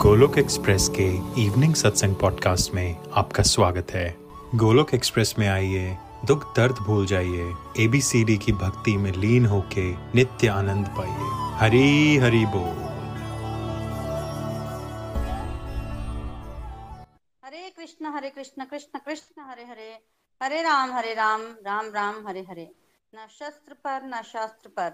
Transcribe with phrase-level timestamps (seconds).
[0.00, 1.06] Golok express के
[1.42, 4.16] evening satsang podcast में आपका स्वागत है।
[4.54, 10.48] गोलोक एक्सप्रेस में आइए, दुख दर्द भूल जाइए एबीसीडी की भक्ति में लीन होके नित्य
[10.48, 11.16] आनंद पाइए।
[11.58, 12.82] हरी हरी बोल।
[17.44, 19.98] हरे कृष्ण हरे कृष्ण कृष्ण कृष्ण, हरे हरे।
[20.42, 22.70] हरे राम हरे राम राम राम, हरे हरे।
[23.14, 24.92] न शस्त्र पर, न शास्त्र पर,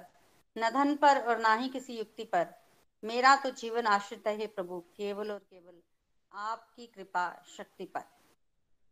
[0.58, 2.65] न धन पर और ना ही किसी युक्ति पर।
[3.02, 5.74] मेरा तो जीवन आश्रित है प्रभु, केवल और केवल
[6.32, 8.02] आपकी कृपा शक्ति पर।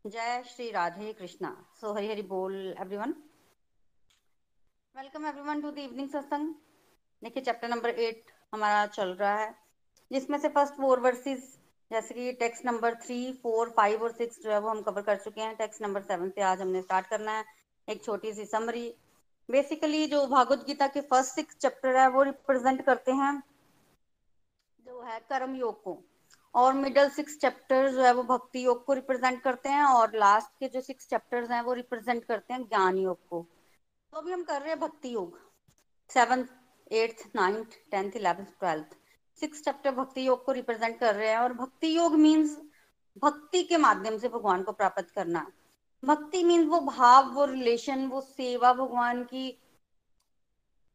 [0.05, 1.49] जय श्री राधे कृष्णा।
[1.81, 3.13] सो हरि हरि बोल everyone
[4.95, 6.53] welcome everyone to the evening satsang
[7.21, 9.53] देखिए चैप्टर नंबर एट हमारा चल रहा है,
[10.11, 11.51] जिसमें से फ़र्स्ट फोर वर्सेस
[11.91, 15.17] जैसे कि text number three four five और सिक्स जो है, वो हम कवर कर
[15.17, 17.43] चुके हैं। टेक्स्ट नंबर सेवन से आज हमने स्टार्ट करना है,
[17.87, 18.87] एक छोटी सी समरी
[19.49, 23.33] बेसिकली जो भागवत गीता के फ़र्स्ट सिक्स चैप्टर है, वो रिप्रेजेंट करते हैं
[25.07, 26.03] है, कर्म योग को।
[26.55, 30.47] और मिडल सिक्स चैप्टर जो है, वो भक्ति योग को रिप्रेजेंट करते हैं और लास्ट
[30.59, 33.47] के जो सिक्स चैप्टर्स हैं, वो रिप्रेजेंट करते हैं ज्ञान योग को।
[34.11, 35.39] तो अभी हम कर रहे हैं Bhakti Yoga.
[36.09, 36.45] Seventh
[36.91, 38.85] eighth ninth tenth eleventh twelfth
[39.39, 42.61] six chapter Bhakti Yoga को रिप्रेजेंट कर रहे हैं और भक्ति योग मीन्स
[43.23, 45.51] भक्ति के माध्यम से भगवान को प्राप्त करना।
[46.05, 49.61] भक्ति मीन्स वो भाव, वो रिलेशन वो सेवा भगवान की।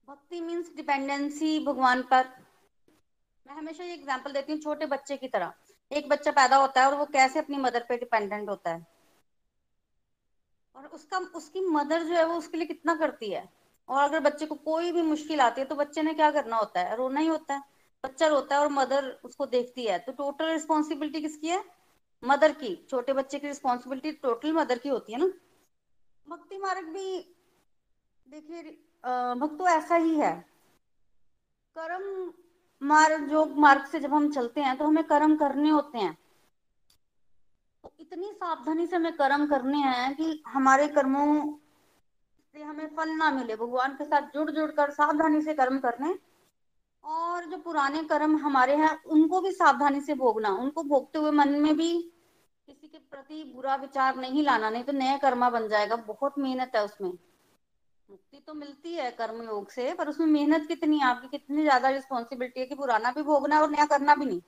[0.08, 2.49] भक्ति मीन्स डिपेंडेंसी भगवान पर।
[3.50, 5.52] मैं हमेशा ये एग्जांपल देती हूँ छोटे बच्चे की तरह।
[5.90, 8.86] एक बच्चा पैदा होता है और वो कैसे अपनी मदर पे डिपेंडेंट होता है?
[10.74, 13.42] और उसका, उसकी मदर जो है वो उसके लिए कितना करती है?
[13.88, 16.80] और अगर बच्चे को कोई भी मुश्किल आती है तो बच्चे ने क्या करना होता
[16.80, 16.96] है?
[16.96, 17.62] रोना ही होता है।
[18.04, 21.62] बच्चा रोता है और मदर उसको देखती है। तो टोटल रिस्पॉन्सिबिलिटी किसकी है?
[22.22, 25.26] मदर की। छोटे बच्चे की रिस्पॉन्सिबिलिटी टोटल मदर की होती है ना?
[26.26, 27.18] भक्ति मार्ग भी,
[28.26, 28.62] देखिए
[29.40, 30.32] भक्तो ऐसा ही है।
[31.76, 32.32] कर्म
[32.82, 36.18] मार्ग जो मार्ग से जब हम चलते हैं तो हमें कर्म करने होते हैं।
[37.84, 41.58] तो इतनी सावधानी से हमें कर्म करने हैं कि हमारे कर्मों
[42.54, 46.18] से हमें फल ना मिले। भगवान के साथ जुड़ जुड़ कर सावधानी से कर्म करने।
[47.04, 51.48] और जो पुराने कर्म हमारे हैं, उनको भी सावधानी से भोगना। उनको भोगते हुए मन
[51.48, 51.92] में भी
[52.66, 56.72] किसी के प्रति बुरा विचार नहीं लाना, नहीं तो नया कर्मा बन जाएगा। बहुत मेहनत
[56.76, 57.12] है उसमें।
[58.10, 61.06] मुक्ति तो मिलती है कर्म योग से, पर उसमें मेहनत कितनी है?
[61.06, 64.40] आपकी कितनी ज़्यादा रिस्पॉन्सिबिलिटी है कि पुराना भी भोगना है और नया करना भी नहीं?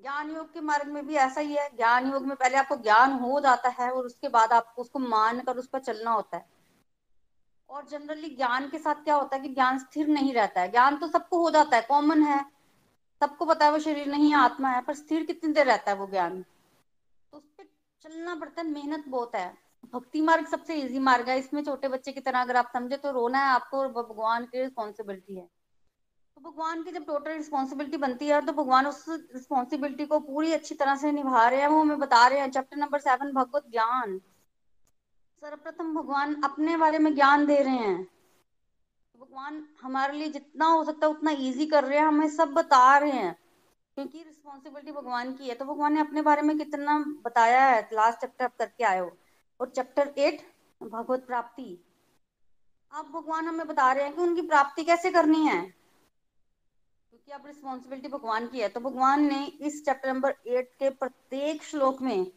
[0.00, 3.12] ज्ञान योग के मार्ग में भी ऐसा ही है। ज्ञान योग में पहले आपको ज्ञान
[3.12, 6.46] हो जाता है और उसके बाद आपको उसको मान कर उस पर चलना होता है।
[7.70, 10.96] और जनरली ज्ञान के साथ क्या होता है कि ज्ञान स्थिर नहीं रहता है। ज्ञान
[10.96, 12.44] तो सबको हो जाता है कॉमन है।
[13.20, 15.96] सबको पता है वो शरीर नहीं है, आत्मा है, पर स्थिर कितनी देर रहता है
[15.96, 16.44] वो ज्ञान?
[17.32, 17.64] तो उस पर
[18.02, 22.12] चलना पड़ता है, मेहनत बहुत है। भक्ति मार्ग सबसे इजी मार्ग है। इसमें छोटे बच्चे
[22.12, 25.48] की तरह अगर आप समझे तो रोना है आपको भगवान की रिस्पॉन्सिबिलिटी है।
[26.36, 30.74] तो भगवान की जब टोटल रिस्पॉन्सिबिलिटी बनती है तो भगवान उस रिस्पॉन्सिबिलिटी को पूरी अच्छी
[30.74, 34.18] तरह से निभा रहे हैं। वो हमें बता रहे हैं। चैप्टर नंबर सेवन भगवत ज्ञान।
[35.42, 38.08] सर्वप्रथम भगवान अपने बारे में ज्ञान दे रहे हैं।
[39.18, 42.98] भगवान हमारे लिए जितना हो सकता है उतना इजी कर रहे हैं। हमें सब बता
[42.98, 43.36] रहे हैं।
[43.94, 47.88] क्योंकि रिस्पॉन्सिबिलिटी भगवान की है। तो भगवान ने अपने बारे में कितना बताया है?
[47.92, 49.16] लास्ट चैप्टर आप करके आए हो।
[49.60, 50.52] और चैप्टर एट
[50.82, 51.84] भगवत प्राप्ति।
[52.92, 55.60] अब भगवान हमें बता रहे हैं कि उनकी प्राप्ति कैसे करनी है।
[57.10, 61.62] क्योंकि अब रिस्पॉन्सिबिलिटी भगवान की है तो भगवान ने इस चैप्टर नंबर एट के प्रत्येक
[61.62, 62.32] श्लोक में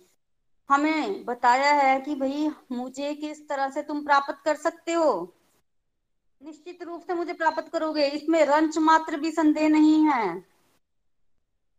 [0.70, 5.36] हमें बताया है कि भाई, मुझे किस तरह से तुम प्राप्त कर सकते हो?
[6.44, 10.38] निश्चित रूप से मुझे प्राप्त करोगे। इसमें रंच मात्र भी संदेह नहीं है।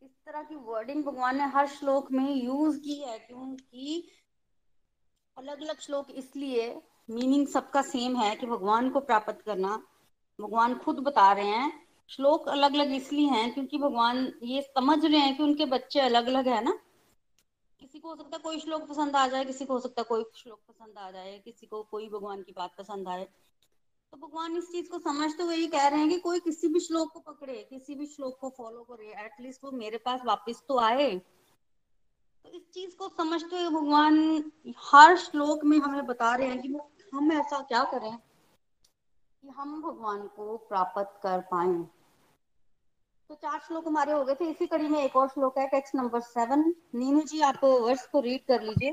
[0.03, 4.09] इस तरह की वर्डिंग भगवान ने हर श्लोक में यूज़ की है क्योंकि
[5.37, 6.65] अलग अलग श्लोक इसलिए
[7.11, 9.77] मीनिंग सबका सेम है कि भगवान को प्राप्त करना।
[10.39, 15.19] भगवान खुद बता रहे हैं। श्लोक अलग अलग इसलिए हैं क्योंकि भगवान ये समझ रहे
[15.19, 16.79] हैं कि उनके बच्चे अलग अलग है ना।
[17.81, 20.05] किसी को हो सकता है कोई श्लोक पसंद आ जाए, किसी को हो सकता है
[20.05, 23.25] कोई श्लोक पसंद आ जाए, किसी को कोई भगवान की बात पसंद आए।
[24.13, 26.81] तो भगवान इस चीज़ को समझते हुए ही कह रहे हैं कि कोई किसी भी
[26.81, 30.79] श्लोक को पकड़े, किसी भी श्लोक को फॉलो करे एटलीस्ट वो मेरे पास वापस तो
[30.79, 31.11] आए।
[32.45, 34.17] इस चीज़ को समझते हुए भगवान
[34.79, 36.69] हर श्लोक में हमें बता रहे हैं कि
[37.15, 41.73] हम ऐसा क्या करें कि हम भगवान को प्राप्त कर पाए।
[43.31, 45.95] तो चार श्लोक हमारे हो गए थे। इसी कड़ी में एक और श्लोक है text
[45.95, 48.91] number seven Neenu ji, आप वर्ष को रीड कर लीजिए।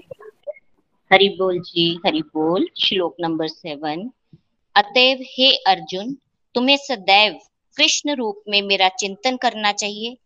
[1.12, 4.10] हरि बोल जी, हरि बोल। श्लोक नंबर सेवन
[4.76, 6.14] अतएव हे अर्जुन,
[6.56, 7.40] तुम्हें सदैव
[7.78, 10.18] कृष्ण रूप में मेरा चिंतन करना चाहिए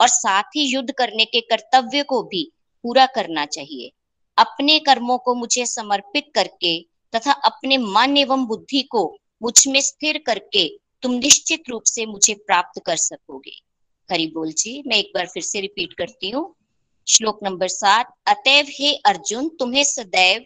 [0.00, 2.50] और साथ ही युद्ध करने के कर्तव्य को भी
[2.82, 3.92] पूरा करना चाहिए।
[4.38, 6.78] अपने कर्मों को मुझे समर्पित करके
[7.14, 10.68] तथा अपने मन एवं बुद्धि को मुझमें स्थिर करके
[11.02, 13.52] तुम निश्चित रूप से मुझे प्राप्त कर सकोगे।
[14.12, 16.54] हरि बोल जी, मैं एक बार फिर से रिपीट करती हूँ।
[17.06, 20.44] श्लोक नंबर सात, अतएव हे अर्जुन, तुम्हें सदैव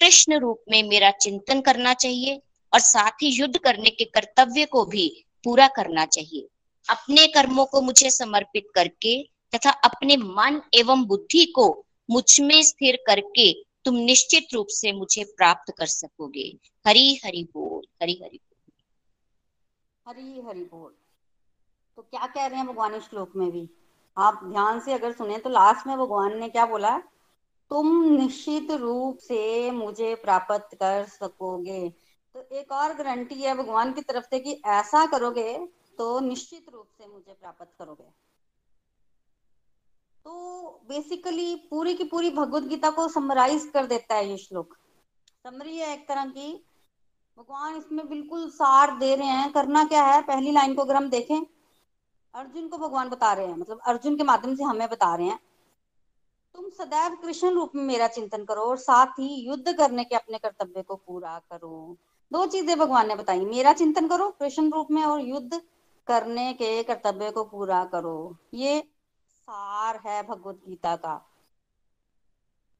[0.00, 2.42] कृष्ण रूप में मेरा चिंतन करना चाहिए
[2.72, 6.46] और साथ ही युद्ध करने के कर्तव्य को भी पूरा करना चाहिए।
[6.90, 13.52] अपने कर्मों को मुझे समर्पित करके तथा अपने मन एवं बुद्धि को मुझमें स्थिर करके
[13.84, 18.72] तुम निश्चित रूप से मुझे प्राप्त कर सकोगे। हरी हरि बोल, हरी हरि बोल।
[20.08, 20.94] हरी हरि बोल।
[21.96, 23.70] तो क्या कह रहे हैं भगवान श्लोक में भी?
[24.18, 26.98] आप ध्यान से अगर सुने तो लास्ट में भगवान ने क्या बोला?
[27.70, 31.90] तुम निश्चित रूप से मुझे प्राप्त कर सकोगे।
[32.34, 35.66] तो एक और गारंटी है भगवान की तरफ़ से कि ऐसा करोगे
[35.98, 38.25] तो निश्चित रूप से मुझे प्राप्त करोगे।
[40.26, 44.74] तो बेसिकली पूरी की पूरी भगवत गीता को समराइज कर देता है ये श्लोक।
[45.44, 46.52] समरी है एक तरह की।
[47.36, 50.22] भगवान इसमें बिल्कुल सार दे रहे हैं। करना क्या है?
[50.22, 51.46] पहली लाइन को अगर हम देखें,
[52.34, 55.38] अर्जुन को भगवान बता रहे हैं। मतलब अर्जुन के माध्यम से हमें बता रहे हैं,
[56.54, 60.38] तुम सदैव कृष्ण रूप में मेरा चिंतन करो और साथ ही युद्ध करने के अपने
[60.38, 61.96] कर्तव्य को पूरा करो।
[62.32, 65.60] दो चीज़ें भगवान ने बताई। मेरा चिंतन करो कृष्ण रूप में और युद्ध
[66.06, 68.82] करने के कर्तव्य को पूरा करो। ये
[69.48, 71.14] सार है भगवत गीता का।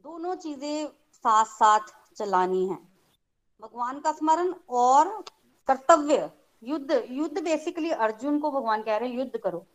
[0.02, 1.80] दोनों चीज़ें साथ साथ
[2.16, 2.78] चलानी है।
[3.60, 5.24] भगवान का स्मरण और
[5.68, 6.30] कर्तव्य,
[6.62, 9.66] युद्ध युद्ध बेसिकली अर्जुन को भगवान कह रहे हैं, युद्ध करो।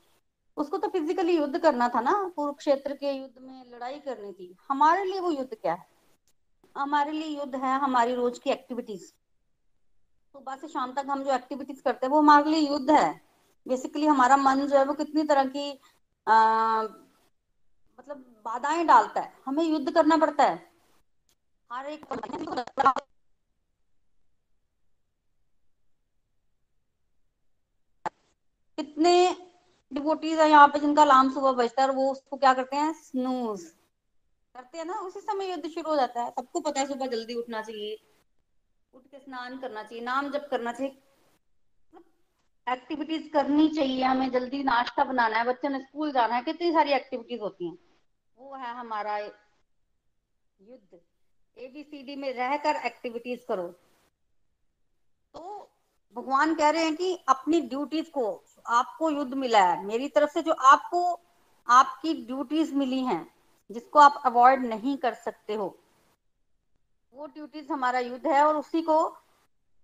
[0.57, 5.03] उसको तो फिजिकली युद्ध करना था ना, कुरुक्षेत्र के युद्ध में लड़ाई करनी थी। हमारे
[5.03, 5.87] लिए वो युद्ध क्या है?
[6.77, 9.05] हमारे लिए युद्ध है हमारी रोज की एक्टिविटीज़
[10.35, 13.21] सुबह से शाम तक हम जो एक्टिविटीज़ करते हैं, वो हमारे लिए युद्ध है।
[13.67, 15.81] बेसिकली हमारा मन जो है वो कितनी तरह की
[16.27, 16.83] आ,
[17.99, 20.55] मतलब बाधाएँ डालता है। हमें युद्ध करना पड़ता है।
[21.71, 22.05] हर एक
[28.77, 29.11] कितने
[29.91, 32.93] डिवोटीज है यहाँ पे जिनका अलार्म सुबह बजता है और वो उसको क्या करते हैं?
[32.93, 33.63] स्नूज
[34.55, 37.33] करते हैं ना उसी समय युद्ध शुरू हो जाता है। सबको पता है सुबह जल्दी
[37.33, 37.97] उठना चाहिए।
[38.93, 41.01] उठ के स्नान करना चाहिए नाम जप करना चाहिए।
[42.69, 46.91] एक्टिविटीज़ करनी चाहिए, हमें जल्दी नाश्ता बनाना है, बच्चों ने स्कूल जाना है, कितनी सारी
[46.91, 47.77] एक्टिविटीज़ होती हैं।
[48.37, 50.99] वो है हमारा युद्ध।
[51.57, 53.67] एबीसीडी में रहकर एक्टिविटीज़ करो।
[55.33, 55.69] तो
[56.15, 60.41] भगवान कह रहे हैं कि अपनी ड्यूटीज़ को, आपको युद्ध मिला है। मेरी तरफ़ से
[60.41, 61.19] जो आपको,
[61.67, 63.35] आपकी ड्यूटीज़ मिली हैं,
[63.71, 65.77] जिसको आप अवॉइड नहीं कर सकते हो,
[67.13, 69.17] वो ड्यूटीज़ हमारा युद्ध है और उसी को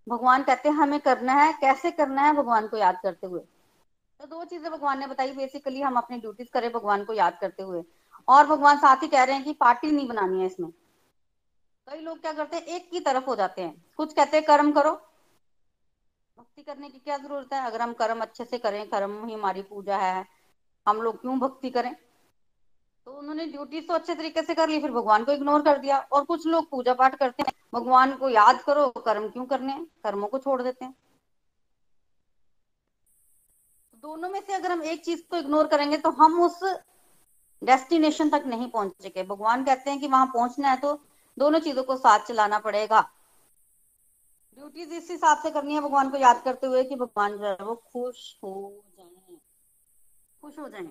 [0.08, 3.40] भगवान कहते हैं, हमें करना है, कैसे करना है, भगवान को याद करते हुए।
[4.20, 7.62] तो दो चीज़ें भगवान ने बताई। बेसिकली हम अपनी ड्यूटीज़ करें भगवान को याद करते
[7.62, 7.82] हुए।
[8.28, 10.70] और भगवान साथ ही कह रहे हैं कि पार्टी नहीं बनानी है इसमें।
[11.88, 14.72] कई लोग क्या करते हैं, एक की तरफ़ हो जाते हैं। कुछ कहते हैं, कर्म
[14.72, 14.92] करो।
[16.38, 17.66] भक्ति करने की क्या ज़रूरत है?
[17.66, 20.26] अगर हम कर्म अच्छे से करें, कर्म ही हमारी पूजा है,
[20.88, 21.96] हम लोग क्यों भक्ति करें?
[23.06, 25.98] तो उन्होंने ड्यूटी तो अच्छे तरीके से कर ली, फिर भगवान को इग्नोर कर दिया।
[25.98, 29.84] और कुछ लोग पूजा पाठ करते हैं। भगवान को याद करो, कर्म क्यों करने हैं?
[30.04, 30.94] कर्मों को छोड़ देते हैं।
[34.02, 36.60] दोनों में से अगर हम एक चीज़ को इग्नोर करेंगे तो हम उस
[37.62, 40.92] डेस्टिनेशन तक नहीं पहुँचेंगे। भगवान कहते हैं कि वहाँ पहुँचना है तो
[41.38, 43.00] दोनों चीज़ों को साथ चलाना पड़ेगा।
[44.58, 47.56] ड्यूटीज़ इस हिसाब से करनी है भगवान को याद करते हुए कि भगवान जो है
[47.62, 49.36] वो खुश हो जाए।
[50.42, 50.86] खुश हो जाए।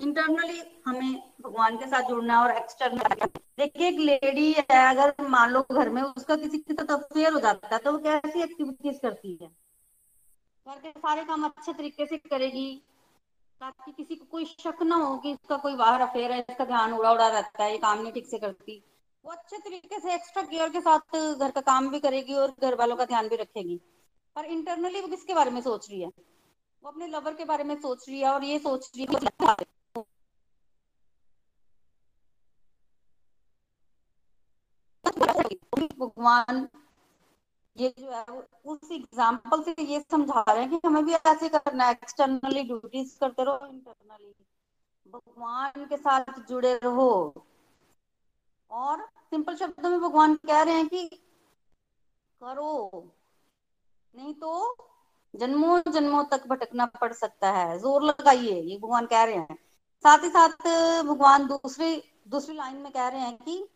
[0.00, 3.14] इंटरनली हमें भगवान के साथ जुड़ना है और एक्सटर्नल
[3.58, 7.40] देखिए, एक लेडी है, अगर मान लो घर में उसका किसी के साथ अफेयर हो
[7.40, 9.48] जाता है तो वो कैसी एक्टिविटीज़ करती है?
[10.66, 12.82] घर के सारे काम अच्छे तरीके से करेगी।
[13.60, 16.92] ताकि किसी को कोई शक ना हो कि इसका कोई बाहर अफेयर है, इसका ध्यान
[16.92, 18.82] उड़ा उड़ा रहता है, ये काम नहीं ठीक से करती।
[19.24, 22.74] वो अच्छे तरीके से एक्स्ट्रा केयर के साथ घर का काम भी करेगी और घर
[22.74, 23.80] वालों का ध्यान भी रखेगी।
[24.36, 26.08] पर इंटरनली वो किसके बारे में सोच रही है?
[26.82, 29.54] वो अपने लवर के बारे में सोच रही है और ये सोच रही है
[36.00, 36.68] भगवान
[37.76, 38.24] ये जो है
[38.66, 43.18] उस एग्ज़ाम्पल से ये समझा रहे हैं कि हमें भी ऐसे करना है एक्सटर्नली ड्यूटीज़
[43.20, 44.34] करते रहो इंटरनली
[45.14, 47.10] भगवान के साथ जुड़े रहो।
[48.70, 51.06] और सिंपल शब्दों में भगवान कह रहे हैं कि
[52.40, 53.08] करो,
[54.14, 54.76] नहीं तो
[55.34, 59.56] जन्मों जन्मों तक भटकना पड़ सकता है। ज़ोर लगाइए, ये भगवान कह रहे हैं।
[60.04, 60.66] साथ ही साथ
[61.04, 63.66] भगवान दूसरी दूसरी लाइन में कह रहे हैं कि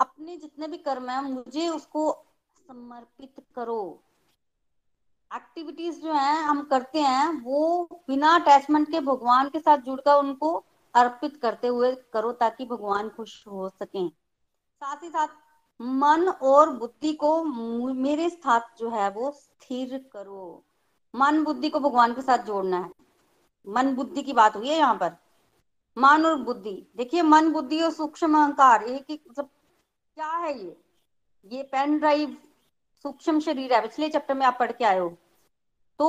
[0.00, 2.24] अपने जितने भी कर्म है, मुझे उसको
[2.68, 4.02] समर्पित करो।
[5.34, 10.64] एक्टिविटीज़ जो है, हम करते हैं, वो बिना अटैचमेंट के भगवान के साथ जुड़कर उनको
[10.94, 14.08] अर्पित करते हुए करो ताकि भगवान खुश हो सके।
[14.80, 15.28] साथ ही साथ,
[15.82, 17.44] मन और बुद्धि को
[17.94, 20.64] मेरे साथ जो है, वो स्थिर करो।
[21.16, 22.90] मन, बुद्धि को भगवान के साथ जोड़ना है।
[23.68, 25.16] मन, बुद्धि की बात हुई है यहाँ पर?
[25.98, 29.50] मन और बुद्धि। देखिए, मन, बुद्धि और सूक्ष्म अहंकार एक एक
[30.16, 30.76] क्या है ये?
[31.46, 32.36] ये पेन ड्राइव
[33.04, 35.08] सूक्ष्म शरीर है, पिछले चैप्टर में आप पढ़ के आए हो।
[35.98, 36.08] तो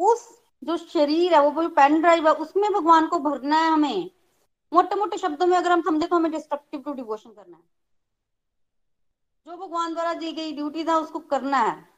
[0.00, 4.10] उस जो शरीर है, वो पेन ड्राइव है, उसमें भगवान को भरना है हमें।
[4.72, 7.62] मोटे मोटे शब्दों में अगर हम समझे तो हमें डिस्ट्रक्टिव टू डिवोशन करना है।
[9.46, 11.88] जो भगवान द्वारा दी गई ड्यूटी था, उसको करना है।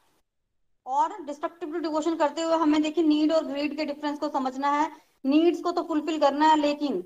[0.85, 4.71] और डिस्ट्रक्टिव टू डिवोशन करते हुए हमें देखिए नीड और ग्रीड के डिफरेंस को समझना
[4.71, 4.91] है।
[5.25, 7.01] नीड्स को तो फुलफिल करना है, लेकिन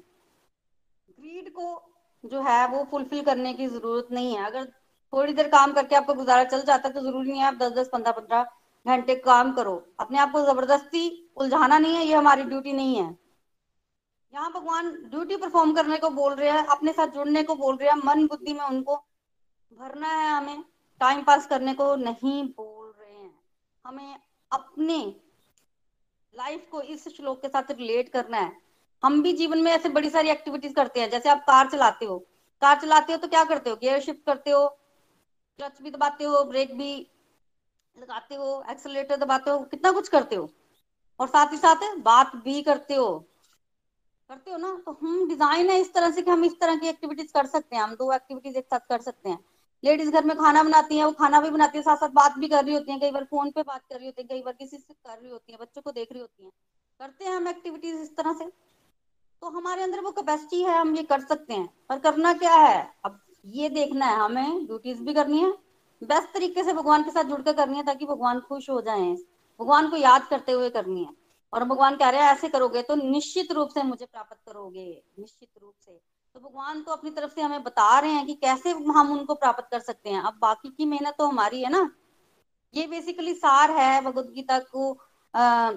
[1.10, 1.76] ग्रीड को
[2.28, 4.66] जो है वो फुलफिल करने की ज़रूरत नहीं है। अगर
[5.14, 7.72] थोड़ी देर काम करके आपको गुजारा चल जाता है तो ज़रूरी नहीं है आप दस
[7.74, 8.46] दस पंद्रह पंद्रह
[8.86, 13.16] घंटे काम करो। अपने आप को ज़बरदस्ती उलझाना नहीं है, ये हमारी ड्यूटी नहीं है।
[14.34, 17.90] यहाँ भगवान ड्यूटी परफॉर्म करने को बोल रहे हैं, अपने साथ जुड़ने को बोल रहे
[17.90, 18.96] हैं, मन बुद्धि में उनको
[19.72, 20.64] भरना है हमें
[21.02, 23.34] टाइम पास करने को नहीं बोल रहे हैं।
[23.86, 24.16] हमें
[24.52, 24.98] अपने
[26.34, 28.52] लाइफ को इस श्लोक के साथ रिलेट करना है।
[29.04, 32.20] हम भी जीवन में ऐसे बड़ी सारी एक्टिविटीज़ करते हैं, जैसे आप कार चलाते हो।
[32.62, 33.76] कार चलाते हो तो क्या करते हो?
[33.76, 34.68] गियर शिफ्ट करते हो
[35.58, 37.12] क्लच भी दबाते हो ब्रेक भी
[38.00, 40.50] लगाते हो एक्सेलेटर दबाते हो, कितना कुछ करते हो।
[41.20, 43.20] और साथ ही साथ बात भी करते हो।
[44.30, 44.82] करते हो ना?
[44.86, 47.76] तो हम डिज़ाइन है इस तरह से कि हम इस तरह की एक्टिविटीज़ कर सकते
[47.76, 49.46] हैं। हम दो एक्टिविटीज़ एक साथ कर सकते हैं।
[49.84, 52.48] लेडीज़ घर में खाना बनाती हैं, वो खाना भी बनाती है, साथ साथ बात भी
[52.48, 54.54] कर रही होती है, कई बार फ़ोन पे बात कर रही होती है, कई बार
[54.54, 56.50] किसी से कर रही होती है, बच्चों को देख रही होती है।
[57.00, 58.67] करते हैं हम एक्टिविटीज़ इस तरह से।
[59.42, 62.94] तो हमारे अंदर वो कैपेसिटी है हम ये कर सकते हैं। पर करना क्या है?
[63.06, 65.52] अब ये देखना है हमें ड्यूटीज़ भी करनी है
[66.02, 69.12] बेस्ट तरीके से भगवान के साथ जुड़कर करनी है ताकि भगवान खुश हो जाए।
[69.60, 71.14] भगवान को याद करते हुए करनी है।
[71.54, 75.50] और भगवान कह रहे हैं ऐसे करोगे तो निश्चित रूप से मुझे प्राप्त करोगे। निश्चित
[75.62, 75.92] रूप से।
[76.36, 79.68] तो भगवान तो अपनी तरफ़ से हमें बता रहे हैं कि कैसे हम उनको प्राप्त
[79.72, 81.90] कर सकते हैं। अब बाकी की मेहनत तो हमारी है ना।
[82.76, 84.98] ये बेसिकली सार है भगवत गीता को
[85.36, 85.72] आ,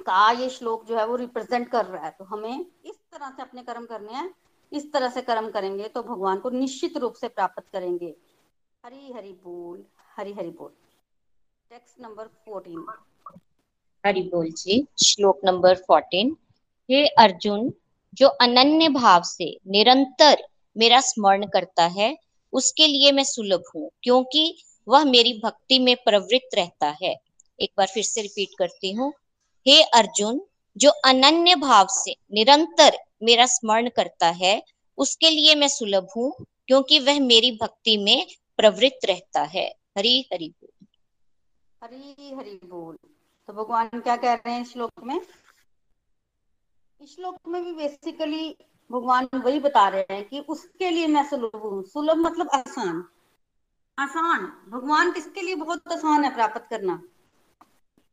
[0.00, 3.42] का ये श्लोक जो है वो रिप्रेजेंट कर रहा है। तो हमें इस तरह से
[3.42, 4.30] अपने कर्म करने हैं,
[4.72, 8.14] इस तरह से कर्म करेंगे तो भगवान को निश्चित रूप से प्राप्त करेंगे।
[8.84, 9.84] हरी हरी बोल,
[10.16, 10.70] हरी हरी बोल।
[11.70, 12.86] टेक्स्ट नंबर फोर्टीन
[14.04, 16.36] हरि बोल जी, श्लोक नंबर फोर्टीन
[16.88, 17.72] हे अर्जुन,
[18.14, 20.42] जो अनन्य भाव से निरंतर
[20.76, 22.16] मेरा स्मरण करता है,
[22.52, 27.14] उसके लिए मैं सुलभ हूँ, क्योंकि वह मेरी भक्ति में प्रवृत्त रहता है।
[27.58, 29.12] एक बार फिर से रिपीट करती हूँ।
[29.66, 30.40] हे अर्जुन,
[30.76, 34.62] जो अनन्य भाव से निरंतर मेरा स्मरण करता है,
[34.98, 40.54] उसके लिए मैं सुलभ हूँ, क्योंकि वह मेरी भक्ति में प्रवृत्त रहता है। हरी हरि
[40.60, 40.86] बोल।
[41.84, 42.98] हरी हरि बोल।
[43.46, 45.20] तो भगवान क्या कह रहे हैं श्लोक में?
[47.00, 48.56] इस श्लोक में भी बेसिकली
[48.92, 53.04] भगवान वही बता रहे हैं कि उसके लिए मैं सुलभ हूँ। सुलभ मतलब आसान।
[53.98, 57.02] आसान। भगवान किसके लिए बहुत आसान है प्राप्त करना?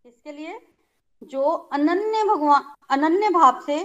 [0.03, 0.67] किसके लिए?
[1.23, 1.41] जो
[1.73, 3.77] अनन्य भगवान, अनन्य भाव से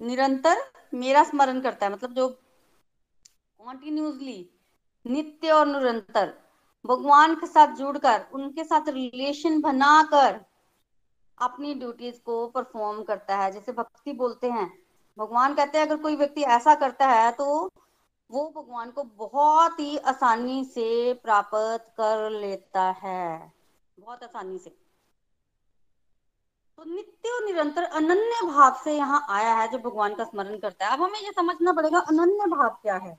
[0.00, 0.56] निरंतर
[0.94, 2.28] मेरा स्मरण करता है। मतलब जो
[3.58, 4.50] कॉन्टिन्यूसली
[5.06, 6.34] नित्य और निरंतर
[6.86, 10.40] भगवान के साथ जुड़कर, उनके साथ रिलेशन बनाकर
[11.38, 14.78] अपनी ड्यूटीज़ को परफॉर्म करता है। जैसे भक्ति बोलते हैं,
[15.18, 17.70] भगवान कहते हैं, अगर कोई व्यक्ति ऐसा करता है तो
[18.30, 23.52] वो भगवान को बहुत ही आसानी से प्राप्त कर लेता है।
[24.00, 24.87] बहुत आसानी से।
[26.78, 30.86] तो नित्य और निरंतर अनन्य भाव से यहाँ आया है, जो भगवान का स्मरण करता
[30.86, 33.18] है। अब हमें ये समझना पड़ेगा, अनन्य भाव क्या है?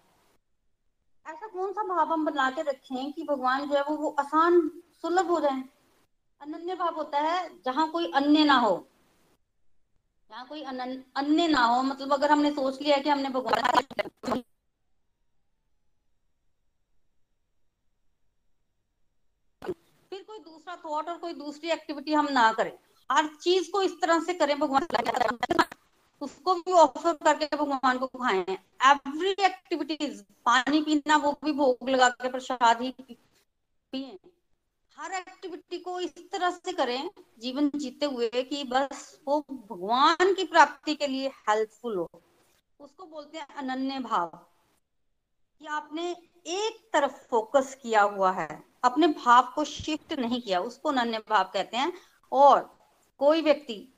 [1.28, 4.72] ऐसा कौन सा भाव हम बना के रखें कि भगवान जो है वो वो आसान,
[5.02, 5.64] सुलभ हो जाए?
[6.42, 8.88] अनन्य भाव होता है, जहाँ कोई अन्य ना हो।
[10.32, 10.62] जहाँ कोई
[11.16, 13.84] अन्य ना हो। मतलब अगर हमने सोच लिया कि हमने भगवान
[20.12, 24.02] फिर कोई दूसरा थॉट और कोई दूसरी एक्टिविटी हम ना करें। हर चीज़ को इस
[24.02, 24.88] तरह से करें, भगवान
[26.22, 28.46] उसको भी ऑफ़र करके भगवान को खाएँ।
[28.86, 32.96] एवरी एक्टिविटीज़ पानी पीना, वो भी भोग लगा के प्रसाद ही
[33.92, 34.20] पिए।
[34.98, 40.44] हर एक्टिविटी को इस तरह से करें, जीवन जीते हुए कि बस वो भगवान की
[40.44, 42.08] प्राप्ति के लिए हेल्पफुल हो।
[42.80, 44.28] उसको बोलते हैं अनन्य भाव।
[45.60, 46.12] कि आपने
[46.48, 51.44] एक तरफ़ फोकस किया हुआ है, अपने भाव को शिफ्ट नहीं किया, उसको अनन्य भाव
[51.54, 51.94] कहते हैं।
[52.32, 52.79] और
[53.20, 53.94] कोई व्यक्ति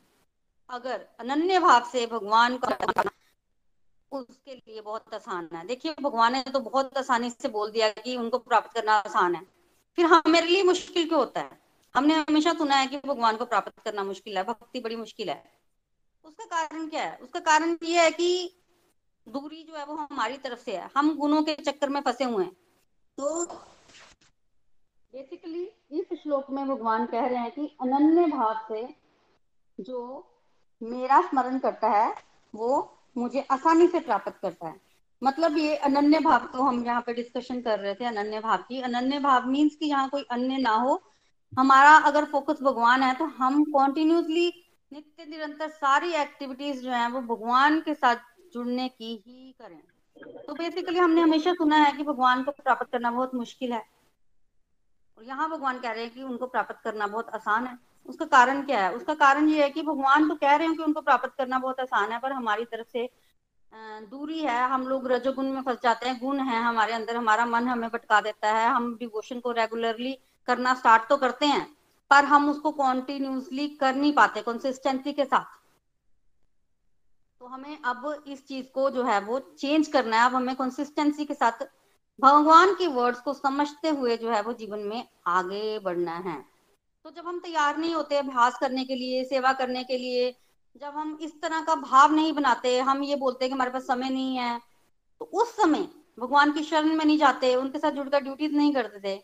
[0.70, 3.04] अगर अनन्य भाव से भगवान का
[4.12, 8.18] उसके लिए बहुत आसान है। देखिए, भगवान ने तो बहुत आसानी से बोल दिया कि
[8.18, 9.42] उनको प्राप्त करना आसान है।
[9.96, 11.62] फिर हाँ मेरे लिए मुश्किल क्यों होता है?
[11.96, 15.52] हमने हमेशा सुना है कि भगवान को प्राप्त करना मुश्किल है, भक्ति बड़ी मुश्किल है।
[16.26, 17.18] उसका कारण क्या है?
[17.18, 18.58] उसका कारण ये है कि
[19.28, 22.44] दूरी जो है वो हमारी तरफ़ से है। हम गुणों के चक्कर में फंसे हुए
[22.46, 22.54] हैं।
[23.18, 23.46] तो
[25.14, 29.01] बेसिकली इस श्लोक में भगवान कह रहे हैं कि अनन्य भाव से
[29.82, 30.28] जो
[30.84, 32.16] मेरा स्मरण करता है,
[32.56, 34.82] वो मुझे आसानी से प्राप्त करता है।
[35.24, 38.82] मतलब ये अनन्य भाव तो हम यहाँ पे डिस्कशन कर रहे थे, अनन्य भाव की।
[38.82, 41.02] अनन्य भाव मीन्स कि यहाँ कोई अन्य ना हो।
[41.60, 44.54] हमारा अगर फोकस भगवान है तो हम कॉन्टिन्यूसली
[44.94, 48.16] नित्य, निरंतर सारी एक्टिविटीज़ जो है, वो भगवान के साथ
[48.54, 49.82] जुड़ने की ही करें।
[50.48, 53.86] तो बेसिकली हमने हमेशा सुना है कि भगवान को प्राप्त करना बहुत मुश्किल है।
[55.18, 58.62] और यहाँ भगवान कह रहे हैं कि उनको प्राप्त करना बहुत आसान है। उसका कारण
[58.62, 58.94] क्या है?
[58.94, 61.80] उसका कारण ये है कि भगवान तो कह रहे हैं कि उनको प्राप्त करना बहुत
[61.80, 63.10] आसान है, पर हमारी तरफ़ से
[64.04, 67.68] दूरी है। हम लोग रजोगुण में फंस जाते हैं, गुण है हमारे अंदर, हमारा मन
[67.68, 70.18] हमें भटका देता है। हम डिवोशन को रेगुलरली
[70.48, 71.66] करना स्टार्ट तो करते हैं,
[72.12, 75.60] पर हम उसको कॉन्टिन्यूसली कर नहीं पाते कंसिस्टेंसी के साथ।
[77.42, 81.26] तो हमें अब इस चीज़ को जो है, वो चेंज करना है। अब हमें कंसिस्टेंसी
[81.26, 81.66] के साथ
[82.20, 86.51] भगवान की वर्ड्स को समझते हुए जो है, वो जीवन में आगे बढ़ना है।
[87.06, 90.30] तो जब हम तैयार नहीं होते अभ्यास करने के लिए, सेवा करने के लिए,
[90.76, 93.84] जब हम इस तरह का भाव नहीं बनाते, हम ये बोलते हैं कि हमारे पास
[93.84, 94.60] समय नहीं है
[95.22, 95.88] तो उस समय
[96.20, 99.16] भगवान की शरण में नहीं जाते, उनके साथ जुड़कर ड्यूटीज़ नहीं करते थे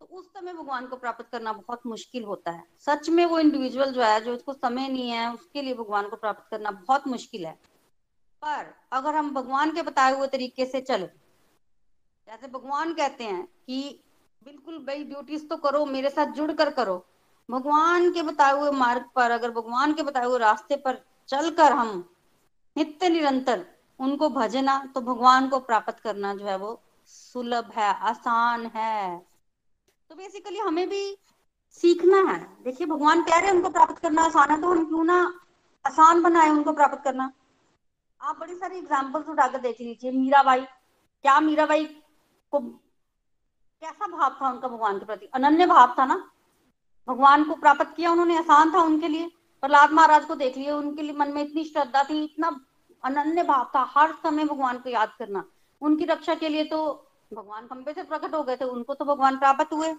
[0.00, 3.92] तो उस समय भगवान को प्राप्त करना बहुत मुश्किल होता है। सच में वो इंडिविजुअल
[3.92, 7.46] जो है, जो उसको समय नहीं है, उसके लिए भगवान को प्राप्त करना बहुत मुश्किल
[7.46, 7.52] है।
[8.42, 11.06] पर अगर हम भगवान के बताए हुए तरीके से चले,
[12.28, 14.00] जैसे भगवान कहते हैं कि,
[14.42, 17.04] बिल्कुल भाई ड्यूटीज़ तो करो, मेरे साथ जुड़ कर करो
[17.48, 22.08] भगवान के बताए हुए मार्ग पर, अगर भगवान के बताए हुए रास्ते पर चलकर हम
[22.76, 23.64] नित्य निरंतर
[24.00, 29.18] उनको भजना तो भगवान को प्राप्त करना जो है वो सुलभ है, आसान है।
[30.10, 31.16] तो बेसिकली हमें भी
[31.70, 35.04] सीखना है। देखिए, भगवान कह रहे हैं उनको प्राप्त करना आसान है तो हम क्यों
[35.04, 35.18] ना
[35.84, 37.30] आसान बनाए उनको प्राप्त करना?
[38.20, 41.84] आप बड़ी सारी एग्जाम्पल्स उठाकर देख लीजिए। मीराबाई, क्या मीराबाई
[42.52, 45.26] को कैसा भाव था उनका भगवान के प्रति?
[45.26, 46.30] अनन्य भाव था ना?
[47.08, 49.26] भगवान को प्राप्त किया उन्होंने, आसान था उनके लिए।
[49.60, 52.60] प्रहलाद महाराज को देख लिए, उनके लिए मन में इतनी श्रद्धा थी, इतना
[53.04, 55.44] अनन्य भाव था हर समय भगवान को याद करना।
[55.80, 59.38] उनकी रक्षा के लिए तो भगवान खंबे से प्रकट हो गए थे, उनको तो भगवान
[59.38, 59.94] प्राप्त हुए,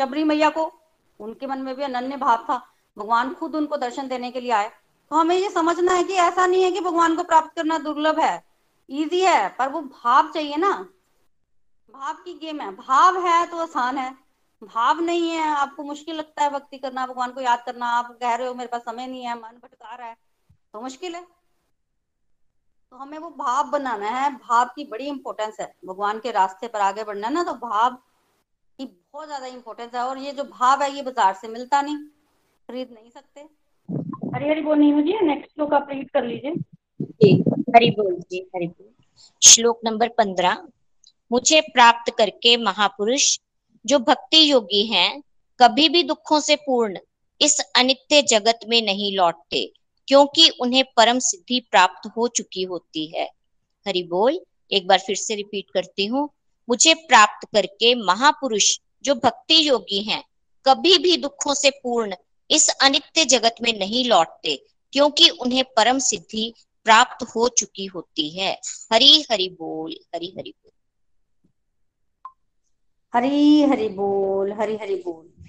[0.00, 0.72] शबरी मैया को।
[1.20, 2.66] उनके मन में भी अनन्य भाव था।
[2.98, 4.68] भगवान खुद उनको दर्शन देने के लिए आए।
[5.10, 8.18] तो हमें ये समझना है कि ऐसा नहीं है कि भगवान को प्राप्त करना दुर्लभ
[8.18, 8.44] है।
[8.90, 10.86] इजी है, पर वो भाव चाहिए ना।
[11.92, 14.23] भाव की गेम है। भाव है तो आसान है।
[14.64, 18.34] भाव नहीं है आपको मुश्किल लगता है भक्ति करना भगवान को याद करना आप कह
[18.34, 20.16] रहे हो मेरे पास समय नहीं है मन भटका रहा है
[20.72, 21.22] तो मुश्किल है।
[22.92, 26.80] तो हमें वो भाव बनाना है भाव की बड़ी इंपॉर्टेंस है। भगवान के रास्ते पर
[26.82, 30.82] आगे बढ़ना है ना तो भाव की बहुत ज़्यादा इंपॉर्टेंस है और ये जो भाव
[30.82, 33.40] है ये बाज़ार से मिलता नहीं खरीद नहीं सकते।
[34.34, 36.54] हरी हरी बोल नहीं मुझे नेक्स्ट श्लोक आप रीड कर लीजिए।
[37.00, 37.32] जी
[37.70, 38.92] हरी बोल जी हरी बोल।
[39.42, 40.62] श्लोक नंबर पंद्रह
[41.30, 43.36] मुझे प्राप्त करके महापुरुष
[43.84, 45.22] जो भक्ति योगी हैं,
[45.60, 46.98] कभी भी दुखों से पूर्ण
[47.40, 49.72] इस अनित्य जगत में नहीं लौटते,
[50.08, 53.28] क्योंकि उन्हें परम सिद्धि प्राप्त हो चुकी होती है।
[53.86, 54.40] हरि बोल,
[54.72, 56.28] एक बार फिर से रिपीट करती हूँ।
[56.68, 60.22] मुझे प्राप्त करके महापुरुष जो भक्ति योगी हैं,
[60.66, 62.14] कभी भी दुखों से पूर्ण
[62.50, 64.56] इस अनित्य जगत में नहीं लौटते,
[64.92, 66.52] क्योंकि उन्हें परम सिद्धि
[66.86, 68.52] प्राप्त हो चुकी होती है।
[68.92, 70.72] हरि हरि बोल, हरि हरि बोल।
[73.14, 75.44] हरी हरि बोल हरी हरि बोल।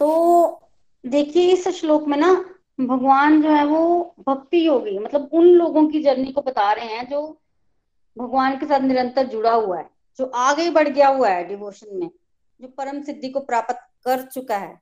[0.00, 0.60] तो
[1.06, 2.44] देखिए, इस श्लोक में ना
[2.80, 7.08] भगवान जो है वो भक्ति योगी मतलब उन लोगों की जर्नी को बता रहे हैं
[7.08, 7.40] जो
[8.18, 12.10] भगवान के साथ निरंतर जुड़ा हुआ है, जो आगे बढ़ गया हुआ है डिवोशन में,
[12.60, 14.80] जो परम सिद्धि को प्राप्त कर चुका है।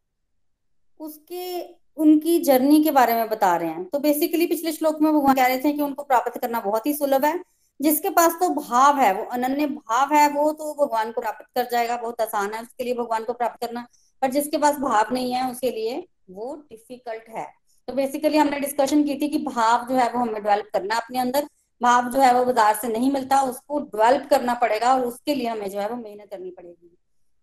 [1.00, 1.62] उसके,
[1.96, 5.46] उनकी जर्नी के बारे में बता रहे हैं। तो बेसिकली पिछले श्लोक में भगवान कह
[5.46, 9.12] रहे थे कि उनको प्राप्त करना बहुत ही सुलभ है। जिसके पास तो भाव है,
[9.14, 12.84] वो अनन्य भाव है, वो तो भगवान को प्राप्त कर जाएगा, बहुत आसान है उसके
[12.84, 13.86] लिए भगवान को प्राप्त करना,
[14.22, 17.46] पर जिसके पास भाव नहीं है, उसके लिए वो डिफ़िकल्ट है।
[17.88, 21.18] तो बेसिकली हमने डिस्कशन की थी कि भाव जो है वो हमें डेवलप करना अपने
[21.18, 21.46] अंदर,
[21.80, 25.48] भाव जो है वो बाज़ार से नहीं मिलता, उसको डेवलप करना पड़ेगा और उसके लिए
[25.48, 26.96] हमें जो है वो मेहनत करनी पड़ेगी।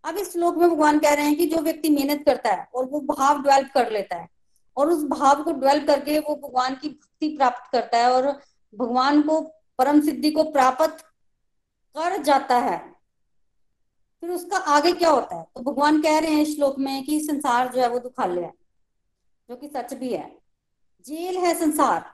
[0.03, 2.85] अब इस श्लोक में भगवान कह रहे हैं कि जो व्यक्ति मेहनत करता है और
[2.85, 4.27] वो भाव डेवलप कर लेता है,
[4.77, 8.27] और उस भाव को डेवलप करके वो भगवान की भक्ति प्राप्त करता है और
[8.73, 9.39] भगवान को
[9.83, 11.01] परम सिद्धि को प्राप्त
[11.97, 12.93] कर जाता है।
[14.21, 15.43] फिर उसका आगे क्या होता है?
[15.43, 18.53] तो भगवान कह रहे हैं श्लोक में कि संसार जो है वो दुखालय है,
[19.49, 20.39] जो कि सच भी है।
[21.05, 22.11] जेल है संसार।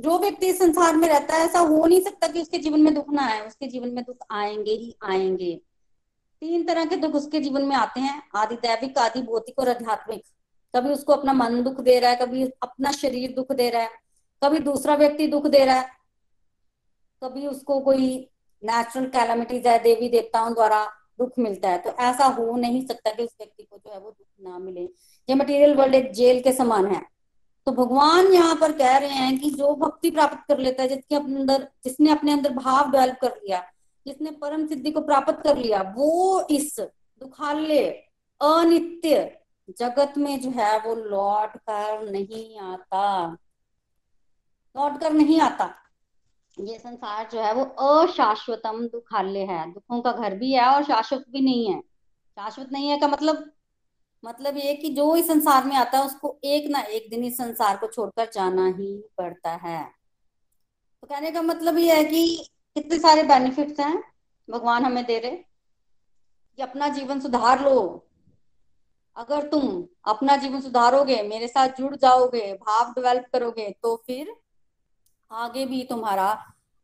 [0.00, 3.10] जो व्यक्ति संसार में रहता है, ऐसा हो नहीं सकता कि उसके जीवन में दुख
[3.10, 5.60] ना आए। उसके जीवन में दुख आएँगे ही आएँगे।
[6.40, 10.24] तीन तरह के दुख उसके जीवन में आते हैं। आदि दैविक, आदि भौतिक और आध्यात्मिक।
[10.76, 13.90] कभी उसको अपना मन दुख दे रहा है, कभी अपना शरीर दुख दे रहा है,
[14.44, 15.97] कभी दूसरा व्यक्ति दुख दे रहा है।
[17.22, 18.08] कभी उसको कोई
[18.62, 20.84] नेचुरल कैलामिटीज है देवी देवताओं द्वारा
[21.18, 24.10] दुख मिलता है तो ऐसा हो नहीं सकता कि उस व्यक्ति को जो है वो
[24.10, 27.02] दुख ना मिले। ये मटेरियल वर्ल्ड एक जेल के समान है।
[27.66, 31.14] तो भगवान यहाँ पर कह रहे हैं कि जो भक्ति प्राप्त कर लेता है, जिसके
[31.14, 33.62] अंदर, जिसने अपने अंदर भाव डेवलप कर लिया,
[34.06, 37.88] जिसने परम सिद्धि को प्राप्त कर लिया, वो इस दुखाल्य,
[38.40, 39.38] अनित्य
[39.78, 43.26] जगत में जो है वो लौट कर नहीं आता।
[44.76, 45.74] लौट कर नहीं आता।
[46.60, 51.24] ये संसार जो है वो अशाश्वतम दुखाल्य है। दुखों का घर भी है और शाश्वत
[51.30, 53.50] भी नहीं है। शाश्वत नहीं है का मतलब
[54.24, 57.36] मतलब ये कि जो इस संसार में आता है, उसको एक ना एक दिन इस
[57.38, 59.84] संसार को छोड़कर जाना ही पड़ता है।
[61.02, 64.02] तो कहने का मतलब ये है कि कितने सारे बेनिफिट्स हैं,
[64.50, 68.04] भगवान हमें दे रहे कि अपना जीवन सुधार लो।
[69.16, 74.34] अगर तुम अपना जीवन सुधारोगे, मेरे साथ जुड़ जाओगे, भाव डेवलप करोगे तो फिर
[75.30, 76.30] आगे भी तुम्हारा,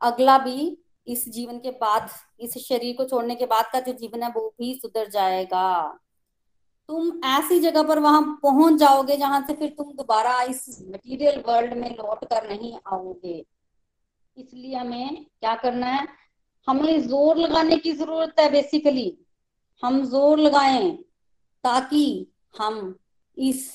[0.00, 0.76] अगला भी
[1.06, 2.08] इस जीवन के बाद,
[2.40, 5.98] इस शरीर को छोड़ने के बाद का जो जीवन है, वो भी सुधर जाएगा।
[6.88, 11.74] तुम ऐसी जगह पर वहाँ पहुँच जाओगे जहाँ से फिर तुम दोबारा इस मटेरियल वर्ल्ड
[11.74, 13.44] में लौट कर नहीं आओगे।
[14.36, 16.06] इसलिए हमें क्या करना है?
[16.68, 19.16] हमें ज़ोर लगाने की ज़रूरत है बेसिकली
[19.82, 20.90] हम ज़ोर लगाएँ
[21.64, 22.26] ताकि
[22.58, 22.94] हम
[23.36, 23.70] इस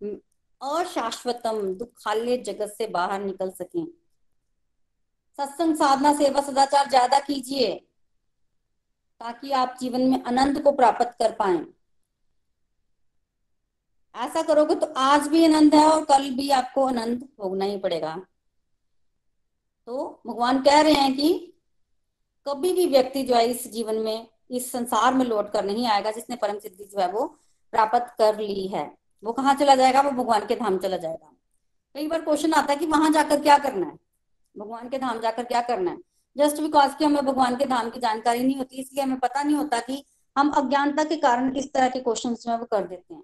[0.00, 3.86] अशाश्वतम दुखाल्य जगत से बाहर निकल सकें।
[5.38, 7.74] सत्संग साधना, सेवा, सदाचार ज़्यादा कीजिए,
[9.20, 11.64] ताकि आप जीवन में आनंद को प्राप्त कर पाए।
[14.14, 18.14] ऐसा करोगे तो आज भी आनंद है और कल भी आपको आनंद भोगना ही पड़ेगा।
[19.88, 21.32] तो भगवान कह रहे हैं कि
[22.46, 26.10] कभी भी व्यक्ति जो है इस जीवन में, इस संसार में लौट कर नहीं आएगा
[26.10, 27.26] जिसने परम सिद्धि जो है वो
[27.72, 28.84] प्राप्त कर ली है।
[29.22, 30.00] वो कहाँ चला जाएगा?
[30.00, 31.32] वो भगवान के धाम चला जाएगा।
[31.94, 33.98] कई बार क्वेश्चन आता है कि वहाँ जाकर क्या करना है?
[34.54, 35.98] भगवान के धाम जाकर क्या करना है?
[36.36, 39.56] जस्ट बिकॉज़ कि हमें भगवान के धाम की जानकारी नहीं होती, इसलिए हमें पता नहीं
[39.56, 40.04] होता कि
[40.36, 43.22] हम अज्ञानता के कारण इस तरह के क्वेश्चन जो है वो कर देते हैं।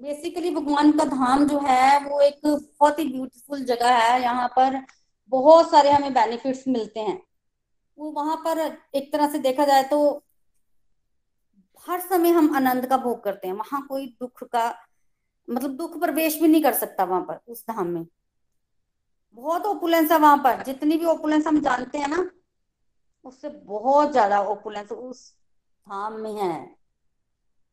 [0.00, 4.80] बेसिकली भगवान का धाम जो है, वो एक बहुत ही ब्यूटीफुल जगह है। यहाँ पर
[5.32, 7.22] बहुत सारे हमें बेनिफिट्स मिलते हैं।
[7.98, 8.58] वो वहाँ पर
[8.94, 10.24] एक तरह से देखा जाए तो
[11.86, 14.74] हर समय हम आनंद का भोग करते हैं। वहाँ कोई दुख का
[15.48, 18.06] मतलब दुख प्रवेश भी नहीं कर सकता वहाँ पर, उस धाम में।
[19.36, 22.28] बहुत ओपुलेंस है वहाँ पर। जितनी भी ओपुलेंस हम जानते हैं ना,
[23.24, 25.30] उससे बहुत ज़्यादा ओपुलेंस उस
[25.86, 26.76] धाम में है।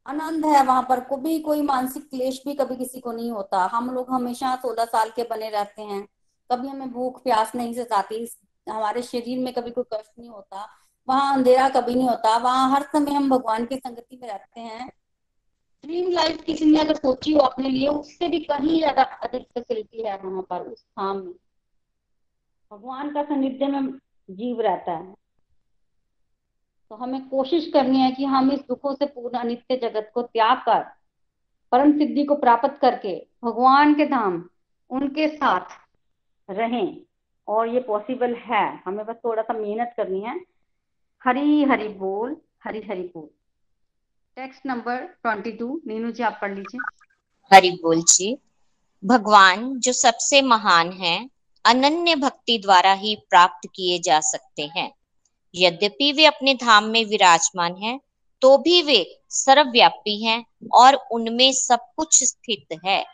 [0.05, 3.89] आनंद है वहाँ पर। कभी कोई मानसिक क्लेश भी कभी किसी को नहीं होता। हम
[3.91, 6.01] लोग हमेशा सोलह साल के बने रहते हैं।
[6.49, 8.27] कभी हमें भूख, प्यास नहीं सताती।
[8.67, 10.67] हमारे शरीर में कभी कोई कष्ट नहीं होता।
[11.07, 14.87] वहाँ अंधेरा कभी नहीं होता। वहाँ हर समय हम भगवान की संगति में रहते हैं।
[15.83, 20.03] ड्रीम लाइफ किसी ने अगर सोची हो अपने लिए, उससे भी कहीं ज़्यादा अधिक फैसिलिटी
[20.03, 21.33] है वहाँ पर, उस स्थान में।
[22.71, 23.99] भगवान का सानिध्य में
[24.29, 25.15] जीव रहता है।
[26.89, 30.57] तो हमें कोशिश करनी है कि हम इस दुखों से पूर्ण अनित्य जगत को त्याग
[30.57, 30.83] कर,
[31.71, 34.49] परम सिद्धि को प्राप्त करके भगवान के धाम
[34.89, 35.65] उनके साथ
[36.49, 37.01] रहें।
[37.47, 40.39] और ये पॉसिबल है। हमें बस थोड़ा सा मेहनत करनी है।
[41.23, 43.29] हरी हरी बोल हरी हरी बोल।
[44.35, 46.79] Text number twenty two Neenu ji, आप पढ़ लीजिए।
[47.53, 48.37] हरी बोल जी।
[49.05, 51.29] भगवान जो सबसे महान है
[51.65, 54.91] अनन्य भक्ति द्वारा ही प्राप्त किए जा सकते हैं।
[55.55, 57.99] यद्यपि वे अपने धाम में विराजमान हैं,
[58.41, 63.05] तो भी वे सर्वव्यापी हैं और उनमें सब कुछ स्थित है।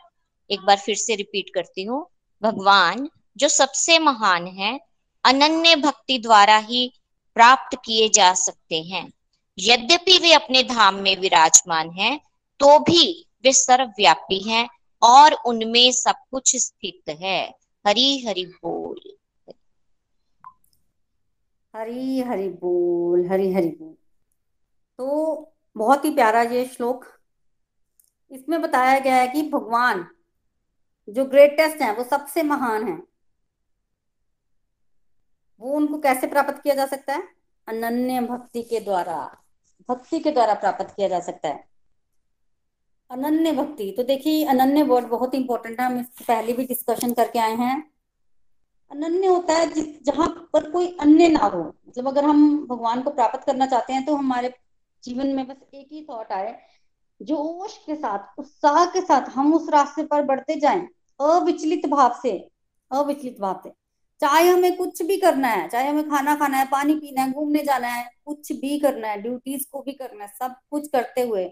[0.50, 2.06] एक बार फिर से रिपीट करती हूँ।
[2.42, 4.80] भगवान जो सबसे महान है
[5.24, 6.92] अनन्य भक्ति द्वारा ही
[7.34, 9.12] प्राप्त किए जा सकते हैं।
[9.58, 12.20] यद्यपि वे अपने धाम में विराजमान हैं,
[12.60, 14.68] तो भी वे सर्वव्यापी हैं
[15.02, 19.16] और उनमें सब कुछ स्थित है। हरी हरि बोल।
[21.76, 23.94] हरी हरि बोल, हरी हरि बोल।
[24.98, 25.34] तो
[25.76, 27.04] बहुत ही प्यारा ये श्लोक।
[28.30, 30.08] इसमें बताया गया है कि भगवान
[31.08, 33.02] जो ग्रेटेस्ट है, वो सबसे महान है।
[35.60, 37.28] वो उनको कैसे प्राप्त किया जा सकता है?
[37.66, 39.42] अनन्य भक्ति के द्वारा,
[39.88, 41.71] भक्ति के द्वारा प्राप्त किया जा सकता है।
[43.12, 47.38] अनन्य भक्ति। तो देखिए अनन्य वर्ड बहुत इंपॉर्टेंट है। हम इससे पहले भी डिस्कशन करके
[47.38, 47.76] आए हैं।
[48.90, 49.66] अनन्य होता है
[50.02, 54.04] जहाँ पर कोई अन्य ना हो। मतलब अगर हम भगवान को प्राप्त करना चाहते हैं
[54.06, 54.52] तो हमारे
[55.02, 56.58] जीवन में बस एक ही थॉट आए
[57.20, 60.80] जोश के साथ, उत्साह के साथ हम उस रास्ते पर बढ़ते जाएँ,
[61.20, 62.30] अविचलित भाव से,
[62.90, 63.70] अविचलित भाव से।
[64.20, 67.62] चाहे हमें कुछ भी करना है, चाहे हमें खाना खाना है, पानी पीना है, घूमने
[67.64, 71.44] जाना है, कुछ भी करना है ड्यूटीज़ को भी करना है, सब कुछ करते हुए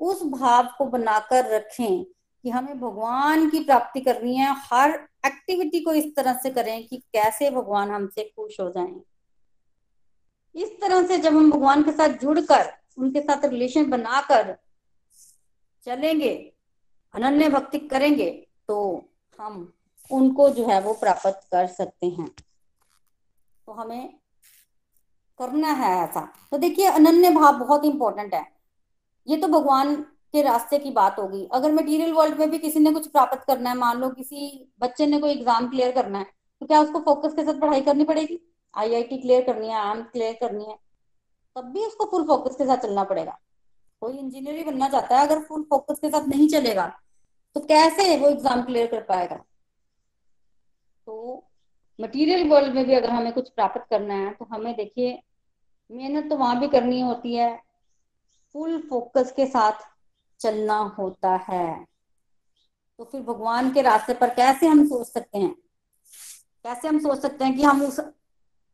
[0.00, 5.92] उस भाव को बनाकर रखें कि हमें भगवान की प्राप्ति करनी है, हर एक्टिविटी को
[5.92, 9.02] इस तरह से करें कि कैसे भगवान हमसे खुश हो जाएँ।
[10.54, 14.56] इस तरह से जब हम भगवान के साथ जुड़कर, उनके साथ रिलेशन बनाकर
[15.86, 16.34] चलेंगे,
[17.14, 18.30] अनन्य भक्ति करेंगे
[18.68, 19.08] तो
[19.40, 19.72] हम
[20.10, 22.28] उनको जो है वो प्राप्त कर सकते हैं।
[23.66, 24.14] तो हमें
[25.38, 28.53] करना है ऐसा। तो देखिए, अनन्य भाव बहुत इंपॉर्टेंट है।
[29.26, 29.94] ये तो भगवान
[30.34, 33.70] के रास्ते की बात होगी अगर मटेरियल वर्ल्ड में भी किसी ने कुछ प्राप्त करना
[33.70, 36.24] है, मान लो किसी बच्चे ने कोई एग्ज़ाम क्लियर करना है
[36.62, 38.38] तो क्या उसको फोकस के साथ पढ़ाई करनी पड़ेगी?
[38.74, 40.76] आईआईटी क्लियर करनी है आम क्लियर करनी है,
[41.56, 43.38] तब भी उसको फुल फोकस के साथ चलना पड़ेगा।
[44.02, 46.86] कोई इंजीनियर ही बनना चाहता है, अगर फुल फोकस के साथ नहीं चलेगा
[47.56, 49.36] तो कैसे वो एग्ज़ाम क्लियर कर पाएगा?
[51.06, 51.44] तो
[51.98, 55.18] मटेरियल वर्ल्ड में भी अगर हमें कुछ प्राप्त करना है तो हमें देखिए,
[55.90, 57.50] मेहनत तो वहाँ भी करनी होती है
[58.54, 59.86] फुल फोकस के साथ
[60.40, 61.86] चलना होता है।
[62.98, 65.54] तो फिर भगवान के रास्ते पर कैसे हम सोच सकते हैं?
[66.64, 68.00] कैसे हम सोच सकते हैं कि हम उस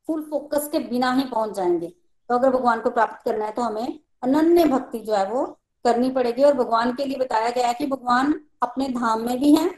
[0.09, 1.89] फुल फोकस के बिना ही पहुँच जाएँगे?
[2.31, 5.45] तो अगर भगवान को प्राप्त करना है तो हमें अनन्य भक्ति जो है वो
[5.85, 9.55] करनी पड़ेगी। और भगवान के लिए बताया गया है कि भगवान अपने धाम में भी
[9.57, 9.71] हैं,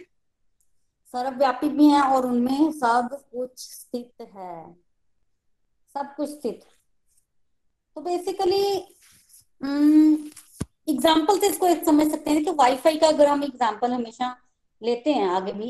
[1.15, 4.73] सर्वव्यापी भी हैं और उनमें सब कुछ स्थित है।
[5.95, 6.65] सब कुछ स्थित।
[7.97, 8.97] तो बेसिकली
[9.63, 14.37] एग्ज़ाम्पल से इसको एक समझ सकते हैं कि वाईफाई का अगर हम एग्ज़ाम्पल हमेशा
[14.83, 15.69] लेते हैं आगे भी,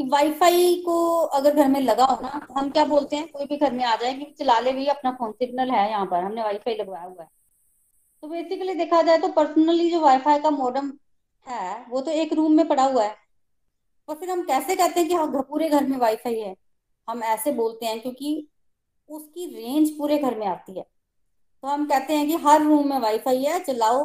[0.00, 0.96] कि वाईफाई को
[1.38, 3.26] अगर घर में लगा हो ना तो हम क्या बोलते हैं?
[3.28, 6.06] कोई भी घर में आ जाए कि चला ले भी अपना फ़ोन सिग्नल है यहाँ
[6.06, 7.28] पर, हमने वाईफाई लगवाया हुआ है।
[8.22, 10.92] तो बेसिकली देखा जाए तो पर्सनली जो वाईफाई का मॉडम
[11.46, 13.16] है, वो तो एक रूम में पड़ा हुआ है।
[14.08, 16.54] और फिर हम कैसे कहते हैं कि हाँ पूरे घर में वाईफाई है?
[17.08, 18.48] हम ऐसे बोलते हैं क्योंकि
[19.08, 20.84] उसकी रेंज पूरे घर में आती है।
[21.64, 24.04] तो हम कहते हैं कि हर रूम में वाईफाई है चलाओ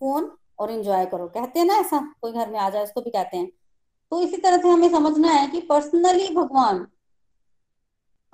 [0.00, 2.14] फ़ोन और एंजॉय करो। कहते हैं ना ऐसा?
[2.22, 3.46] कोई घर में आ जाए, उसको भी कहते हैं।
[4.10, 6.86] तो इसी तरह से हमें समझना है कि पर्सनली भगवान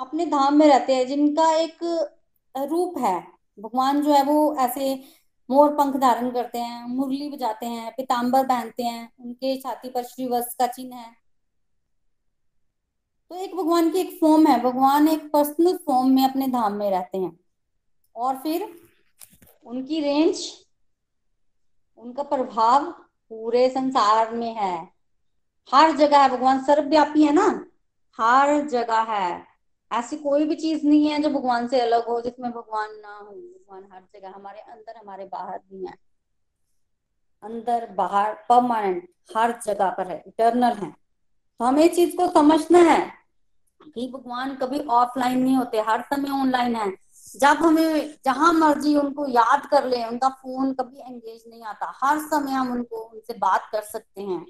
[0.00, 1.84] अपने धाम में रहते हैं, जिनका एक
[2.56, 3.20] रूप है।
[3.60, 5.04] भगवान जो है वो ऐसे
[5.50, 10.26] मोर पंख धारण करते हैं, मुरली बजाते हैं पिताम्बर पहनते हैं, उनके छाती पर श्री
[10.26, 11.16] वस्त्र का चिन्ह है।
[13.30, 16.90] तो एक भगवान की एक फॉर्म है। भगवान एक पर्सनल फॉर्म में अपने धाम में
[16.90, 17.43] रहते हैं।
[18.16, 18.80] और फिर
[19.64, 20.64] उनकी रेंज
[21.98, 22.92] उनका प्रभाव
[23.28, 24.88] पूरे संसार में है।
[25.74, 27.66] हर जगह है, भगवान सर्वव्यापी है ना?
[28.20, 29.46] हर जगह है।
[29.92, 33.32] ऐसी कोई भी चीज़ नहीं है जो भगवान से अलग हो, जिसमें भगवान ना हो।
[33.32, 35.94] भगवान हर जगह, हमारे अंदर, हमारे बाहर भी है।
[37.42, 40.90] अंदर, बाहर परमानेंट हर जगह पर है इटर्नल है।
[41.58, 43.12] तो हमें चीज़ को समझना है
[43.94, 47.03] कि भगवान कभी ऑफलाइन नहीं होते, हर समय ऑनलाइन है।
[47.36, 52.18] जब हमें जहाँ मर्ज़ी उनको याद कर ले, उनका फ़ोन कभी एंगेज नहीं आता। हर
[52.18, 54.46] समय हम उनको, उनसे बात कर सकते हैं।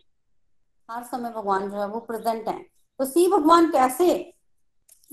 [0.90, 2.66] हर समय भगवान जो है वो प्रेजेंट है।
[2.98, 4.34] तो सी भगवान कैसे?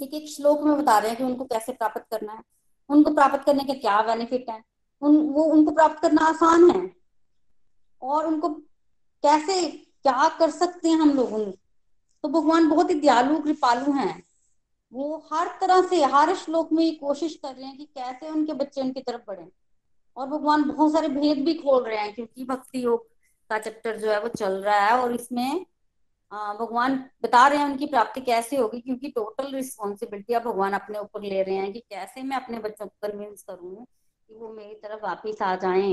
[0.03, 2.43] एक एक श्लोक में बता रहे हैं कि उनको कैसे प्राप्त करना है।
[2.89, 4.63] उनको प्राप्त करने के क्या बेनिफिट है?
[5.01, 6.95] उन, वो उनको प्राप्त करना आसान है।
[8.01, 8.49] और उनको
[9.23, 9.71] कैसे,
[10.03, 11.51] क्या कर सकते हैं हम लोग उन?
[12.23, 14.23] तो भगवान बहुत ही दयालु, कृपालु हैं।
[14.93, 18.53] वो हर तरह से हर श्लोक में ये कोशिश कर रहे हैं कि कैसे उनके
[18.53, 19.47] बच्चे उनकी तरफ़ बढ़े।
[20.17, 23.07] और भगवान बहुत सारे भेद भी खोल रहे हैं क्योंकि भक्ति योग
[23.49, 25.65] का चैप्टर जो है वो चल रहा है और इसमें
[26.31, 31.21] भगवान बता रहे हैं उनकी प्राप्ति कैसे होगी क्योंकि टोटल रिस्पॉन्सिबिलिटी अब भगवान अपने ऊपर
[31.21, 35.03] ले रहे हैं कि कैसे मैं अपने बच्चों को कन्विंस करूँ कि वो मेरी तरफ़
[35.03, 35.91] वापिस आ जाए।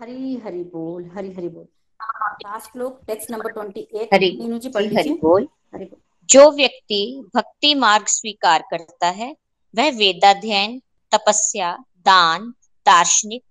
[0.00, 1.66] हरी हरी बोल हरी हरी बोल।
[2.00, 7.24] लास्ट श्लोक text number twenty eight Meenu ji पढ़ लीजिए। बोल। हरी बोल। जो व्यक्ति
[7.36, 9.36] भक्ति मार्ग स्वीकार करता है,
[9.74, 10.82] वह वेदाध्ययन,
[11.12, 12.50] तपस्या, दान,
[12.86, 13.42] दार्शनिक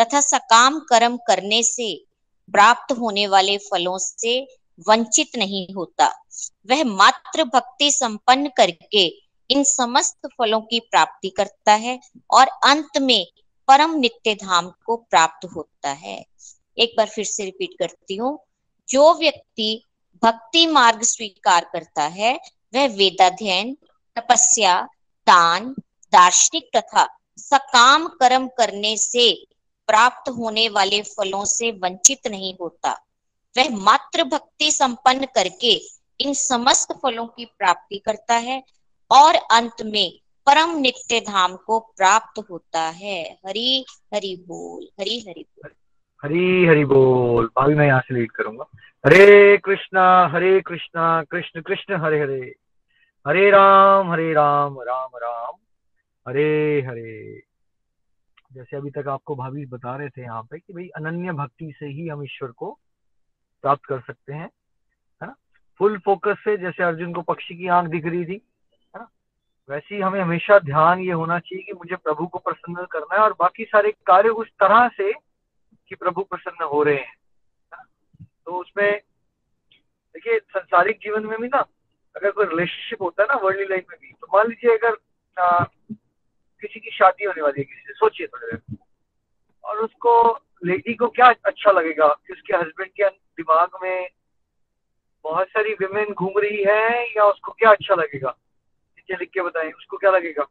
[0.00, 2.04] तथा सकाम कर्म करने से
[2.52, 4.48] प्राप्त होने वाले फलों से
[4.88, 6.06] वंचित नहीं होता।
[6.70, 9.06] वह मात्र भक्ति संपन्न करके
[9.50, 13.26] इन समस्त फलों की प्राप्ति करता है और अंत में
[13.68, 16.24] परम नित्य धाम को प्राप्त होता है।
[16.78, 18.38] एक बार फिर से रिपीट करती हूँ।
[18.88, 19.84] जो व्यक्ति
[20.22, 22.40] भक्ति मार्ग स्वीकार करता है,
[22.74, 23.76] वह वेदाध्ययन,
[24.16, 24.88] तपस्या,
[25.26, 25.74] दान,
[26.12, 29.46] दार्शनिक तथा सकाम कर्म करने से
[29.86, 33.06] प्राप्त होने वाले फलों से वंचित नहीं होता।
[33.58, 35.82] वह मात्र भक्ति संपन्न करके
[36.20, 38.62] इन समस्त फलों की प्राप्ति करता है
[39.10, 40.12] और अंत में
[40.46, 45.70] परम नित्य धाम को प्राप्त होता है। हरी, हरि बोल, हरी, हरि बोल।
[46.22, 48.64] हरी, हरि बोल। अभी मैं यहाँ से लीड करूँगा।
[49.06, 52.54] हरे कृष्णा हरे कृष्णा, कृष्ण कृष्ण, हरे हरे।
[53.28, 55.52] हरे राम हरे राम राम राम।
[56.28, 57.42] हरे हरे।
[58.52, 61.86] जैसे अभी तक आपको भाभी बता रहे थे यहाँ पे कि भाई अनन्य भक्ति से
[61.86, 62.78] ही हम ईश्वर को
[63.62, 64.50] प्राप्त कर सकते हैं,
[65.22, 65.34] है ना?
[65.78, 69.08] फुल फोकस से जैसे अर्जुन को पक्षी की आँख दिख रही थी, है ना?
[69.70, 73.20] वैसे ही हमें हमेशा ध्यान ये होना चाहिए कि मुझे प्रभु को प्रसन्न करना है
[73.20, 75.12] और बाकी सारे कार्य उस तरह से
[75.88, 77.21] कि प्रभु प्रसन्न हो रहे हैं।
[78.46, 79.00] तो उसमें
[80.14, 81.58] देखिए संसारिक जीवन में भी ना
[82.16, 84.96] अगर कोई रिलेशनशिप होता है ना वर्ल्ड लाइफ में भी तो मान लीजिए अगर
[85.42, 85.64] आ,
[86.60, 88.78] किसी की शादी होने वाली है किसी से सोचिए थोड़ी देर।
[89.64, 94.08] और उसको लेडी को क्या अच्छा लगेगा कि उसके हस्बैंड के दिमाग में
[95.24, 98.30] बहुत सारी विमेन घूम रही है या उसको क्या अच्छा लगेगा?
[98.96, 100.44] नीचे लिख के बताएँ उसको क्या लगेगा?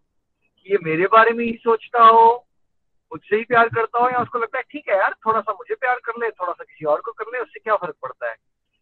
[0.58, 2.48] कि ये मेरे बारे में ही सोचता हो
[3.12, 5.76] मुझसे ही प्यार करता हो या उसको लगता है, ठीक है यार थोड़ा सा मुझे
[5.76, 8.36] प्यार कर ले थोड़ा सा किसी और को कर ले, उससे क्या फ़र्क पड़ता है?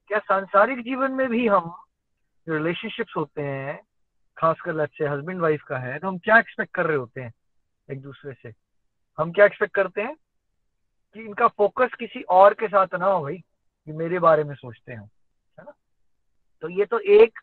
[0.09, 1.73] क्या सांसारिक जीवन में भी हम
[2.47, 3.79] रिलेशनशिप्स होते हैं,
[4.37, 7.33] खासकर से हस्बैंड वाइफ का है तो हम क्या एक्सपेक्ट कर रहे होते हैं
[7.89, 8.53] एक दूसरे से?
[9.17, 10.15] हम क्या एक्सपेक्ट करते हैं?
[11.15, 14.91] कि इनका फोकस किसी और के साथ ना हो भाई, कि मेरे बारे में सोचते
[14.91, 15.73] हैं, है ना?
[16.63, 17.39] तो ये तो एक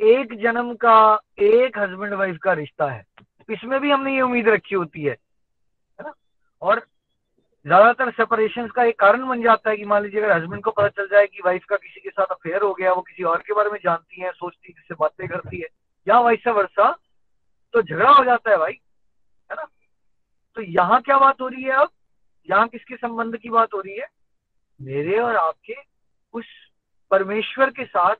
[0.00, 3.04] एक जन्म का, एक हस्बैंड वाइफ का रिश्ता है।
[3.48, 5.16] इसमें भी हमने ये उम्मीद रखी होती है
[6.62, 6.86] और
[7.66, 10.88] ज़्यादातर सेपरेशन का एक कारण बन जाता है कि मान लीजिए अगर हस्बैंड को पता
[10.88, 13.54] चल जाए कि वाइफ का किसी के साथ अफेयर हो गया, वो किसी और के
[13.54, 15.68] बारे में जानती है, सोचती है जिससे बातें करती है,
[16.06, 16.90] या वैसा वर्षा
[17.74, 18.72] तो झगड़ा हो जाता है भाई,
[19.50, 19.66] है ना?
[20.56, 21.90] तो यहाँ क्या बात हो रही है अब?
[22.50, 24.06] यहाँ किसके संबंध की बात हो रही है?
[24.80, 25.74] मेरे और आपके
[26.34, 26.44] उस
[27.10, 28.14] परमेश्वर के साथ,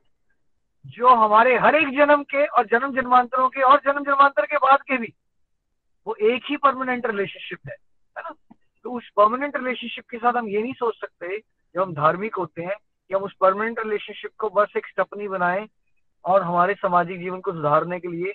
[0.87, 4.83] जो हमारे हर एक जन्म के और जन्म जन्मांतरों के और जन्म जन्मांतर के बाद
[4.83, 5.13] के भी,
[6.07, 7.77] वो एक ही परमानेंट रिलेशनशिप है।
[8.87, 12.63] तो उस परमानेंट रिलेशनशिप के साथ हम ये नहीं सोच सकते जब हम धार्मिक होते
[12.63, 12.75] हैं
[13.09, 15.67] कि हम उस परमानेंट रिलेशनशिप को बस एक स्टपनी बनाएँ
[16.25, 18.33] और हमारे सामाजिक जीवन को सुधारने के लिए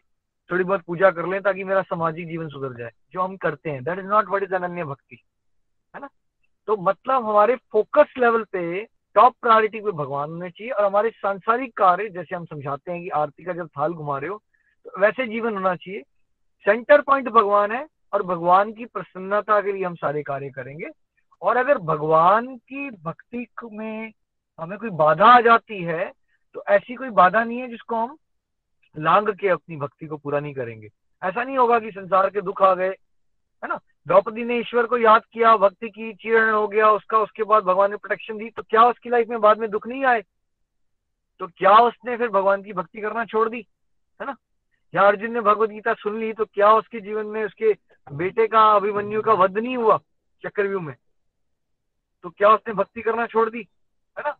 [0.49, 3.83] थोड़ी बहुत पूजा कर लें ताकि मेरा सामाजिक जीवन सुधर जाए, जो हम करते हैं।
[3.83, 5.21] That is not what is अनन्य भक्ति,
[5.95, 6.09] है ना?
[6.67, 8.83] तो मतलब हमारे फोकस लेवल पे
[9.15, 13.09] टॉप प्रायोरिटी पे भगवान होने चाहिए और हमारे सांसारिक कार्य, जैसे हम समझाते हैं कि
[13.21, 14.41] आरती का जब थाल घुमा रहे हो
[14.85, 16.03] तो वैसे जीवन होना चाहिए।
[16.65, 20.87] सेंटर पॉइंट भगवान है और भगवान की प्रसन्नता के लिए हम सारे कार्य करेंगे।
[21.41, 24.11] और अगर भगवान की भक्ति में
[24.59, 26.11] हमें कोई बाधा आ जाती है
[26.55, 28.17] तो ऐसी कोई बाधा नहीं है जिसको हम
[28.95, 30.87] लांग के अपनी भक्ति को पूरा नहीं करेंगे।
[31.21, 33.79] ऐसा नहीं होगा कि संसार के दुख आ गए, है ना?
[34.07, 37.91] द्रौपदी ने ईश्वर को याद किया, भक्ति की चीरण हो गया, उसका, उसके बाद भगवान
[37.91, 40.21] ने प्रोटेक्शन दी तो क्या उसकी लाइफ में बाद में दुख नहीं आए?
[41.39, 43.65] तो क्या उसने फिर भगवान की भक्ति करना छोड़ दी,
[44.19, 44.35] है ना?
[44.93, 47.73] या अर्जुन ने भगवत गीता सुन ली तो क्या उसके जीवन में उसके
[48.11, 49.99] बेटे का अभिमन्यु का वध नहीं हुआ
[50.43, 50.95] चक्रव्यूह में।
[52.23, 53.67] तो क्या उसने भक्ति करना छोड़ दी?
[54.17, 54.37] है ना?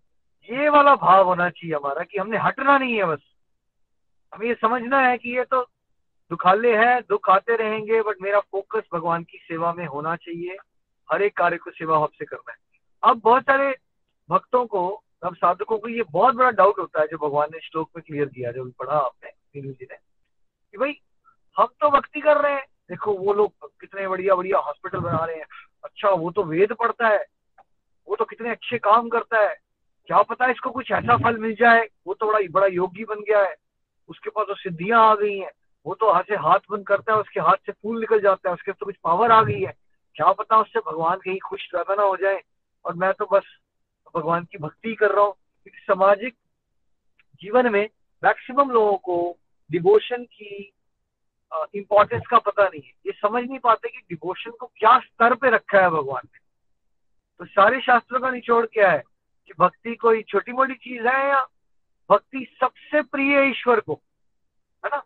[0.50, 3.20] ये वाला भाव होना चाहिए हमारा कि हमने हटना नहीं है बस।
[4.34, 5.62] हमें ये समझना है कि ये तो
[6.30, 10.58] दुखाले है, दुख आते रहेंगे बट मेरा फोकस भगवान की सेवा में होना चाहिए।
[11.12, 12.58] हर एक कार्य को सेवा भाव से करना है।
[13.04, 13.78] अब बहुत सारे
[14.30, 17.90] भक्तों को, अब साधकों को ये बहुत बड़ा डाउट होता है जो भगवान ने श्लोक
[17.96, 19.96] में क्लियर किया, जो पढ़ा आपने जी ने,
[20.72, 21.02] कि भाई,
[21.58, 25.36] हम तो भक्ति कर रहे हैं। देखो, वो लोग कितने बढ़िया बढ़िया हॉस्पिटल बना रहे
[25.36, 25.46] हैं।
[25.84, 27.26] अच्छा वो तो वेद पढ़ता है।
[28.08, 29.56] वो तो कितने अच्छे काम करता है।
[30.08, 33.44] क्या पता इसको कुछ ऐसा फल मिल जाए। वो तो बड़ा बड़ा योगी बन गया
[33.44, 33.56] है।
[34.10, 35.52] उसके पास तो सिद्धियाँ आ गई हैं।
[35.86, 38.54] वो तो हाथ से हाथ बंद करता है, उसके हाथ से फूल निकल जाता है।
[38.54, 39.74] उसके तो कुछ पावर आ गई है।
[40.16, 42.42] क्या पता उससे भगवान कहीं खुश ज़्यादा ना हो जाए।
[42.86, 43.44] और मैं तो बस
[44.16, 45.34] भगवान की भक्ति कर रहा हूँ।
[45.68, 46.36] सामाजिक
[47.42, 47.90] जीवन में
[48.24, 49.38] मैक्सिमम लोगों को
[49.72, 50.74] डिवोशन की
[51.76, 55.50] इंपॉर्टेंस का पता नहीं है। ये समझ नहीं पाते कि डिवोशन को क्या स्तर पे
[55.50, 56.40] रखा है भगवान ने।
[57.40, 59.04] तो सारे शास्त्रों का निचोड़ क्या है?
[59.48, 61.48] कि भक्ति कोई छोटी मोटी चीज़ है या
[62.12, 63.94] भक्ति सबसे प्रिय ईश्वर को?
[64.86, 65.04] है ना?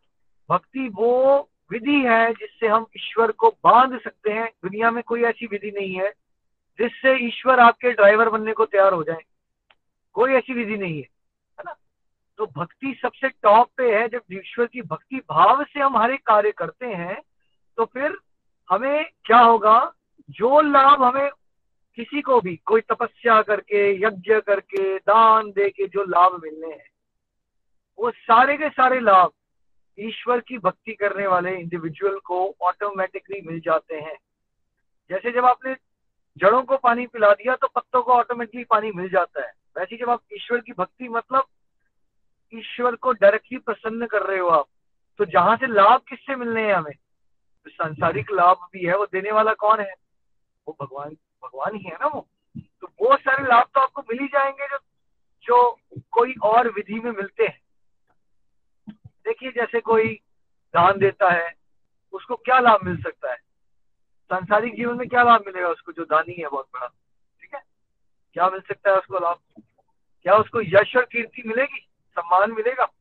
[0.49, 5.45] भक्ति वो विधि है जिससे हम ईश्वर को बाँध सकते हैं। दुनिया में कोई ऐसी
[5.45, 6.09] विधि नहीं है
[6.81, 9.21] जिससे ईश्वर आपके ड्राइवर बनने को तैयार हो जाए।
[10.13, 11.14] कोई ऐसी विधि नहीं है।
[12.39, 16.25] तो भक्ति सबसे टॉप पे है। जब ईश्वर की भक्ति भाव से हम हर एक
[16.27, 17.21] कार्य करते हैं
[17.77, 18.17] तो फिर
[18.69, 19.91] हमें क्या होगा?
[20.29, 21.29] जो लाभ हमें
[21.97, 26.89] किसी को भी, कोई तपस्या करके, यज्ञ करके, दान दे के जो लाभ मिलने हैं,
[27.99, 29.31] वो सारे के सारे लाभ
[29.97, 34.17] ईश्वर की भक्ति करने वाले इंडिविजुअल को ऑटोमेटिकली मिल जाते हैं।
[35.09, 35.75] जैसे जब आपने
[36.37, 40.09] जड़ों को पानी पिला दिया तो पत्तों को ऑटोमेटिकली पानी मिल जाता है। वैसे जब
[40.09, 41.45] आप ईश्वर की भक्ति मतलब
[42.53, 44.65] ईश्वर को डायरेक्टली प्रसन्न कर रहे हो आप।
[45.17, 46.93] तो जहाँ से लाभ किससे मिलने हैं हमें?
[47.63, 49.93] तो सांसारिक लाभ भी है, वो देने वाला कौन है?
[50.67, 51.09] वो भगवान
[51.43, 52.27] भगवान ही है ना वो।
[52.57, 54.77] तो बहुत सारे लाभ तो आपको मिल ही जाएँगे जो
[55.43, 55.79] जो
[56.11, 57.61] कोई और विधि में मिलते हैं।
[58.91, 60.07] देखिए, जैसे कोई
[60.73, 61.53] दान देता है,
[62.13, 63.37] उसको क्या लाभ मिल सकता है?
[64.25, 66.87] सांसारिक जीवन में क्या लाभ मिलेगा उसको, जो दानी है बहुत बड़ा?
[67.41, 67.61] ठीक है?
[68.33, 69.63] क्या मिल सकता है उसको लाभ?
[70.23, 71.87] क्या उसको यश और कीर्ति मिलेगी?
[72.17, 72.91] सम्मान मिलेगा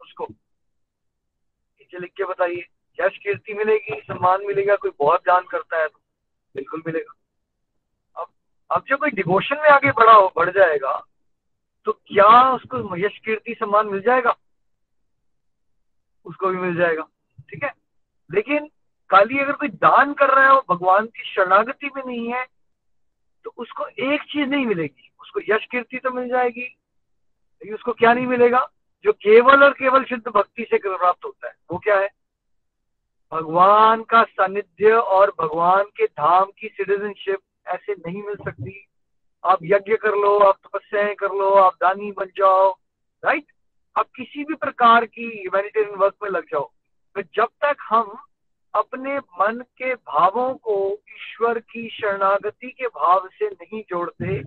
[0.00, 2.64] उसको। नीचे लिख के बताइए,
[2.98, 6.00] यश कीर्ति मिलेगी, सम्मान मिलेगा, कोई बहुत दान करता है तो
[6.54, 7.12] बिल्कुल मिलेगा।
[8.16, 8.26] अब
[8.70, 10.96] अब जो कोई डिवोशन में आगे बढ़ा हो, बढ़ जाएगा
[11.86, 14.34] तो क्या उसको यश कीर्ति सम्मान मिल जाएगा?
[16.26, 17.02] उसको भी मिल जाएगा,
[17.50, 17.72] ठीक है?
[18.30, 18.68] लेकिन
[19.10, 22.44] काली अगर कोई दान कर रहा है और भगवान की शरणागति में नहीं है
[23.44, 26.66] तो उसको एक चीज़ नहीं मिलेगी। उसको यश कीर्ति तो मिल जाएगी
[27.62, 28.70] लेकिन उसको क्या नहीं मिलेगा?
[29.04, 32.08] जो केवल और केवल शुद्ध भक्ति से प्राप्त होता है, वो क्या है?
[33.32, 38.86] भगवान का सानिध्य और भगवान के धाम की सिटीजनशिप ऐसे नहीं मिल सकती।
[39.44, 42.78] आप यज्ञ कर लो, आप तपस्याएँ कर लो, आप दानी बन जाओ
[43.24, 43.44] राइट
[43.98, 46.72] आप किसी भी प्रकार की ह्यूमैनिटेरियन वर्क में लग जाओ।
[47.14, 48.18] तो जब तक हम
[48.74, 54.42] अपने मन के भावों को ईश्वर की शरणागति के भाव से नहीं जोड़ते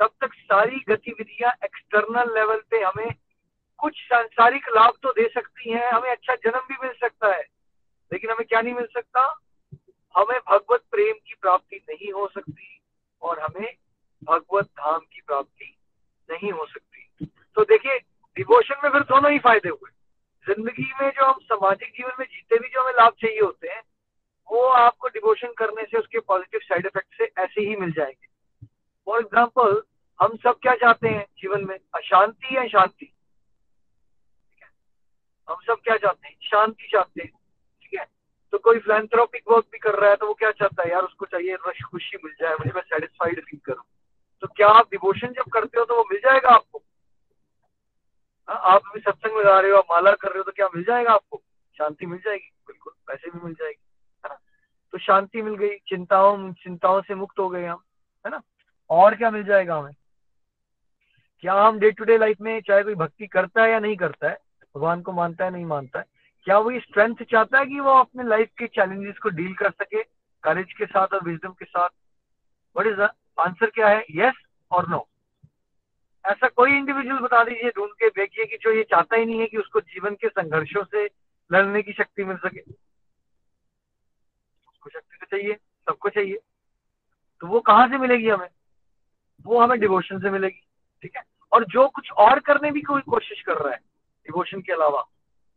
[0.00, 3.14] तब तक सारी गतिविधियाँ एक्सटर्नल लेवल पे हमें
[3.78, 7.42] कुछ सांसारिक लाभ तो दे सकती हैं, हमें अच्छा जन्म भी मिल सकता है,
[8.12, 9.40] लेकिन हमें क्या नहीं मिल सकता?
[10.14, 12.80] हमें भगवत प्रेम की प्राप्ति नहीं हो सकती
[13.22, 13.74] और हमें
[14.24, 15.76] भगवत धाम की प्राप्ति
[16.30, 17.98] नहीं हो सकती। तो देखिए
[18.36, 19.90] डिवोशन में फिर दोनों ही फ़ायदे हुए।
[20.46, 23.82] ज़िंदगी में जो हम सामाजिक जीवन में जीते भी जो हमें लाभ चाहिए होते हैं,
[24.48, 28.37] वो आपको डिवोशन करने से उसके पॉजिटिव साइड इफ़ेक्ट से ऐसे ही मिल जाएँगे।
[29.08, 29.82] फॉर एग्ज़ाम्पल
[30.20, 31.76] हम सब क्या चाहते हैं जीवन में?
[31.94, 33.12] अशांति या शांति?
[35.48, 36.34] हम सब क्या चाहते हैं?
[36.42, 37.30] शांति चाहते हैं।
[37.82, 38.04] ठीक है?
[38.52, 40.90] तो कोई फिलेंथ्रोपिक वर्क भी कर रहा है तो वो क्या चाहता है?
[40.90, 43.84] यार उसको चाहिए रश खुशी मिल जाए मुझे मैं सेटिस्फाइड फील करूँ।
[44.42, 46.82] तो क्या आप डिवोशन जब करते हो तो वो मिल जाएगा आपको?
[48.48, 50.84] हाँ, आप अभी सत्संग जा रहे हो आप माला कर रहे हो तो क्या मिल
[50.84, 51.42] जाएगा आपको?
[51.76, 53.82] शांति मिल जाएगी बिल्कुल पैसे भी मिल जाएगी
[54.24, 54.38] है ना?
[54.92, 57.82] तो शांति मिल गई चिंताओं चिंताओं से मुक्त हो गए हम
[58.24, 58.42] है ना?
[58.90, 59.92] और क्या मिल जाएगा हमें?
[61.42, 64.28] क्या हम डे टू डे लाइफ में चाहे कोई भक्ति करता है या नहीं करता
[64.28, 64.38] है,
[64.76, 66.04] भगवान को मानता है, नहीं मानता है,
[66.46, 69.70] क्या वो ये स्ट्रेंथ चाहता है कि वो अपने लाइफ के चैलेंजेस को डील कर
[69.70, 70.02] सके
[70.42, 71.88] करेज के साथ और विजडम के साथ?
[72.76, 73.00] वट इज़
[73.40, 74.04] आंसर क्या है?
[74.10, 74.34] यस
[74.70, 75.08] और नो
[76.24, 79.46] ऐसा कोई इंडिविजुअल बता दीजिए, ढूंढ के देखिए कि जो ये चाहता ही नहीं है
[79.46, 81.04] कि उसको जीवन के संघर्षों से
[81.50, 82.60] लड़ने की शक्ति मिल सके।
[84.68, 85.54] उसको शक्ति तो चाहिए,
[85.88, 86.38] सबको चाहिए।
[87.40, 88.48] तो वो कहाँ से मिलेगी हमें?
[89.46, 90.68] वो हमें डिवोशन से मिलेगी,
[91.02, 91.22] ठीक है?
[91.52, 93.78] और जो कुछ और करने भी कोई कोशिश कर रहा है
[94.26, 95.00] डिवोशन के अलावा,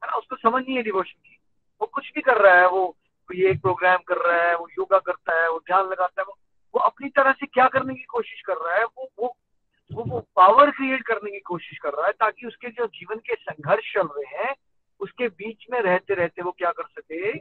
[0.04, 0.18] है ना?
[0.18, 1.40] उसको समझ नहीं है डिवोशन की।
[1.82, 2.98] वो कुछ भी कर रहा है, वो
[3.34, 6.38] ये एक प्रोग्राम कर रहा है, वो योगा करता है, वो ध्यान लगाता है, वो
[6.76, 9.38] वो अपनी तरह से क्या करने की कोशिश कर रहा है, वो वो
[9.92, 13.36] वो वो पावर क्रिएट करने की कोशिश कर रहा है, ताकि उसके जो जीवन के
[13.36, 14.56] संघर्ष चल रहे हैं,
[15.00, 17.40] उसके बीच में रहते रहते वो क्या कर सके,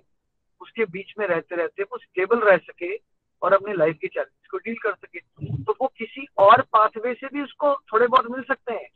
[0.60, 3.09] उसके बीच में रहते रहते वो स्टेबल रह सके
[3.42, 5.18] और अपने लाइफ के चैलेंज को डील कर सके।
[5.64, 8.88] तो वो किसी और पाथवे से भी उसको थोड़े बहुत मिल सकते हैं।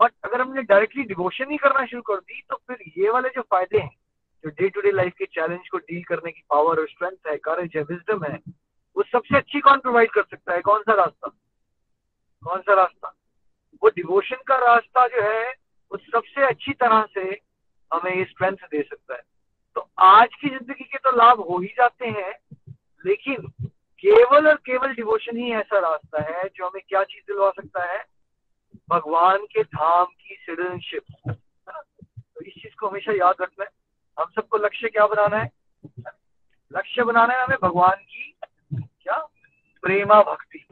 [0.00, 3.42] बट अगर हमने डायरेक्टली डिवोशन ही करना शुरू कर दी तो फिर ये वाले जो
[3.42, 3.90] फ़ायदे हैं,
[4.44, 7.36] जो डे टू डे लाइफ के चैलेंज को डील करने की पावर और स्ट्रेंथ है
[7.38, 8.38] करेज है विजडम है,
[8.96, 10.60] वो सबसे अच्छी कौन प्रोवाइड कर सकता है?
[10.60, 11.28] कौन सा रास्ता?
[12.42, 13.14] कौन सा रास्ता?
[13.82, 15.48] वो डिवोशन का रास्ता जो है,
[15.90, 17.40] वो सबसे अच्छी तरह से
[17.90, 19.22] हमें ये स्ट्रेंथ दे सकता है।
[19.76, 22.32] तो आज की ज़िंदगी के तो लाभ हो ही जाते हैं,
[23.04, 23.46] लेकिन
[23.98, 28.04] केवल और केवल डिवोशन ही ऐसा रास्ता है जो हमें क्या चीज़ दिलवा सकता है?
[28.90, 33.70] भगवान के धाम की सिटीजनशिप तो इस चीज़ को हमेशा याद रखना है।
[34.18, 35.50] हम सबको लक्ष्य क्या बनाना है?
[36.72, 38.34] लक्ष्य बनाना है हमें भगवान की
[38.74, 39.16] क्या?
[39.82, 40.66] प्रेमा भक्ति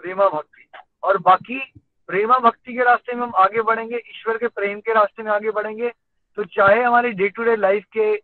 [0.00, 0.66] प्रेमा भक्ति।
[1.02, 1.58] और बाकी
[2.06, 5.50] प्रेमा भक्ति के रास्ते में हम आगे बढ़ेंगे, ईश्वर के प्रेम के रास्ते में आगे
[5.50, 5.92] बढ़ेंगे।
[6.36, 8.16] तो चाहे हमारी डे टू डे लाइफ के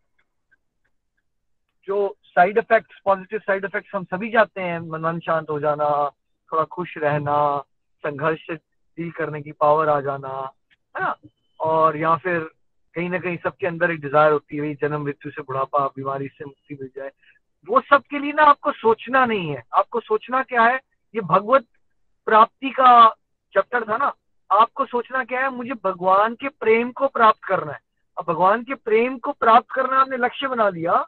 [1.86, 6.10] जो side effects positive side effects हम सभी जाते हैं। मन शांत हो जाना,
[6.52, 7.64] थोड़ा खुश रहना,
[8.04, 10.52] संघर्ष से डील करने की पावर आ जाना,
[10.96, 11.16] है ना?
[11.60, 12.38] और या फिर
[12.94, 16.44] कहीं ना कहीं सबके अंदर एक डिज़ायर होती है जन्म मृत्यु से बुढ़ापा, बीमारी से
[16.44, 17.10] मुक्ति मिल जाए।
[17.68, 20.80] वो सब के लिए ना आपको सोचना नहीं है। आपको सोचना क्या है?
[21.14, 21.66] ये भगवत
[22.26, 23.08] प्राप्ति का
[23.54, 24.14] चैप्टर था ना।
[24.50, 25.50] आपको सोचना क्या है?
[25.50, 27.80] मुझे भगवान के प्रेम को प्राप्त करना है।
[28.18, 31.06] अब भगवान के प्रेम को प्राप्त करना आपने लक्ष्य बना लिया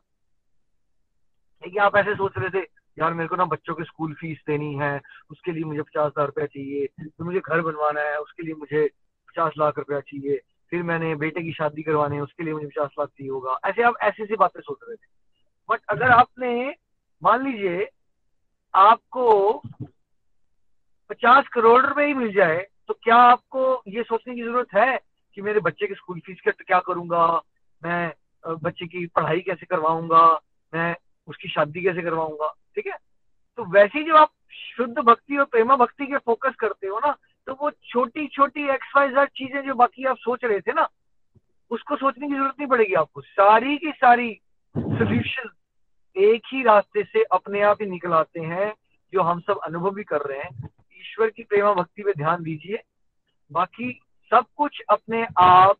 [1.63, 4.75] लेकिन आप ऐसे सोच रहे थे, यार, मेरे को ना बच्चों की स्कूल फ़ीस देनी
[4.75, 5.01] है,
[5.31, 8.87] उसके लिए मुझे पचास हज़ार रुपया चाहिए, फिर मुझे घर बनवाना है, उसके लिए मुझे
[9.29, 10.41] पचास लाख रुपया चाहिए,
[10.73, 13.83] फिर मैंने बेटे की शादी करवानी है, उसके लिए मुझे पचास लाख चाहिए होगा। ऐसे
[13.83, 15.07] आप ऐसी ऐसी बातें सोच रहे थे।
[15.69, 16.75] बट अगर आपने,
[17.23, 17.89] मान लीजिए,
[18.75, 19.63] आपको
[21.11, 24.99] पचास करोड़ रुपए ही मिल जाए तो क्या आपको ये सोचने की ज़रूरत है
[25.37, 27.27] कि मेरे बच्चे की स्कूल फ़ीस क्या करूँगा?
[27.83, 28.13] मैं
[28.45, 30.23] बच्चे की पढ़ाई कैसे करवाऊँगा?
[30.73, 30.95] मैं
[31.29, 32.55] उसकी शादी कैसे करवाऊँगा?
[32.75, 32.97] ठीक है?
[33.59, 37.16] तो वैसे ही जब आप शुद्ध भक्ति और प्रेमा भक्ति के फोकस करते हो ना
[37.47, 40.89] तो वो छोटी छोटी एक्स वाई चीज़ें जो बाकी आप सोच रहे थे ना,
[41.71, 44.41] उसको सोचने की ज़रूरत नहीं पड़ेगी आपको। सारी की सारी
[44.79, 45.49] सोल्यूशन
[46.16, 48.75] एक ही रास्ते से अपने आप ही निकल आते हैं,
[49.12, 50.68] जो हम सब अनुभव भी कर रहे हैं।
[51.01, 52.83] ईश्वर की प्रेमा भक्ति पे ध्यान दीजिए।
[53.53, 54.01] बाकी
[54.31, 55.77] सब कुछ अपने आप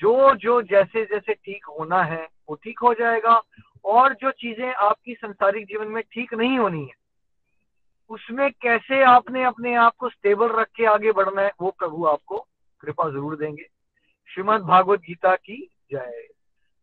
[0.00, 3.40] जो जो जैसे जैसे ठीक होना है, वो ठीक हो जाएगा
[3.84, 6.94] और जो चीज़ें आपकी संसारिक जीवन में ठीक नहीं होनी है,
[8.10, 12.38] उसमें कैसे आपने अपने आप को स्टेबल रख के आगे बढ़ना है, वो प्रभु आपको
[12.80, 13.66] कृपा ज़रूर देंगे।
[14.30, 15.56] श्रीमद भागवत गीता की
[15.92, 16.28] जय।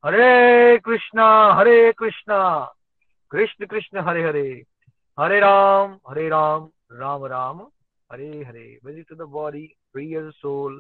[0.03, 2.39] हरे कृष्णा हरे कृष्णा,
[3.31, 4.63] कृष्ण कृष्ण, हरे हरे
[5.17, 7.61] हरे राम हरे राम राम राम,
[8.09, 10.79] हरे हरे। To the body, free your soul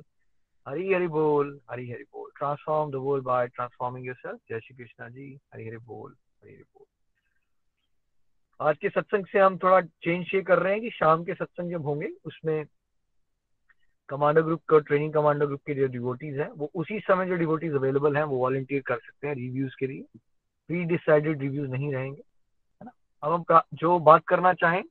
[0.67, 5.09] हरी हरि बोल हरी हरि बोल। Transform the world by transforming yourself जय श्री कृष्णा
[5.09, 6.85] जी हरी हरि बोल हरी हरि बोल।
[8.59, 11.71] आज के सत्संग से हम थोड़ा चेंज ये कर रहे हैं कि शाम के सत्संग
[11.71, 12.65] जब होंगे, उसमें
[14.09, 17.73] कमांडो ग्रुप का ट्रेनिंग कमांडो ग्रुप के जो डिवोटीज हैं, वो उसी समय जो डिवोटीज
[17.73, 20.19] अवेलेबल हैं, वो वॉलंटियर कर सकते हैं रिव्यूज़ के लिए।
[20.69, 22.21] प्री डिसाइडेड रिव्यूज़ नहीं रहेंगे,
[22.81, 22.91] है ना?
[23.23, 24.83] अब हम जो बात करना चाहें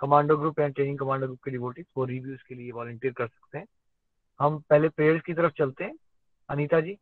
[0.00, 3.58] commando group and training commando group के डिवोटीज वो रिव्यूज़ के लिए वॉलंटियर कर सकते
[3.58, 3.66] हैं।
[4.42, 5.92] हम पहले प्रेयर्स की तरफ़ चलते हैं।
[6.48, 6.96] अनीता जी।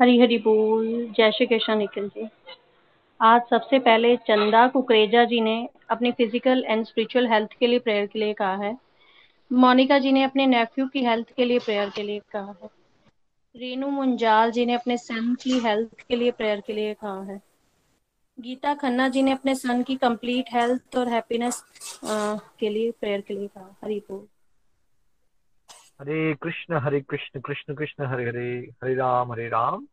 [0.00, 0.86] हरी हरी बोल।
[1.16, 2.28] जय श्री कृष्ण निखिल जी।
[3.20, 5.54] आज सबसे पहले चंदा कुकरेजा जी ने
[5.90, 8.76] अपनी फ़िज़िकल एंड स्पिरिचुअल हेल्थ के लिए प्रेयर के लिए कहा है।
[9.50, 12.70] मोनिका जी ने अपने नेफ्यू की हेल्थ के लिए प्रेयर के लिए कहा है।
[13.54, 17.40] रेनू मुंजाल जी ने अपने सन की हेल्थ के लिए प्रेयर के लिए कहा है।
[18.38, 21.62] गीता खन्ना जी ने अपने सन की कंप्लीट हेल्थ और हैप्पीनेस
[22.04, 24.26] के लिए प्रेयर के लिए कहा। हरी बोल।
[26.02, 29.86] हरे कृष्ण हरे कृष्ण कृष्ण कृष्ण, हरे हरे हरे राम हरे राम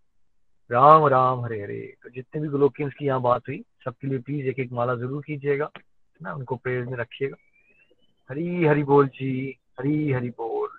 [0.71, 4.47] राम राम, हरे हरे। तो जितने भी ग्लोकियंस की यहाँ बात हुई। सबके लिए प्लीज़
[4.47, 5.71] एक एक माला ज़रूर कीजिएगा
[6.21, 6.33] ना?
[6.33, 7.37] उनको प्रेयर में रखिएगा।
[8.29, 10.69] हरी हरी बोल जी, हरी हरी बोल।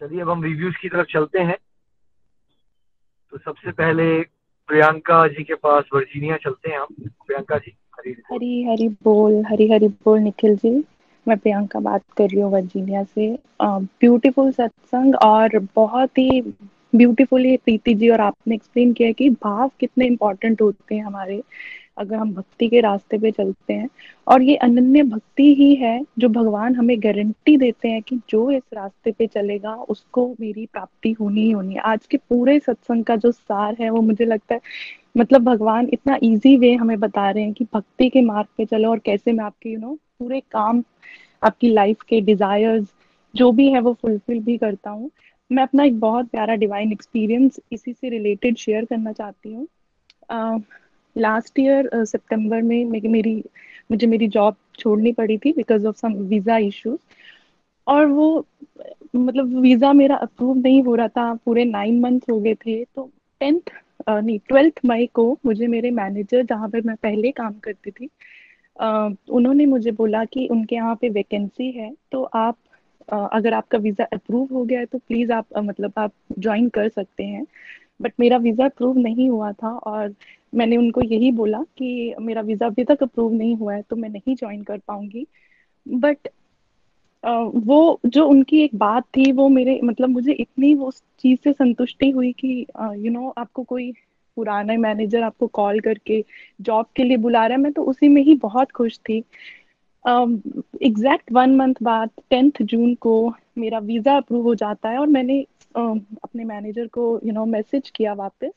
[0.00, 1.58] चलिए, अब हम रिव्यूज़ की तरफ़ चलते हैं।
[3.30, 4.22] तो सबसे पहले
[4.66, 6.86] प्रियंका जी के पास, वर्जीनिया चलते हैं हम।
[7.26, 10.84] प्रियंका जी, हरी हरी हरी बोल, हरी हरी बोल, निखिल जी।
[11.26, 16.40] मैं प्रियंका बात कर रही हूँ वर्जीनिया से। ब्यूटीफुल uh, सत्संग और बहुत ही
[16.94, 21.42] ब्यूटीफुली प्रीति जी और आपने एक्सप्लेन किया कि भाव कितने इम्पोर्टेंट होते हैं हमारे
[21.98, 23.88] अगर हम भक्ति के रास्ते पे चलते हैं।
[24.26, 28.62] और ये अनन्य भक्ति ही है जो भगवान हमें गारंटी देते हैं कि जो इस
[28.74, 33.16] रास्ते पे चलेगा उसको मेरी प्राप्ति होनी ही होनी है। आज के पूरे सत्संग का
[33.16, 34.60] जो सार है वो मुझे लगता है
[35.18, 38.90] मतलब भगवान इतना इजी वे हमें बता रहे हैं कि भक्ति के मार्ग पे चलो
[38.90, 40.82] और कैसे मैं आपके यू नो पूरे काम,
[41.42, 42.86] आपकी लाइफ के डिजायर्स
[43.34, 45.10] जो भी है, वो फुलफिल भी करता हूँ।
[45.50, 49.66] मैं अपना एक बहुत प्यारा डिवाइन एक्सपीरियंस इसी से रिलेटेड शेयर करना चाहती हूँ।
[51.16, 53.42] लास्ट ईयर सितंबर में मेरी
[53.90, 57.00] मुझे मेरी जॉब छोड़नी पड़ी थी because of some visa issues
[57.86, 58.46] और वो
[59.16, 63.10] मतलब वीज़ा मेरा अप्रूव नहीं हो रहा था, पूरे नाइन मंथ हो गए थे तो
[63.40, 63.70] टेंथ
[64.08, 68.08] नहीं ट्वेल्थ मई को मुझे मेरे मैनेजर जहाँ पर मैं पहले काम करती थी
[68.76, 72.56] उन्होंने मुझे बोला कि उनके यहाँ पे वैकेंसी है तो आप
[73.12, 76.68] uh, अगर आपका वीज़ा अप्रूव हो गया है तो प्लीज़ आप uh, मतलब आप ज्वाइन
[76.68, 77.46] कर सकते हैं।
[78.02, 80.14] बट मेरा वीज़ा अप्रूव नहीं हुआ था और
[80.54, 84.08] मैंने उनको यही बोला कि मेरा वीज़ा अभी तक अप्रूव नहीं हुआ है तो मैं
[84.08, 85.26] नहीं ज्वाइन कर पाऊँगी।
[85.86, 86.28] बट
[87.66, 92.10] वो जो उनकी एक बात थी वो मेरे मतलब मुझे इतनी वो चीज़ से संतुष्टि
[92.10, 93.92] हुई कि यू नो आपको कोई
[94.36, 96.24] पुराना मैनेजर आपको कॉल करके
[96.60, 99.18] जॉब के लिए बुला रहा है मैं तो उसी में ही बहुत खुश थी।
[100.82, 105.46] एग्जैक्ट वन मंथ बाद टेंथ जून को मेरा वीज़ा अप्रूव हो जाता है और मैंने
[105.78, 108.50] uh, अपने मैनेजर को यू नो मैसेज किया वापस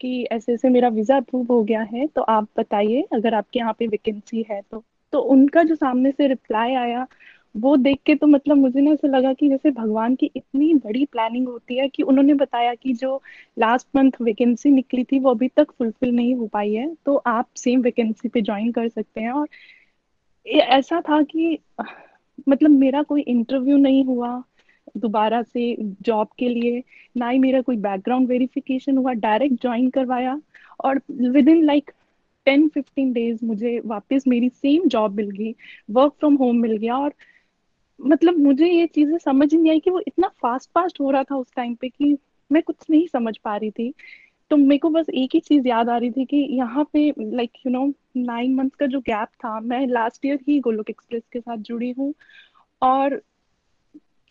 [0.00, 3.72] कि ऐसे ऐसे मेरा वीज़ा अप्रूव हो गया है तो आप बताइए अगर आपके यहाँ
[3.78, 7.06] पे वैकेंसी है तो। तो उनका जो सामने से रिप्लाई आया
[7.56, 11.04] वो देख के तो मतलब मुझे ना ऐसा लगा कि जैसे भगवान की इतनी बड़ी
[11.04, 13.22] प्लानिंग होती है कि उन्होंने बताया कि जो
[13.58, 17.48] लास्ट मंथ वैकेंसी निकली थी, वो अभी तक फुलफिल नहीं हो पाई है। तो आप
[17.56, 19.48] सेम वैकेंसी पे ज्वाइन कर सकते हैं और
[20.46, 21.58] ऐसा था कि
[22.48, 24.42] मतलब मेरा कोई इंटरव्यू नहीं हुआ
[24.96, 26.82] दोबारा से जॉब के लिए,
[27.16, 30.40] ना ही मेरा कोई बैकग्राउंड वेरिफिकेशन हुआ डायरेक्ट ज्वाइन करवाया
[30.84, 31.00] और
[31.48, 31.90] within like
[32.46, 35.54] ten fifteen days मुझे वापस मेरी सेम जॉब मिल गई
[35.90, 37.14] वर्क फ्रॉम होम मिल गया और
[38.00, 41.36] मतलब मुझे ये चीज़ें समझ नहीं आई कि वो इतना फास्ट फास्ट हो रहा था
[41.36, 42.16] उस टाइम पे कि
[42.50, 43.92] मैं कुछ नहीं समझ पा रही थी।
[44.50, 47.50] तो मेरे को बस एक ही चीज़ याद आ रही थी कि यहाँ पे like
[47.66, 47.86] you know
[48.16, 51.90] nine month का जो गैप था, मैं लास्ट ईयर ही गोलोक एक्सप्रेस के साथ जुड़ी
[51.90, 52.12] हूँ
[52.82, 53.20] और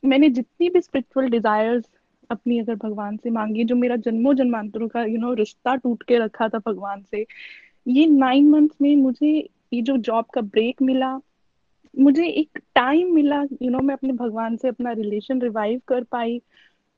[0.04, 1.86] मैंने जितनी भी स्पिरिचुअल डिजायर्स
[2.30, 6.18] अपनी अगर भगवान से मांगी, जो मेरा जन्मों जन्मांतरों का यू नो रिश्ता टूट के
[6.18, 7.26] रखा था भगवान से,
[7.88, 9.32] ये नाइन मंथ में मुझे
[9.74, 11.20] ये जो जॉब का ब्रेक मिला
[11.96, 15.82] मुझे एक टाइम मिला यू you नो know, मैं अपने भगवान से अपना रिलेशन रिवाइव
[15.88, 16.42] कर पाई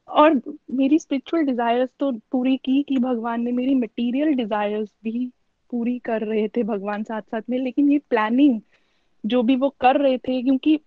[0.10, 0.42] और
[0.72, 5.32] मेरी स्पिरिचुअल डिजायर्स तो पूरी की कि भगवान ने मेरी मटेरियल डिजायर्स भी
[5.72, 8.60] पूरी कर रहे थे भगवान साथ साथ में। लेकिन ये प्लानिंग
[9.24, 10.80] जो भी वो कर रहे थे क्योंकि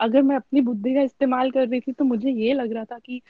[0.00, 2.98] अगर मैं अपनी बुद्धि का इस्तेमाल कर रही थी तो मुझे ये लग रहा था
[2.98, 3.20] कि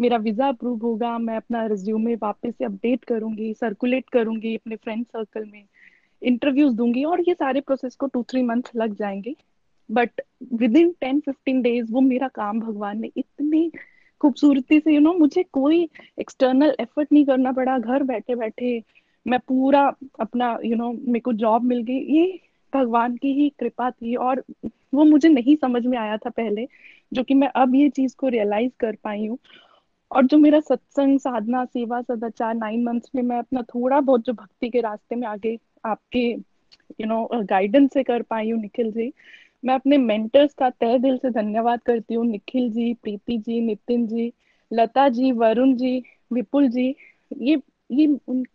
[0.00, 5.06] मेरा वीज़ा अप्रूव होगा मैं अपना रिज्यूमे वापस से अपडेट करूँगी सर्कुलेट करूँगी अपने फ्रेंड
[5.06, 5.64] सर्कल में।
[6.22, 9.34] इंटरव्यूज़ दूँगी और ये सारे प्रोसेस को टू थ्री मंथ लग जाएँगे।
[9.90, 10.20] But
[10.76, 13.70] within ten fifteen days वो मेरा काम भगवान ने इतनी
[14.20, 15.88] खूबसूरती से यू you नो know, मुझे कोई
[16.20, 18.82] एक्सटर्नल एफर्ट नहीं करना पड़ा। घर बैठे बैठे
[19.26, 19.82] मैं पूरा
[20.20, 22.38] अपना यू नो मेरे को जॉब मिल गई। ये
[22.72, 24.42] भगवान की ही कृपा थी और
[24.94, 26.66] वो मुझे नहीं समझ में आया था पहले
[27.12, 29.38] जो कि मैं अब ये चीज़ को रियलाइज़ कर पाई हूँ।
[30.10, 34.32] और जो मेरा सत्संग साधना सेवा सदाचार नाइन मंथ्स में मैं अपना थोड़ा बहुत जो
[34.32, 36.20] भक्ति के रास्ते में आगे आपके
[37.00, 39.12] यू नो गाइडेंस से कर पाई हूँ, निखिल जी।
[39.64, 44.06] मैं अपने मेंटर्स का तय दिल से धन्यवाद करती हूँ, निखिल जी, प्रीति जी, नितिन
[44.06, 44.32] जी,
[44.70, 46.02] लता जी, वरुण जी,
[46.32, 46.94] विपुल जी।
[47.40, 47.60] ये
[47.90, 48.06] ये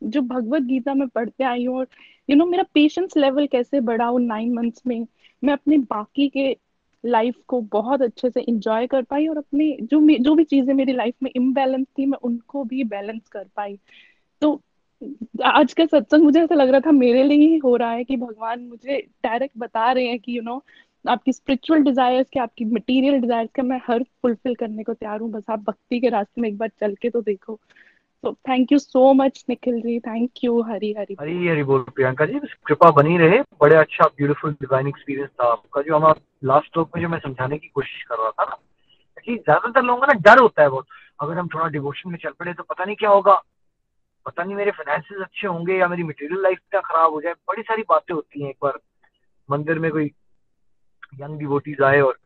[0.03, 1.87] जो भगवत गीता में पढ़ते आई हूँ और
[2.29, 5.05] यू नो मेरा पेशेंस लेवल कैसे बढ़ा उन नाइन मंथ्स में,
[5.43, 6.55] मैं अपने बाकी के
[7.03, 10.93] लाइफ को बहुत अच्छे से इंजॉय कर पाई और अपने, जो जो भी चीज़ें मेरी
[10.93, 13.77] लाइफ में इम्बेलेंस थी, मैं उनको भी बैलेंस कर पाई।
[14.41, 14.61] तो
[15.45, 18.17] आज का सत्संग मुझे ऐसा लग रहा था मेरे लिए ही हो रहा है कि
[18.17, 20.63] भगवान मुझे डायरेक्ट बता रहे हैं कि यू नो
[21.05, 25.29] आपकी स्पिरिचुअल डिजायर्स के आपकी मटेरियल डिजायर्स का मैं हर फुलफिल करने को तैयार हूँ।
[25.31, 27.59] बस आप भक्ति के रास्ते में एक बार चल के तो देखो।
[28.23, 29.99] तो thank you so much Nikhil ji.
[29.99, 34.51] Thank you Hari Hari Hari Hari बोल, प्रियंका जी। कृपा बनी रहे। बड़े अच्छा ब्यूटीफुल
[34.51, 38.15] डिवाइन एक्सपीरियंस था आपका, जो हम लास्ट टॉक में जो मैं समझाने की कोशिश कर
[38.15, 38.57] रहा था ना।
[39.23, 40.85] कि ज़्यादातर लोगों का ना डर होता है बहुत।
[41.21, 43.41] अगर हम थोड़ा डिवोशन में चल पड़े तो पता नहीं क्या होगा।
[44.27, 47.61] पता नहीं मेरे फाइनेंसिस अच्छे होंगे या मेरी मटेरियल लाइफ क्या खराब हो जाए। बड़ी
[47.61, 48.79] सारी बातें होती हैं एक बार।
[49.49, 50.11] मंदिर में कोई
[51.19, 52.17] यंग डिवोटीज आए और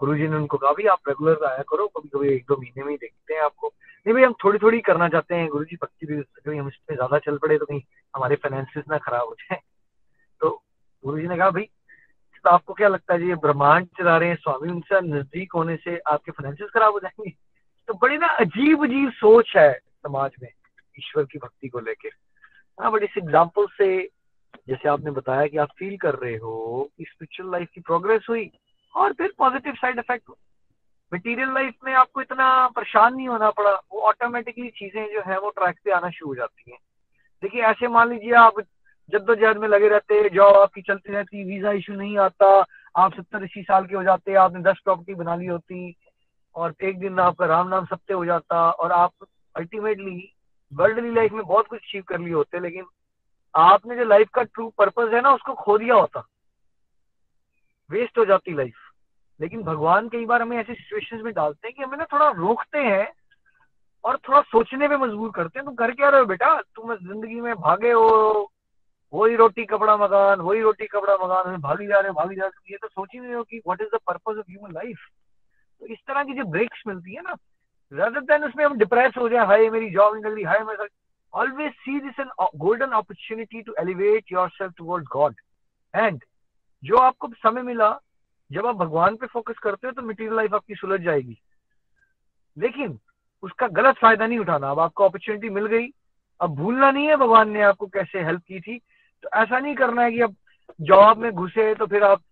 [0.00, 2.84] गुरु जी ने उनको कहा भी आप रेगुलर आया करो कभी कभी एक दो महीने
[2.84, 3.72] में ही देखते हैं आपको।
[4.06, 6.96] नहीं भाई, हम थोड़ी थोड़ी करना चाहते हैं। गुरु जी भक्ति भी कभी हम इसमें
[6.96, 7.80] ज़्यादा चल पड़े तो कहीं
[8.14, 9.60] हमारे फाइनेंसिस ना खराब हो जाए।
[10.40, 10.50] तो
[11.04, 11.68] गुरु जी ने कहा, भाई
[12.44, 15.98] तो आपको क्या लगता है जी ब्रह्मांड चला रहे हैं, स्वामी, उनसे नज़दीक होने से
[15.98, 17.30] आपके फाइनेंसिस खराब हो जाएँगे?
[17.88, 20.48] तो बड़ी ना अजीब अजीब सोच है समाज में।
[20.98, 22.10] ईश्वर की भक्ति को लेकर
[22.78, 24.02] हाँ बट इस एग्ज़ाम्पल से,
[24.68, 28.50] जैसे आपने बताया कि आप फील कर रहे हो कि स्पिरिचुअल लाइफ की प्रोग्रेस हुई,
[28.94, 30.30] और फिर positive side effect
[31.12, 35.50] material life में आपको इतना परेशान नहीं होना पड़ा, वो ऑटोमेटिकली चीज़ें जो है, वो
[35.50, 36.78] ट्रैक पे आना शुरू हो जाती हैं।
[37.42, 38.60] देखिए, ऐसे मान लीजिए आप
[39.12, 42.64] जद्दोजहद में लगे रहते जॉब आपकी चलती रहती वीज़ा इशू नहीं आता,
[42.96, 45.94] आप सत्तर अस्सी साल के हो जाते, आपने दस प्रॉपर्टी बना ली होती,
[46.54, 49.12] और एक दिन आपका राम नाम सत्य हो जाता, और आप
[49.54, 50.32] अल्टीमेटली
[50.72, 52.86] वर्ल्डली लाइफ में बहुत कुछ अचीव कर लिए होते, लेकिन
[53.54, 56.26] आपने जो लाइफ का ट्रू पर्पज है ना, उसको खो दिया होता।
[57.90, 58.74] वेस्ट हो जाती लाइफ
[59.40, 62.78] लेकिन भगवान कई बार हमें ऐसी सिचुएशंस में डालते हैं कि हमें ना थोड़ा रोकते
[62.78, 63.08] हैं
[64.04, 66.60] और थोड़ा सोचने पे मजबूर करते हैं। तुम कर क्या रहे हो बेटा?
[66.74, 68.50] तुम ज़िंदगी में भागे हो।
[69.12, 72.56] वही रोटी कपड़ा मकान, वही रोटी कपड़ा मकान भागी जा रहे हो, भागी जा रहे
[72.58, 74.98] हो। ये तो सोच ही नहीं हो कि what is the purpose of human life
[75.80, 77.34] तो इस तरह की जो ब्रेक्स मिलती है ना
[77.92, 80.86] उसमें हम डिप्रेस हो जाए, हाय, मेरी जॉब निकल गई हाय, मेरा
[81.34, 85.34] always see this an golden opportunity to elevate yourself toward God
[85.94, 86.22] and
[86.84, 88.00] जो आपको समय मिला,
[88.52, 91.38] जब आप भगवान पे फोकस करते हो तो मटेरियल लाइफ आपकी सुलझ जाएगी।
[92.58, 92.98] लेकिन
[93.42, 95.88] उसका गलत फ़ायदा नहीं उठाना। अब आपको अपॉर्चुनिटी मिल गई।
[96.40, 98.78] अब भूलना नहीं है, भगवान ने आपको कैसे हेल्प की थी।
[99.22, 100.36] तो ऐसा नहीं करना है कि अब
[100.80, 102.22] जॉब में घुसे तो फिर आप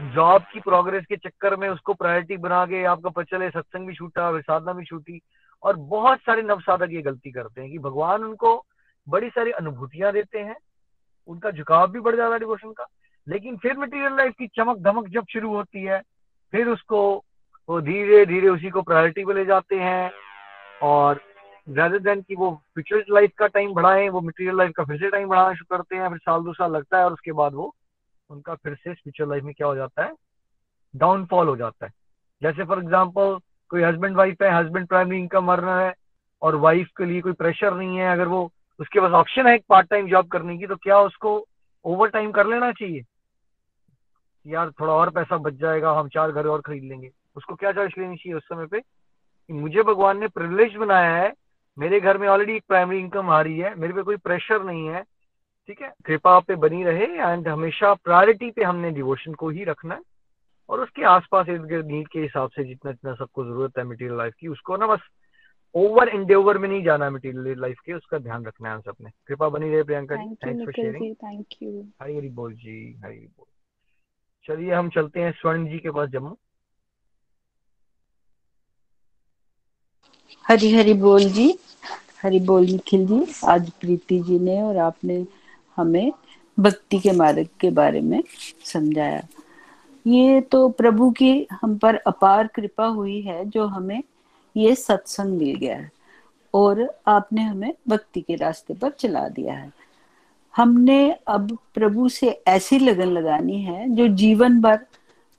[0.00, 3.94] जॉब की प्रोग्रेस के चक्कर में उसको प्रायोरिटी बना के आपका पता चले, सत्संग भी
[3.94, 5.20] छूटा, साधना भी छूटी
[5.62, 8.64] और बहुत सारे नव साधक ये गलती करते हैं कि भगवान उनको
[9.06, 10.56] बड़ी सारी अनुभूतियाँ देते हैं,
[11.28, 12.86] उनका झुकाव भी बढ़ जाता है डिवोशन का।
[13.26, 16.00] लेकिन फिर मटेरियल लाइफ की चमक धमक जब शुरू होती है,
[16.52, 17.02] फिर उसको
[17.68, 20.10] वो धीरे धीरे उसी को प्रायोरिटी पे ले जाते हैं
[20.82, 21.20] और
[21.68, 25.10] रेदर देन कि वो फ्यूचर लाइफ का टाइम बढ़ाएँ, वो मटेरियल लाइफ का फिर से
[25.10, 27.74] टाइम बढ़ाना शुरू करते हैं, फिर साल दो साल लगता है और उसके बाद वो
[28.32, 30.12] उनका फिर से फ्यूचर लाइफ में क्या हो जाता है?
[30.94, 31.92] डाउनफॉल हो जाता है।
[32.42, 33.38] जैसे फॉर एग्ज़ाम्पल
[33.70, 35.94] कोई हस्बैंड वाइफ है हस्बैंड प्राइमरी इनकम अर्नर है
[36.42, 39.64] और वाइफ के लिए कोई प्रेशर नहीं है, अगर वो उसके पास ऑप्शन है एक
[39.68, 41.44] पार्ट टाइम जॉब करने की तो क्या उसको
[41.84, 43.04] ओवर टाइम कर लेना चाहिए?
[44.46, 47.92] यार, थोड़ा और पैसा बच जाएगा, हम चार घर और खरीद लेंगे। उसको क्या चॉइस
[47.98, 48.80] लेनी चाहिए उस समय पे?
[48.80, 51.32] कि मुझे भगवान ने प्रिविलेज बनाया है,
[51.76, 54.86] मेरे घर में ऑलरेडी एक प्राइमरी इनकम आ रही है, मेरे पे कोई प्रेशर नहीं
[54.88, 55.02] है
[55.68, 55.92] ठीक है?
[56.06, 60.00] कृपा पे बनी रहे एंड हमेशा प्रायोरिटी पे हमने डिवोशन को ही रखना है।
[60.68, 64.16] और उसके आसपास इर्द गिर्द नीड के हिसाब से जितना जितना सबको ज़रूरत है मटेरियल
[64.18, 65.00] लाइफ की उसको ना बस
[65.74, 69.48] ओवर इंडेवर में नहीं जाना है मटेरियल लाइफ के उसका ध्यान रखना है सबने कृपा
[69.48, 70.34] बनी रहे Priyanka ji.
[70.44, 73.46] Thanks for sharing thank you Hari Hari बोल जी हरी बोल।
[74.44, 76.36] चलिए हम चलते हैं स्वर्ण जी के पास जम्मू।
[80.44, 81.48] हरी हरी बोल जी
[82.22, 85.24] हरी बोल निखिल जी आज प्रीति जी ने और आपने
[85.76, 86.12] हमें
[86.58, 88.22] भक्ति के मार्ग के बारे में
[88.64, 89.22] समझाया।
[90.06, 94.02] ये तो प्रभु की हम पर अपार कृपा हुई है, जो हमें
[94.56, 95.90] ये सत्संग मिल गया है
[96.54, 99.72] और आपने हमें भक्ति के रास्ते पर चला दिया है।
[100.56, 104.80] हमने अब प्रभु से ऐसी लगन लगानी है, जो जीवन भर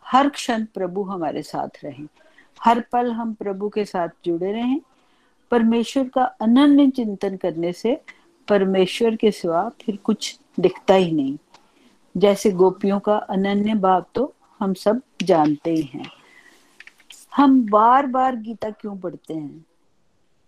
[0.06, 2.06] हर क्षण प्रभु हमारे साथ रहे।
[2.64, 4.80] हर पल हम प्रभु के साथ जुड़े रहें।
[5.52, 8.02] परमेश्वर का अनन्य चिंतन करने से
[8.48, 11.38] परमेश्वर के सिवा फिर कुछ दिखता ही नहीं।
[12.18, 16.12] जैसे गोपियों का अनन्य भाव तो हम सब जानते ही हैं।
[17.36, 19.66] हम बार बार गीता क्यों पढ़ते हैं?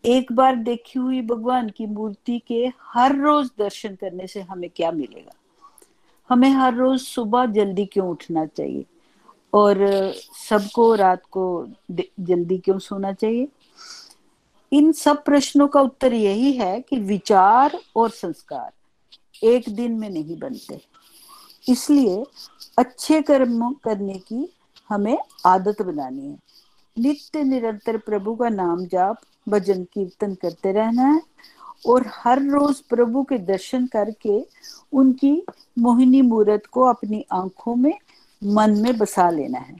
[0.05, 4.91] एक बार देखी हुई भगवान की मूर्ति के हर रोज दर्शन करने से हमें क्या
[4.91, 5.31] मिलेगा?
[6.29, 8.85] हमें हर रोज सुबह जल्दी क्यों उठना चाहिए?
[9.53, 9.77] और
[10.49, 11.67] सबको रात को
[12.19, 13.47] जल्दी क्यों सोना चाहिए?
[14.75, 18.71] इन सब प्रश्नों का उत्तर यही है कि विचार और संस्कार
[19.43, 20.81] एक दिन में नहीं बनते।
[21.69, 22.25] इसलिए
[22.77, 24.53] अच्छे कर्म करने की
[24.89, 26.37] हमें आदत बनानी है।
[26.97, 29.17] नित्य निरंतर प्रभु का नाम जाप,
[29.49, 31.21] भजन, कीर्तन करते रहना है
[31.87, 34.39] और हर रोज प्रभु के दर्शन करके
[34.93, 35.45] उनकी
[35.79, 37.93] मोहिनी मूर्त को अपनी आँखों में,
[38.43, 39.75] मन में बसा लेना है।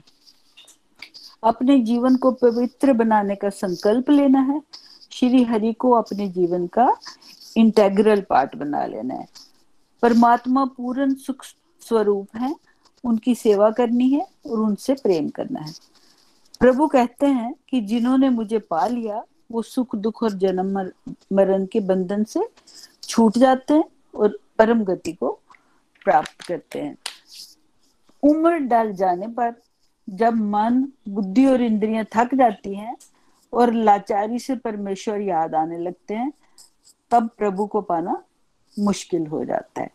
[1.44, 4.62] अपने जीवन को पवित्र बनाने का संकल्प लेना है
[5.16, 6.96] श्री हरि को अपने जीवन का
[7.56, 9.26] इंटेग्रल पार्ट बना लेना है।
[10.02, 11.44] परमात्मा पूर्ण सुख
[11.80, 12.56] स्वरूप है,
[13.04, 15.72] उनकी सेवा करनी है और उनसे प्रेम करना है।
[16.60, 20.90] प्रभु कहते हैं कि जिन्होंने मुझे पा लिया, वो सुख, दुख और जन्म
[21.32, 22.48] मरण के बंधन से
[23.02, 25.40] छूट जाते हैं और परम गति को
[26.04, 26.96] प्राप्त करते हैं।
[28.22, 29.54] उम्र डाल जाने पर
[30.10, 32.96] जब मन, बुद्धि और इंद्रियाँ थक जाती हैं
[33.52, 36.32] और लाचारी से परमेश्वर याद आने लगते हैं,
[37.10, 38.24] तब प्रभु को पाना
[38.78, 39.90] मुश्किल हो जाता है।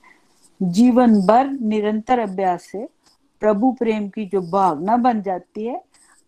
[0.61, 2.89] जीवन भर निरंतर अभ्यास से
[3.39, 5.83] प्रभु प्रेम की जो भावना बन जाती है,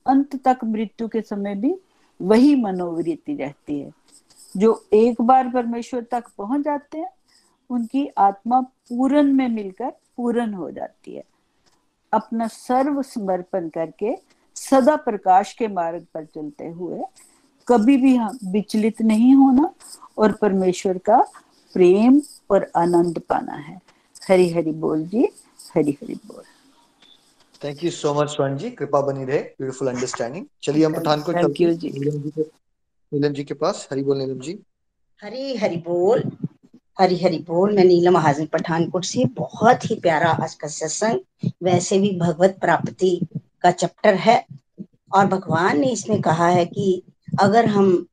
[0.08, 1.76] अंत तक मृत्यु के समय भी
[2.22, 3.92] वही मनोवृत्ति रहती है।
[4.58, 7.10] जो एक बार परमेश्वर तक पहुँच जाते हैं,
[7.70, 11.24] उनकी आत्मा पूरन में मिलकर पूरन हो जाती है।
[12.14, 14.16] अपना सर्व समर्पण करके
[14.56, 17.04] सदा प्रकाश के मार्ग पर चलते हुए
[17.68, 19.74] कभी भी हम विचलित नहीं होना
[20.18, 21.18] और परमेश्वर का
[21.76, 23.80] प्रेम और आनंद पाना है।
[24.30, 25.28] हरी हरी बोल जी
[25.76, 26.44] हरी हरी बोल।
[27.64, 31.64] थैंक यू सो मच स्वर्ण जी कृपा बनी रहे ब्यूटीफुल अंडरस्टैंडिंग चलिए हम पठानकोट चलते
[31.64, 34.60] हैं। नीलम जी के नीलम जी के पास। हरी बोल नीलम जी।
[35.24, 36.24] हरी हरी बोल।
[37.00, 42.00] हरी हरी बोल। मैं नीलम हाजिर पठानकोट से। बहुत ही प्यारा आज का सत्संग। वैसे
[42.00, 43.20] भी भगवत प्राप्ति।
[43.64, 44.46] का चैप्टर है।
[45.16, 47.04] और भगवान ने इसमें कहा है कि
[47.42, 48.08] अगर हम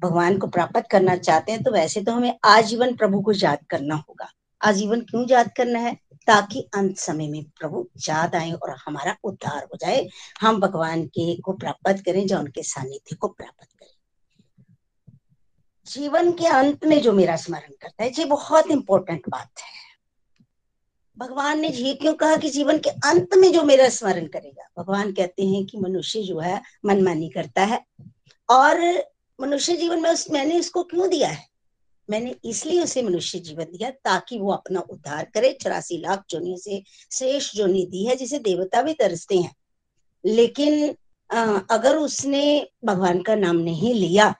[0.00, 3.94] भगवान को प्राप्त करना चाहते हैं तो वैसे तो हमें आजीवन प्रभु को याद करना
[3.94, 4.30] होगा।
[4.62, 5.94] आजीवन क्यों याद करना है?
[6.26, 10.08] ताकि अंत समय में प्रभु याद आए और हमारा उद्धार हो जाए।
[10.40, 13.94] हम भगवान के को प्राप्त करें, जो उनके सानिध्य को प्राप्त करें।
[15.86, 19.77] जीवन के अंत में जो मेरा स्मरण करता है, ये बहुत इंपॉर्टेंट बात है।
[21.18, 24.82] भगवान ने ये क्यों कहा कि जीवन के अंत में जो मेरा स्मरण करेगा?
[24.82, 27.84] भगवान कहते हैं कि मनुष्य जो है, मनमानी करता है।
[28.50, 29.04] और
[29.40, 31.48] मनुष्य जीवन में उस, मैंने उसको क्यों दिया है?
[32.10, 36.82] मैंने इसलिए उसे मनुष्य जीवन दिया ताकि वो अपना उद्धार करे। चौरासी लाख जोनियों से
[37.12, 39.54] श्रेष्ठ जोनी दी है जिसे देवता भी तरसते हैं।
[40.26, 40.94] लेकिन
[41.70, 44.34] अगर उसने भगवान का नाम नहीं लिया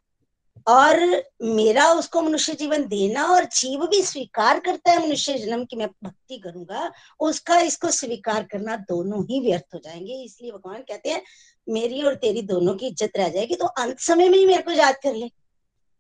[0.69, 0.99] और
[1.45, 5.89] मेरा उसको मनुष्य जीवन देना और जीव भी स्वीकार करता है मनुष्य जन्म की मैं
[6.05, 6.91] भक्ति करूँगा,
[7.21, 11.23] उसका इसको स्वीकार करना दोनों ही व्यर्थ हो जाएँगे। इसलिए भगवान कहते हैं,
[11.67, 14.71] मेरी और तेरी दोनों की इज़्ज़त रह जाएगी तो अंत समय में ही मेरे को
[14.73, 15.31] याद कर ले।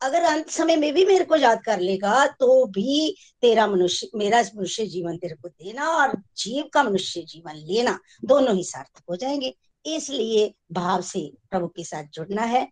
[0.00, 4.42] अगर अंत समय में भी मेरे को याद कर लेगा तो भी तेरा मनुष्य, मेरा
[4.42, 9.16] मनुष्य जीवन तेरे को देना और जीव का मनुष्य जीवन लेना, दोनों ही सार्थक हो
[9.16, 9.54] जाएँगे।
[9.84, 12.66] इसलिए भाव से प्रभु के साथ जुड़ना है।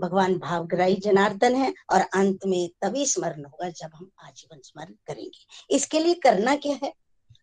[0.00, 5.74] भगवान भावग्राही जनार्दन है और अंत में तभी स्मरण होगा जब हम आजीवन स्मरण करेंगे।
[5.76, 6.92] इसके लिए करना क्या है?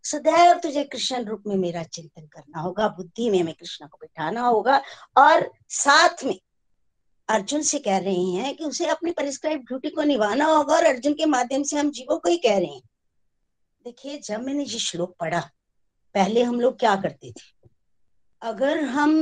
[0.03, 4.41] सदैव तुझे कृष्ण रूप में मेरा चिंतन करना होगा, बुद्धि में हमें कृष्ण को बिठाना
[4.41, 4.81] होगा
[5.17, 6.39] और साथ में
[7.29, 11.13] अर्जुन से कह रहे हैं कि उसे अपनी परिस्क्राइब ड्यूटी को निभाना होगा और अर्जुन
[11.13, 12.81] के माध्यम से हम जीवों को ही कह रहे हैं।
[13.85, 15.39] देखिए, जब मैंने ये श्लोक पढ़ा,
[16.15, 17.69] पहले हम लोग क्या करते थे?
[18.41, 19.21] अगर हम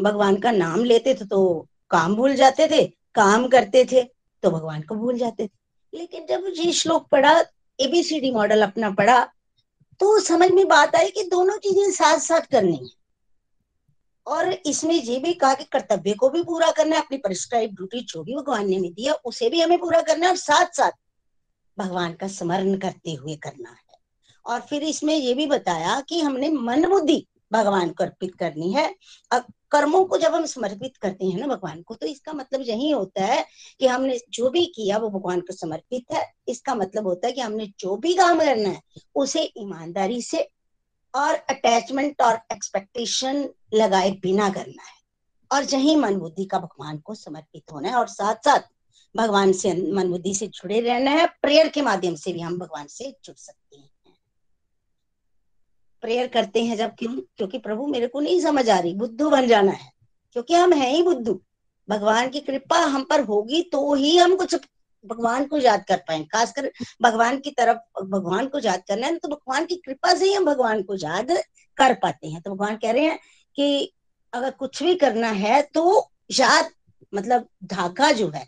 [0.00, 2.84] भगवान का नाम लेते थे तो काम भूल जाते थे,
[3.14, 4.02] काम करते थे
[4.42, 5.52] तो भगवान को भूल जाते थे।
[5.92, 7.38] लेकिन जब ये श्लोक पढ़ा
[7.78, 9.22] एबीसीडी मॉडल अपना पढ़ा
[10.00, 12.88] तो समझ में बात आई कि दोनों चीज़ें साथ साथ करनी है।
[14.26, 18.00] और इसमें ये भी कहा कि कर्तव्य को भी पूरा करना है, अपनी परिस्क्राइब ड्यूटी
[18.02, 20.92] जो भी भगवान ने हमें दिया उसे भी हमें पूरा करना है और साथ साथ
[21.78, 23.98] भगवान का स्मरण करते हुए करना है।
[24.46, 28.94] और फिर इसमें ये भी बताया कि हमने मन बुद्धि भगवान को अर्पित करनी है।
[29.32, 29.44] अब
[29.74, 33.24] कर्मों को जब हम समर्पित करते हैं ना भगवान को तो इसका मतलब यही होता
[33.24, 33.44] है
[33.80, 37.40] कि हमने जो भी किया वो भगवान को समर्पित है। इसका मतलब होता है कि
[37.40, 38.80] हमने जो भी काम करना है,
[39.14, 40.50] उसे ईमानदारी से
[41.14, 45.02] और अटैचमेंट और एक्सपेक्टेशन लगाए बिना करना है।
[45.52, 48.60] और यही मन बुद्धि का भगवान को समर्पित होना है और साथ साथ
[49.16, 52.86] भगवान से मन बुद्धि से जुड़े रहना है। प्रेयर के माध्यम से भी हम भगवान
[52.86, 53.90] से जुड़ सकते हैं।
[56.04, 57.14] प्रेयर करते हैं जब क्यों?
[57.36, 59.90] क्योंकि प्रभु मेरे को नहीं समझ आ रही। बुद्धू बन जाना है।
[60.32, 61.40] क्योंकि हम हैं ही बुद्धू।
[61.88, 64.54] भगवान की कृपा हम पर होगी तो ही हम कुछ
[65.04, 66.70] भगवान को याद कर पाए। खासकर
[67.02, 70.44] भगवान की तरफ़, भगवान को याद करना है तो भगवान की कृपा से ही हम
[70.44, 71.32] भगवान को याद
[71.76, 73.18] कर पाते हैं। तो भगवान कह रहे हैं
[73.56, 73.92] कि
[74.32, 76.70] अगर कुछ भी करना है तो याद
[77.14, 78.46] मतलब धागा जो है,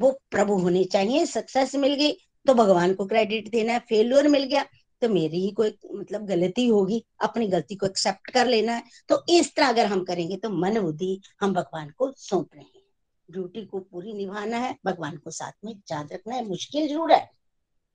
[0.00, 2.12] वो प्रभु होने चाहिए। सक्सेस मिल गई
[2.46, 4.64] तो भगवान को क्रेडिट देना है। फेल्योर मिल गया
[5.04, 9.22] तो मेरी ही कोई मतलब गलती होगी, अपनी गलती को एक्सेप्ट कर लेना है। तो
[9.30, 12.82] इस तरह अगर हम करेंगे तो मन बुद्धि हम भगवान को सौंप रहे हैं।
[13.28, 17.30] ड्यूटी को पूरी निभाना है, भगवान को साथ में याद रखना है, मुश्किल ज़रूर है,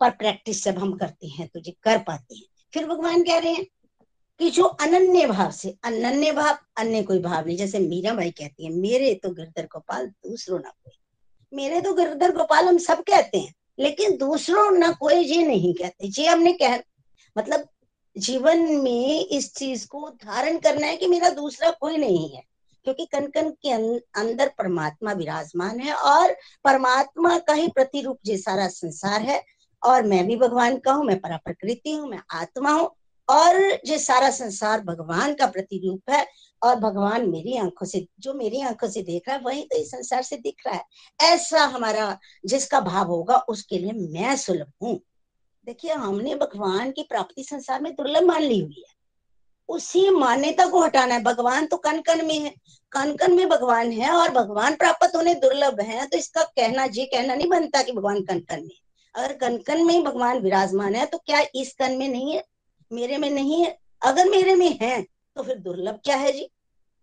[0.02, 3.54] पर प्रैक्टिस जब हम करते हैं तो जी कर पाते हैं। फिर भगवान कह रहे
[3.54, 3.66] हैं
[4.40, 8.66] कि जो अनन्य भाव से, अनन्य भाव, अन्य कोई भाव नहीं। जैसे मीरा भाई कहती
[8.66, 10.98] है, मेरे तो गिरधर गोपाल, दूसरों ना कोई।
[11.54, 16.08] मेरे तो गिरधर गोपाल हम सब कहते हैं, लेकिन दूसरों ना कोई ये नहीं कहते।
[16.08, 16.78] जी हमने कह
[17.38, 17.68] मतलब
[18.16, 22.44] जीवन में इस चीज़ को धारण करना है कि मेरा दूसरा कोई नहीं है।
[22.86, 28.38] क्योंकि कन कन के अं-, अंदर परमात्मा विराजमान है और परमात्मा का ही प्रतिरूप ये
[28.38, 29.44] सारा संसार है।
[29.84, 32.90] और मैं भी भगवान का हूँ मैं परा प्रकृति हूँ मैं आत्मा हूँ
[33.30, 33.56] और
[33.86, 36.26] ये सारा संसार भगवान का प्रतिरूप है।
[36.64, 39.92] और भगवान मेरी आँखों से जो मेरी आँखों से देख रहा है वही तो इस
[39.92, 40.84] संसार से दिख रहा है।
[41.34, 45.00] ऐसा हमारा जिसका भाव होगा उसके लिए मैं सुलभ हूँ।
[45.70, 48.94] देखिए, हमने भगवान की प्राप्ति संसार में दुर्लभ मान ली हुई है।
[49.70, 52.50] उसी मान्यता को हटाना है। भगवान तो कन कन में है।
[52.92, 57.06] कन कन में भगवान है और भगवान प्राप्त होने दुर्लभ है तो इसका कहना जी
[57.06, 58.78] कहना नहीं बनता कि भगवान कन कन में
[59.16, 62.44] अगर कन कन में भगवान विराजमान है तो क्या इस कन में नहीं है?
[62.92, 65.02] मेरे में नहीं है। अगर मेरे में है
[65.36, 66.50] तो फिर दुर्लभ क्या है जी?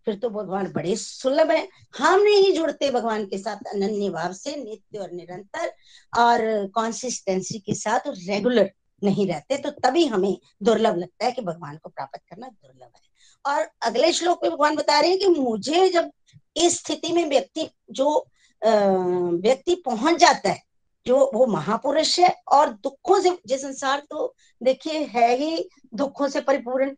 [0.07, 4.57] फिर तो भगवान बड़े सुलभ है। हम नहीं जुड़ते भगवान के साथ अनन्य भाव से,
[4.57, 5.73] नित्य और निरंतर
[6.13, 8.71] और कॉन्सिस्टेंसी के साथ और रेगुलर
[9.03, 13.05] नहीं रहते तो तभी हमें दुर्लभ लगता है कि भगवान को प्राप्त करना दुर्लभ है।
[13.45, 16.11] और अगले श्लोक में भगवान बता रहे हैं कि मुझे जब
[16.57, 18.27] इस स्थिति में व्यक्ति, जो
[18.63, 20.63] व्यक्ति पहुँच जाता है,
[21.07, 26.41] जो वो महापुरुष है और दुखों से ये संसार तो देखिए है ही दुखों से
[26.41, 26.91] परिपूर्ण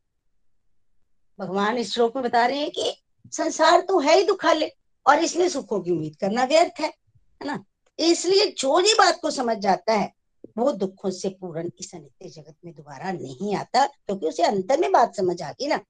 [1.38, 2.92] भगवान इस श्लोक में बता रहे हैं कि
[3.32, 4.70] संसार तो है ही दुखाले,
[5.06, 7.64] और इसलिए सुखों की उम्मीद करना व्यर्थ है है ना?
[7.98, 10.12] इसलिए जो ये बात को समझ जाता है,
[10.58, 14.80] वो दुखों से पूर्ण इस अनित्य जगत में दोबारा नहीं आता, क्योंकि तो उसे अंतर
[14.80, 15.80] में बात समझ आ गई ना?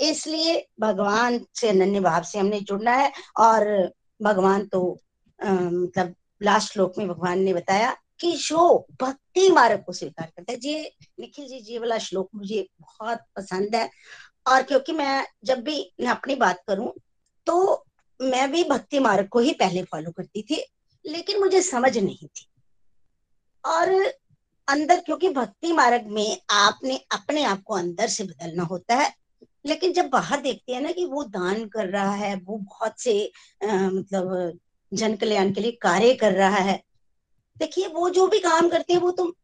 [0.00, 3.92] इसलिए भगवान से अनन्य भाव से हमने जुड़ना है, और
[4.22, 4.98] भगवान तो
[5.40, 10.58] मतलब लास्ट श्लोक में भगवान ने बताया कि जो भक्ति मार्ग को स्वीकार करता है,
[10.58, 10.74] जी,
[11.20, 13.88] निखिल जी जी वाला श्लोक मुझे बहुत पसंद है
[14.46, 16.92] और क्योंकि मैं जब भी मैं अपनी बात करूँ
[17.46, 17.84] तो
[18.20, 20.62] मैं भी भक्ति मार्ग को ही पहले फॉलो करती थी
[21.04, 22.46] लेकिन मुझे समझ नहीं थी।
[23.64, 23.92] और
[24.68, 29.12] अंदर क्योंकि भक्ति मार्ग में आपने अपने आप को अंदर से बदलना होता है
[29.66, 33.32] लेकिन जब बाहर देखते हैं ना कि वो दान कर रहा है वो बहुत से
[33.64, 34.58] आ, मतलब
[34.92, 36.82] जन कल्याण के लिए कार्य कर रहा है
[37.58, 39.34] देखिए वो जो भी काम करते हैं वो तो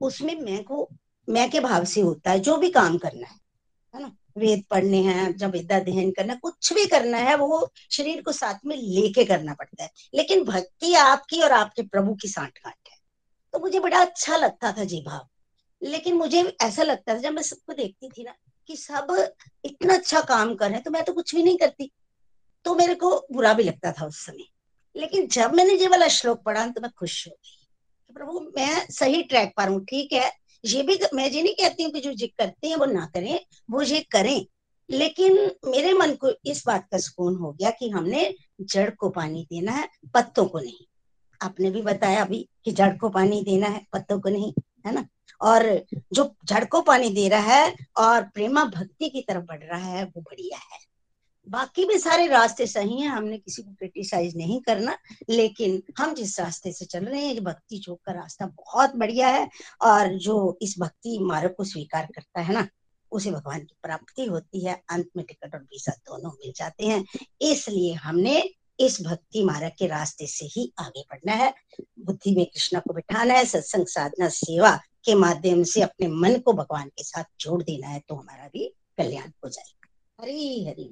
[0.00, 0.88] उसमें मैं को
[1.28, 3.38] मैं के भाव से होता है जो भी काम करना है
[3.94, 4.12] है ना?
[4.36, 8.54] वेद पढ़ने हैं, जब वेदा अध्ययन करना, कुछ भी करना है, वो शरीर को साथ
[8.66, 12.96] में लेके करना पड़ता है। लेकिन भक्ति आपकी और आपके प्रभु की सांठ गांठ है।
[13.52, 15.28] तो मुझे बड़ा अच्छा लगता था जी भाव।
[15.82, 18.34] लेकिन मुझे ऐसा लगता था, जब मैं सबको देखती थी ना,
[18.66, 21.90] कि सब इतना अच्छा काम कर रहे हैं तो मैं तो कुछ भी नहीं करती।
[22.64, 24.44] तो मेरे को बुरा भी लगता था उस समय।
[24.96, 27.58] लेकिन जब मैंने ये वाला श्लोक पढ़ा तो मैं खुश हो गई।
[28.14, 30.41] प्रभु, मैं सही ट्रैक पर हूँ, ठीक है?
[30.64, 33.40] ये भी मैं ये नहीं कहती हूँ कि जो जिद करते हैं वो ना करें,
[33.70, 34.46] वो ये करें।
[34.90, 39.46] लेकिन मेरे मन को इस बात का सुकून हो गया कि हमने जड़ को पानी
[39.50, 40.86] देना है, पत्तों को नहीं।
[41.42, 44.52] आपने भी बताया अभी कि जड़ को पानी देना है, पत्तों को नहीं,
[44.86, 45.08] है ना?
[45.40, 49.84] और जो जड़ को पानी दे रहा है और प्रेमा भक्ति की तरफ़ बढ़ रहा
[49.84, 50.91] है, वो बढ़िया है।
[51.48, 54.96] बाकी भी सारे रास्ते सही हैं, हमने किसी को क्रिटिसाइज नहीं करना,
[55.30, 59.48] लेकिन हम जिस रास्ते से चल रहे हैं, भक्ति चौक का रास्ता बहुत बढ़िया है,
[59.82, 62.68] और जो इस भक्ति मार्ग को स्वीकार करता है ना,
[63.12, 67.04] उसे भगवान की प्राप्ति होती है, अंत में टिकट और वीज़ा दोनों मिल जाते हैं।
[67.42, 68.42] इसलिए हमने
[68.80, 71.52] इस भक्ति मार्ग के रास्ते से ही आगे बढ़ना है।
[72.00, 76.52] बुद्धि में कृष्णा को बिठाना है, सत्संग साधना, सेवा के माध्यम से अपने मन को
[76.52, 79.81] भगवान के साथ जोड़ देना है तो हमारा भी कल्याण हो जाएगा।
[80.22, 80.84] Hari Hari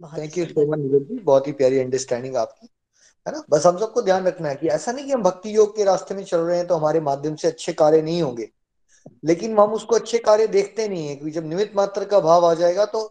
[0.00, 2.68] thank you so much Neeraj ji बहुत ही प्यारी अंडरस्टैंडिंग आपकी
[3.26, 3.42] है ना?
[3.50, 6.14] बस हम सबको ध्यान रखना है कि ऐसा नहीं कि हम भक्ति योग के रास्ते
[6.14, 8.48] में चल रहे हैं तो हमारे माध्यम से अच्छे कार्य नहीं होंगे।
[9.24, 12.52] लेकिन हम उसको अच्छे कार्य देखते नहीं है क्योंकि जब निमित मात्र का भाव आ
[12.54, 13.04] जाएगा तो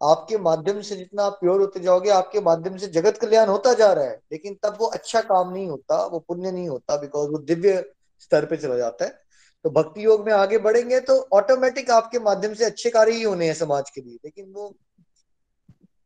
[0.00, 3.92] आपके माध्यम से जितना आप प्योर होते जाओगे आपके माध्यम से जगत कल्याण होता जा
[3.92, 7.38] रहा है। लेकिन तब वो अच्छा काम नहीं होता वो पुण्य नहीं होता बिकॉज़ वो
[7.38, 7.82] दिव्य
[8.20, 9.29] स्तर पे चला जाता है।
[9.64, 13.46] तो भक्ति योग में आगे बढ़ेंगे तो ऑटोमेटिक आपके माध्यम से अच्छे कार्य ही होने
[13.46, 14.74] हैं समाज के लिए। लेकिन वो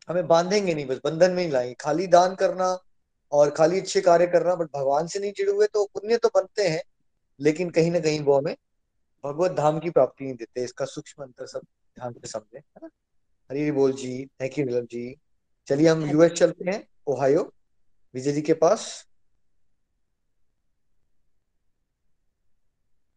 [0.08, 2.76] हमें बांधेंगे नहीं बस बंधन में ही लाएँगे। खाली दान करना
[3.32, 6.68] और खाली अच्छे कार्य करना बट भगवान से नहीं जुड़े हुए तो पुण्य तो बनते
[6.68, 6.82] हैं
[7.40, 8.54] लेकिन कहीं ना कहीं वो हमें
[9.24, 11.60] भगवत धाम की प्राप्ति नहीं देते। इसका सूक्ष्म अंतर सब
[11.96, 12.88] ध्यान से समझे है ना?
[13.50, 15.16] हरी बोल जी थैंक यू नीलम जी।
[15.68, 17.50] चलिए हम यूएस चलते हैं ओहायो
[18.14, 19.04] विजय जी के पास।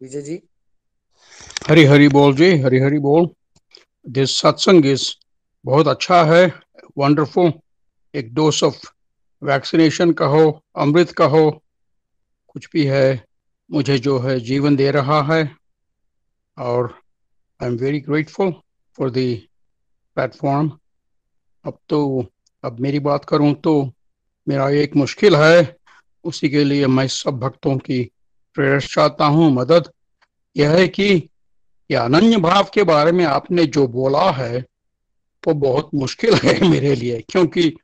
[0.01, 0.41] विजय जी।
[1.69, 3.29] हरी हरी बोल जी, हरी हरी बोल।
[4.05, 5.07] दिस सत्संग इज़
[5.65, 6.45] बहुत अच्छा है
[6.97, 7.51] वंडरफुल
[8.13, 8.85] एक डोज ऑफ़
[9.41, 11.49] वैक्सीनेशन कहो, अमृत कहो,
[12.47, 13.25] कुछ भी है,
[13.69, 15.43] मुझे जो है जीवन दे रहा है।
[16.57, 16.93] और
[17.59, 18.53] I am very grateful
[18.97, 19.33] for the
[20.17, 20.71] platform
[21.65, 21.99] अब तो
[22.63, 23.73] अब मेरी बात करूँ तो
[24.47, 25.75] मेरा एक मुश्किल है,
[26.25, 28.03] उसी के लिए मैं सब भक्तों की
[28.79, 29.91] चाहता हूँ मदद।
[30.57, 31.29] यह है कि
[31.91, 34.65] ये अनन्य भाव के बारे में आपने जो बोला है,
[35.47, 37.77] वो बहुत मुश्किल है मेरे लिए, क्योंकि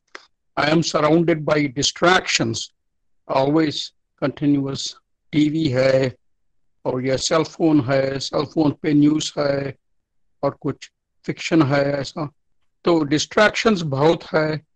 [0.57, 2.71] I am surrounded by distractions
[3.29, 4.95] always continuous
[5.31, 6.15] TV है,
[6.85, 9.75] और यह सेल फ़ोन है सेल फ़ोन पे न्यूज़ है,
[10.43, 10.91] और कुछ
[11.25, 12.31] फिक्शन है ऐसा।
[12.85, 14.73] तो डिस्ट्रैक्शंस बहुत है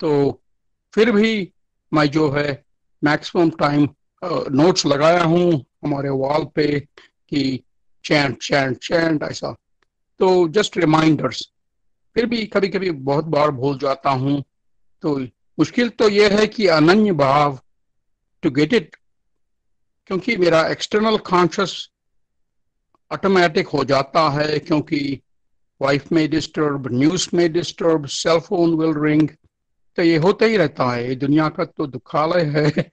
[0.00, 0.42] तो
[0.94, 1.52] फिर भी
[1.94, 2.64] मैं जो है
[3.04, 3.88] मैक्सिमम टाइम
[4.22, 5.52] नोट्स लगाया हूँ
[5.84, 7.62] हमारे वॉल पे कि
[8.04, 9.52] चैंट चैंट चैंट ऐसा।
[10.20, 11.42] तो जस्ट रिमाइंडर्स
[12.16, 14.42] फिर भी कभी कभी बहुत बार भूल जाता हूँ।
[15.02, 15.16] तो
[15.58, 17.58] मुश्किल तो यह है कि अनन्य भाव
[18.42, 18.96] टू गेट इट
[20.06, 21.88] क्योंकि मेरा एक्सटर्नल कॉन्शियस
[23.10, 25.20] ऑटोमेटिक हो जाता है, क्योंकि
[25.80, 29.28] वाइफ में डिस्टर्ब न्यूज़ में disturb cell phone will ring
[29.98, 32.90] तो ये होता ही रहता है। दुनिया का तो दुखालय है।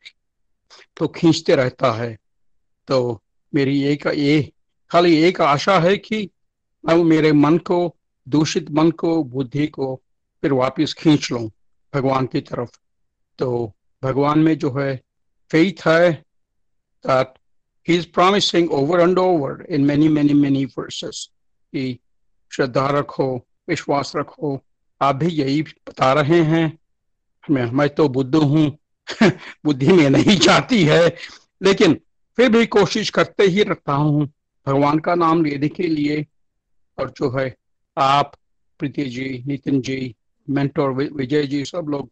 [0.98, 2.18] तो खींचते रहता है।
[2.88, 3.24] तो
[3.56, 4.54] मेरी एक, ये,
[4.92, 6.30] खाली एक आशा है कि
[6.86, 7.96] मैं मेरे मन को,
[8.30, 10.02] दूषित मन को, बुद्धि को
[10.42, 11.52] फिर वापस खींच लूँ
[11.96, 12.70] भगवान की तरफ़।
[13.40, 15.02] तो भगवान में जो है
[15.52, 16.26] फेथ है
[17.08, 17.26] that
[17.90, 21.26] he is promising over and over in many many many verses
[21.74, 22.00] कि
[22.54, 24.62] श्रद्धा रखो, विश्वास रखो।
[25.02, 26.80] आप भी यही बता रहे हैं।
[27.52, 28.79] मैं मैं तो बुद्ध हूँ।
[29.66, 31.16] बुद्धि में नहीं जाती है।
[31.64, 32.00] लेकिन
[32.38, 34.30] फिर भी कोशिश करते ही रहता हूँ।
[34.68, 36.26] भगवान का नाम लेने के लिए
[37.00, 37.56] और जो है,
[37.98, 38.36] आप,
[38.80, 40.16] प्रीति जी, नितिन जी,
[40.50, 42.10] मेंटोर विजय जी, सब लोग,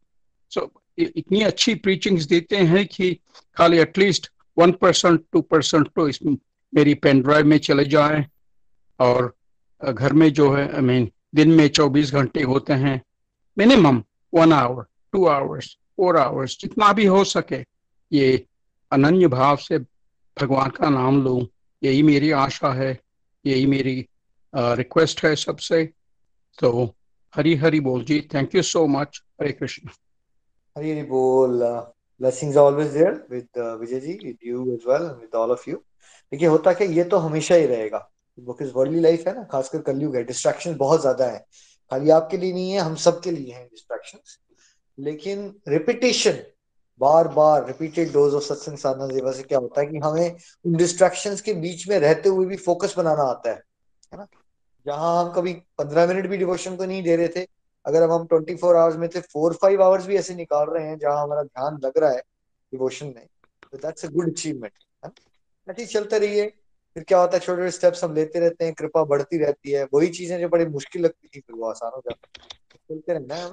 [0.50, 3.18] सब इतनी अच्छी प्रीचिंग्स देते हैं कि
[3.58, 6.38] खाली at least one percent two percent तो इसमें
[6.76, 8.26] मेरी पेन ड्राइव में चले जाए
[9.00, 9.36] और
[9.90, 13.02] घर में जो है आई मीन दिन में चौबीस घंटे होते हैं।
[13.58, 17.64] Minimum one hour two hours four hours जितना भी हो सके
[18.12, 18.46] ये
[18.92, 19.80] अनन्य भाव से
[20.38, 21.42] भगवान का नाम लूँ।
[21.82, 22.98] यही मेरी आशा है
[23.46, 23.98] यही मेरी
[24.54, 25.84] रिक्वेस्ट है सबसे।
[26.60, 26.70] तो
[27.34, 29.90] हरी हरी बोल जी thank you so much Hare Krishna.
[30.76, 31.64] Hari Hari बोल।
[32.22, 35.76] Always there with uh, Vijay ji, with you as well, with all of you.
[36.32, 37.98] देखिए होता क्या ये तो हमेशा ही रहेगा।
[38.38, 41.46] बिकॉज़ वर्ल्डली लाइफ है ना खासकर कलयुग है। डिस्ट्रैक्शन बहुत ज़्यादा है।
[41.92, 44.20] खाली आपके लिए नहीं है हम सब के लिए हैं डिस्ट्रैक्शन
[45.00, 46.44] लेकिन रिपीटेशन
[47.02, 50.76] बार बार repeated dose of satsang sadhana seva से क्या होता है कि हमें उन
[50.78, 53.56] डिस्ट्रैक्शन के बीच में रहते हुए भी फोकस बनाना आता है
[54.14, 54.28] है ना?
[54.86, 57.46] जहाँ हम कभी पंद्रह मिनट भी डिवोशन को नहीं दे रहे थे,
[57.86, 60.88] अगर अब हम ट्वेंटी फोर आवर्स में से फोर फाइव आवर्स भी ऐसे निकाल रहे
[60.88, 62.22] हैं जहाँ हमारा ध्यान लग रहा है
[62.72, 63.26] डिवोशन में
[63.72, 64.72] तो दैट्स अ गुड अचीवमेंट
[65.06, 65.12] है
[65.68, 66.48] ऐसे चलते रहिए,
[66.96, 69.84] फिर क्या होता है छोटे छोटे स्टेप्स हम लेते रहते हैं, कृपा बढ़ती रहती है,
[69.94, 73.36] वही चीज़ें जो बड़ी मुश्किल लगती थी, फिर वो आसान हो जाती है। चलते रहना
[73.36, 73.52] है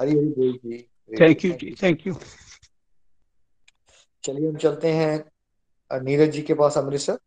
[0.00, 0.78] हरी हरी बोल जी
[1.10, 2.14] thank you ji thank you
[4.24, 7.18] चलिए हम चलते हैं नीरज जी के पास अमृतसर।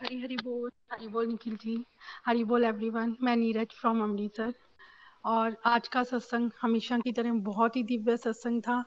[0.00, 1.76] हरी हरी बोल हरी बोल निखिल जी
[2.26, 4.52] हरी बोल एवरीवन मैं नीरज फ्रॉम अमृतसर।
[5.24, 8.84] और आज का सत्संग हमेशा की तरह बहुत ही दिव्य सत्संग था।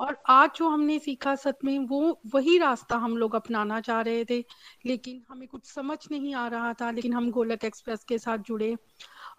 [0.00, 4.24] और आज जो हमने सीखा सत में वो वही रास्ता हम लोग अपनाना चाह रहे
[4.24, 4.38] थे।
[4.86, 8.76] लेकिन हमें कुछ समझ नहीं आ रहा था लेकिन हम गोलक एक्सप्रेस के साथ जुड़े।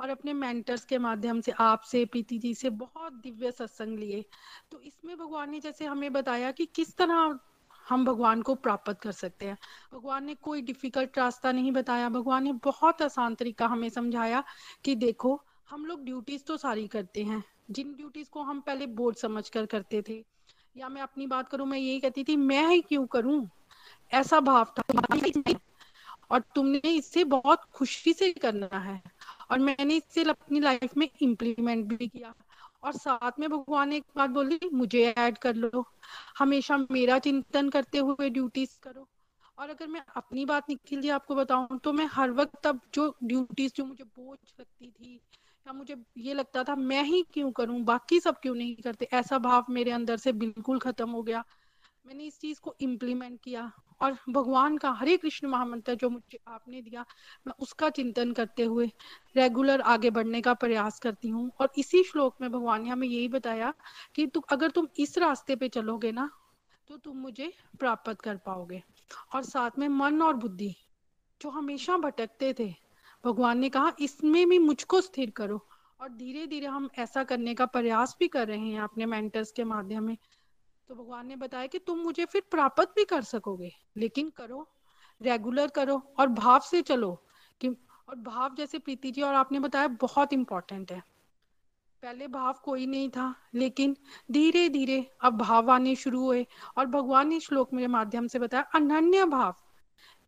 [0.01, 4.25] और अपने मेंटर्स के माध्यम से, आपसे, प्रीति जी से बहुत दिव्य सत्संग लिए।
[4.71, 7.39] तो इसमें भगवान ने जैसे हमें बताया कि किस तरह
[7.89, 9.57] हम भगवान को प्राप्त कर सकते हैं।
[9.93, 14.43] भगवान ने कोई डिफ़िकल्ट रास्ता नहीं बताया। भगवान ने बहुत आसान तरीका हमें समझाया
[14.83, 19.15] कि देखो, हम लोग ड्यूटीज़ तो सारी करते हैं। जिन ड्यूटीज़ को हम पहले बोझ
[19.15, 20.25] समझ कर करते थे।
[20.77, 23.49] या मैं अपनी बात करूँ, मैं यही कहती थी, मैं ही क्यों करूँ?
[24.13, 24.83] ऐसा भाव था।
[26.31, 29.01] और तुमने इसे बहुत खुशी से करना है।
[29.53, 32.33] और मैंने इसे अपनी लाइफ में इम्प्लीमेंट भी किया।
[32.83, 35.87] और साथ में भगवान ने एक बात बोली, मुझे ऐड कर लो।
[36.39, 39.07] हमेशा मेरा चिंतन करते हुए ड्यूटीज़ करो।
[39.57, 43.15] और अगर मैं अपनी बात निखिल जी आपको बताऊँ तो मैं हर वक्त तब जो
[43.23, 45.15] ड्यूटीज़ जो मुझे बोझ लगती थी,
[45.67, 47.79] या मुझे ये लगता था, मैं ही क्यों करूँ?
[47.81, 49.07] बाकी सब क्यों नहीं करते?
[49.13, 51.43] ऐसा भाव मेरे अंदर से बिल्कुल खत्म हो गया।
[52.05, 53.71] मैंने इस चीज़ को इम्प्लीमेंट किया।
[54.01, 57.05] और भगवान का हरे कृष्ण महामंत्र जो मुझे आपने दिया
[57.47, 58.89] मैं उसका चिंतन करते हुए
[59.35, 63.27] रेगुलर आगे बढ़ने का प्रयास करती हूँ। और इसी श्लोक में भगवान ने हमें यही
[63.27, 63.73] बताया
[64.15, 66.29] कि तु, अगर तुम इस रास्ते पे चलोगे ना
[66.89, 68.81] तो तुम मुझे प्राप्त कर पाओगे।
[69.35, 70.73] और साथ में मन और बुद्धि
[71.41, 72.73] जो हमेशा भटकते थे
[73.23, 75.65] भगवान ने कहा इसमें भी मुझको स्थिर करो।
[75.99, 79.63] और धीरे धीरे हम ऐसा करने का प्रयास भी कर रहे हैं अपने मेंटर्स के
[79.63, 80.17] माध्यम में।
[80.93, 84.67] तो भगवान ने बताया कि तुम मुझे फिर प्राप्त भी कर सकोगे, लेकिन करो
[85.21, 87.11] रेगुलर करो और भाव से चलो
[87.61, 87.67] कि,
[88.09, 90.99] और भाव जैसे प्रीति जी और आपने बताया बहुत इंपॉर्टेंट है।
[92.03, 93.95] पहले भाव कोई नहीं था, लेकिन
[94.31, 96.45] धीरे धीरे अब भाव आने शुरू हुए
[96.77, 99.55] और भगवान ने श्लोक मेरे माध्यम से बताया अनन्य भाव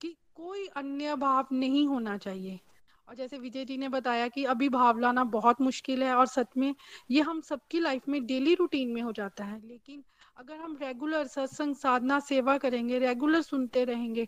[0.01, 2.59] कि कोई अन्य भाव नहीं होना चाहिए।
[3.07, 6.57] और जैसे विजय जी ने बताया कि अभी भाव लाना बहुत मुश्किल है और सच
[6.57, 6.73] में
[7.11, 10.03] ये हम सबकी लाइफ में डेली रूटीन में हो जाता है, लेकिन
[10.37, 14.27] अगर हम रेगुलर सत्संग, साधना, सेवा करेंगे रेगुलर सुनते रहेंगे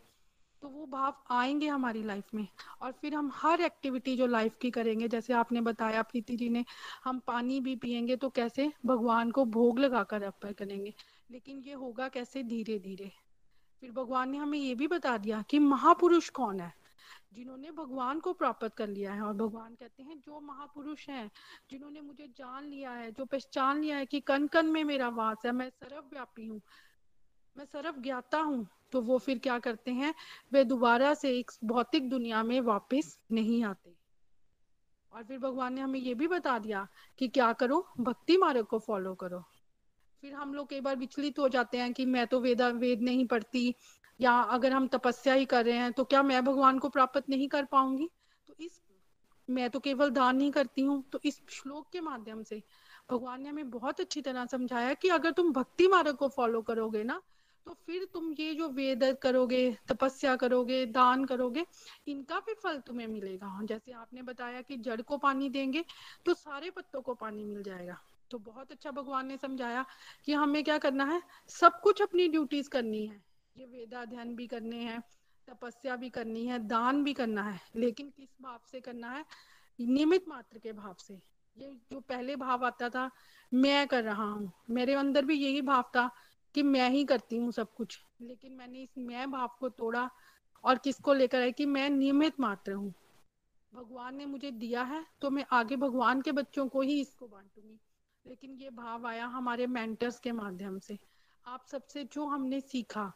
[0.61, 2.47] तो वो भाव आएँगे हमारी लाइफ में।
[2.81, 6.63] और फिर हम हर एक्टिविटी जो लाइफ की करेंगे, जैसे आपने बताया, प्रीति जी ने,
[7.03, 10.93] हम पानी भी पियेंगे तो कैसे भगवान को भोग लगाकर अर्पण करेंगे।
[11.31, 12.43] लेकिन ये होगा कैसे?
[12.43, 13.11] धीरे धीरे
[13.81, 16.73] फिर भगवान ने हमें ये भी बता दिया कि महापुरुष कौन है?
[17.33, 21.29] जिन्होंने भगवान को प्राप्त कर लिया है और भगवान कहते हैं, जो महापुरुष हैं,
[21.71, 25.45] जिन्होंने मुझे जान लिया है, जो पहचान लिया है कि कन कन में मेरा वास
[25.45, 26.61] है, मैं सर्वव्यापी हूँ,
[27.55, 30.13] मैं सर्व ज्ञाता हूँ तो वो फिर क्या करते हैं,
[30.53, 33.95] वे दोबारा से एक भौतिक दुनिया में वापस नहीं आते।
[35.11, 36.87] और फिर भगवान ने हमें ये भी बता दिया
[37.19, 39.43] कि क्या करो, भक्ति मार्ग को फॉलो करो।
[40.23, 43.25] फिर हम लोग कई बार विचलित हो जाते हैं कि मैं तो वेदा, वेद नहीं
[43.25, 43.73] पढ़ती
[44.19, 47.47] या अगर हम तपस्या ही कर रहे हैं तो क्या मैं भगवान को प्राप्त नहीं
[47.47, 48.09] कर पाऊँगी?
[48.47, 48.81] तो इस,
[49.47, 52.61] मैं तो केवल दान नहीं करती हूँ। तो इस श्लोक के माध्यम से
[53.11, 57.03] भगवान ने हमें बहुत अच्छी तरह समझाया कि अगर तुम भक्ति मार्ग को फॉलो करोगे
[57.03, 57.21] ना
[57.67, 61.65] तो फिर तुम ये जो वेद करोगे, तपस्या करोगे, दान करोगे,
[62.07, 65.83] इनका भी फल तुम्हें मिलेगा। जैसे आपने बताया कि जड़ को पानी देंगे
[66.25, 67.97] तो सारे पत्तों को पानी मिल जाएगा।
[68.31, 69.85] तो बहुत अच्छा भगवान ने समझाया
[70.25, 71.21] कि हमें क्या करना है?
[71.47, 73.21] सब कुछ अपनी ड्यूटीज़ करनी है।
[73.57, 75.01] ये वेदाध्ययन भी करने हैं,
[75.47, 79.25] तपस्या भी करनी है, दान भी करना है, लेकिन किस भाव से करना है?
[79.81, 81.13] नियमित मात्र के भाव से।
[81.57, 83.11] ये जो पहले भाव आता था,
[83.53, 86.09] मैं कर रहा हूँ। मेरे अंदर भी यही भाव था
[86.55, 90.09] कि मैं ही करती हूँ सब कुछ। लेकिन मैंने इस मैं भाव को तोड़ा
[90.63, 92.93] और किसको लेकर आई कि मैं नियमित मात्र हूँ।
[93.73, 97.79] भगवान ने मुझे दिया है तो मैं आगे भगवान के बच्चों को ही इसको बांटूँगी।
[98.27, 100.97] लेकिन ये भाव आया हमारे मेंटर्स के माध्यम से।
[101.45, 103.11] आप सबसे जो हमने सीखा,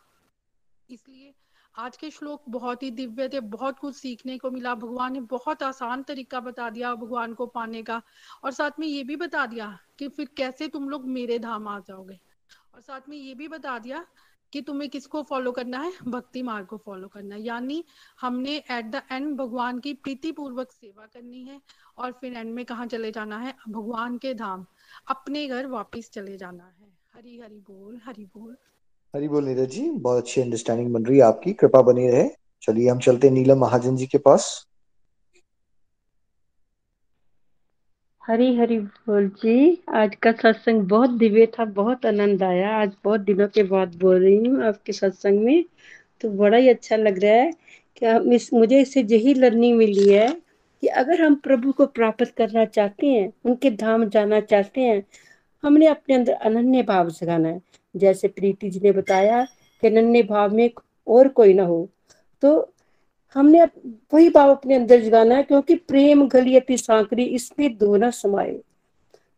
[0.90, 1.34] इसलिए
[1.76, 5.64] आज के श्लोक बहुत ही दिव्य थे, बहुत कुछ सीखने को मिला। भगवान ने बहुत
[5.64, 8.02] आसान तरीका बता दिया भगवान को पाने का।
[8.44, 11.80] और साथ में ये भी बता दिया कि फिर कैसे तुम लोग मेरे धाम आ
[11.80, 12.20] जाओगे।
[12.76, 14.06] और साथ में ये भी बता दिया
[14.54, 15.94] कि तुम्हें किसको फॉलो करना है?
[16.08, 17.84] भक्ति मार्ग को फॉलो करना है। यानी
[18.22, 21.62] हमने एट द एंड भगवान की प्रीति पूर्वक सेवा करनी है
[21.98, 23.56] और फिर एंड में कहा चले जाना है?
[23.70, 24.66] भगवान के धाम।
[25.08, 28.58] अपने घर वापिस चले जाना है। हरी हरी बोल हरी बोल।
[29.16, 32.30] हरी बोल नीरज जी, बहुत अच्छी अंडरस्टैंडिंग बन रही है आपकी। कृपा बनी रहे।
[32.62, 34.71] चलिए हम चलते नीलम महाजन जी के पास।
[38.24, 43.20] हरी हरी बोल जी। आज का सत्संग बहुत दिव्य था, बहुत आनंद आया। आज बहुत
[43.20, 45.64] दिनों के बाद बोल रही हूँ आपके सत्संग में
[46.22, 47.52] तो बड़ा ही अच्छा लग रहा है
[47.98, 50.28] कि इस, मुझे इससे यही लर्निंग मिली है
[50.84, 55.04] कि अगर हम प्रभु को प्राप्त करना चाहते हैं, उनके धाम जाना चाहते हैं,
[55.64, 57.62] हमने अपने अंदर अनन्य भाव जगाना है।
[57.96, 59.44] जैसे प्रीति जी ने बताया
[59.84, 60.70] कि अनन्य भाव में
[61.08, 61.88] और कोई ना हो।
[62.44, 62.71] तो
[63.36, 63.64] हमने
[64.14, 68.62] वही भाव अपने अंदर जगाना है, क्योंकि प्रेम गलियती सांकरी, इसमें दो ना समाये।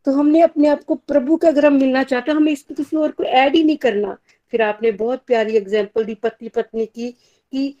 [0.06, 3.24] तो हमने अपने आप को प्रभु का हम मिलना चाहते हमें इसमें किसी और को
[3.24, 4.16] ऐड ही नहीं करना।
[4.52, 7.76] फिर आपने बहुत प्यारी एग्ज़ाम्पल दी पति, पत्नी की, कि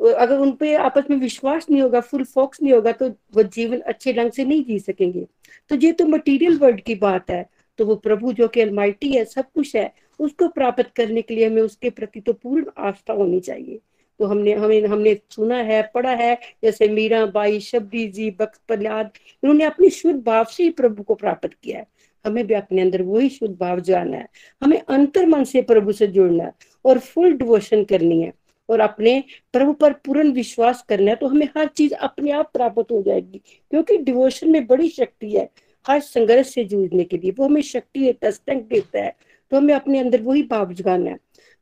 [0.00, 3.80] अगर उन पे आपस में विश्वास नहीं होगा फुल फोक्स नहीं होगा तो वो जीवन
[3.82, 5.26] अच्छे ढंग से नहीं जी सकेंगे।
[5.70, 7.44] तो ये तो मटेरियल वर्ल्ड की बात है।
[7.78, 11.46] तो वो प्रभु जो कि अलमाइटी है, सब कुछ है, उसको प्राप्त करने के लिए
[11.46, 13.78] हमें उसके प्रति तो पूर्ण आस्था होनी चाहिए।
[14.20, 19.10] तो हमने, हमें, हमने सुना है, पढ़ा है, जैसे मीरा बाई शबरी जी बख्त प्रहलाद,
[19.42, 21.86] इन्होंने अपनी शुद्ध भाव से ही प्रभु को प्राप्त किया है।
[22.24, 24.28] हमें भी अपने अंदर वही शुद्ध भाव जाना है।
[24.62, 26.52] हमें अंतर मन से प्रभु से जुड़ना है
[26.84, 28.32] और फुल डिवोशन करनी है
[28.68, 29.22] और अपने
[29.54, 33.40] प्रभु पर पूर्ण विश्वास करना है तो हमें हर चीज़ अपने आप प्राप्त हो जाएगी,
[33.70, 35.48] क्योंकि डिवोशन में बड़ी शक्ति है
[35.86, 39.14] हर संघर्ष से जूझने के लिए। वो हमें शक्ति देता है स्ट्रेंथ देता है
[39.52, 41.18] तो हमें अपने अंदर वही भाव जगाना है।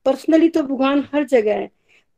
[0.06, 1.70] पर्सनली तो भगवान हर जगह है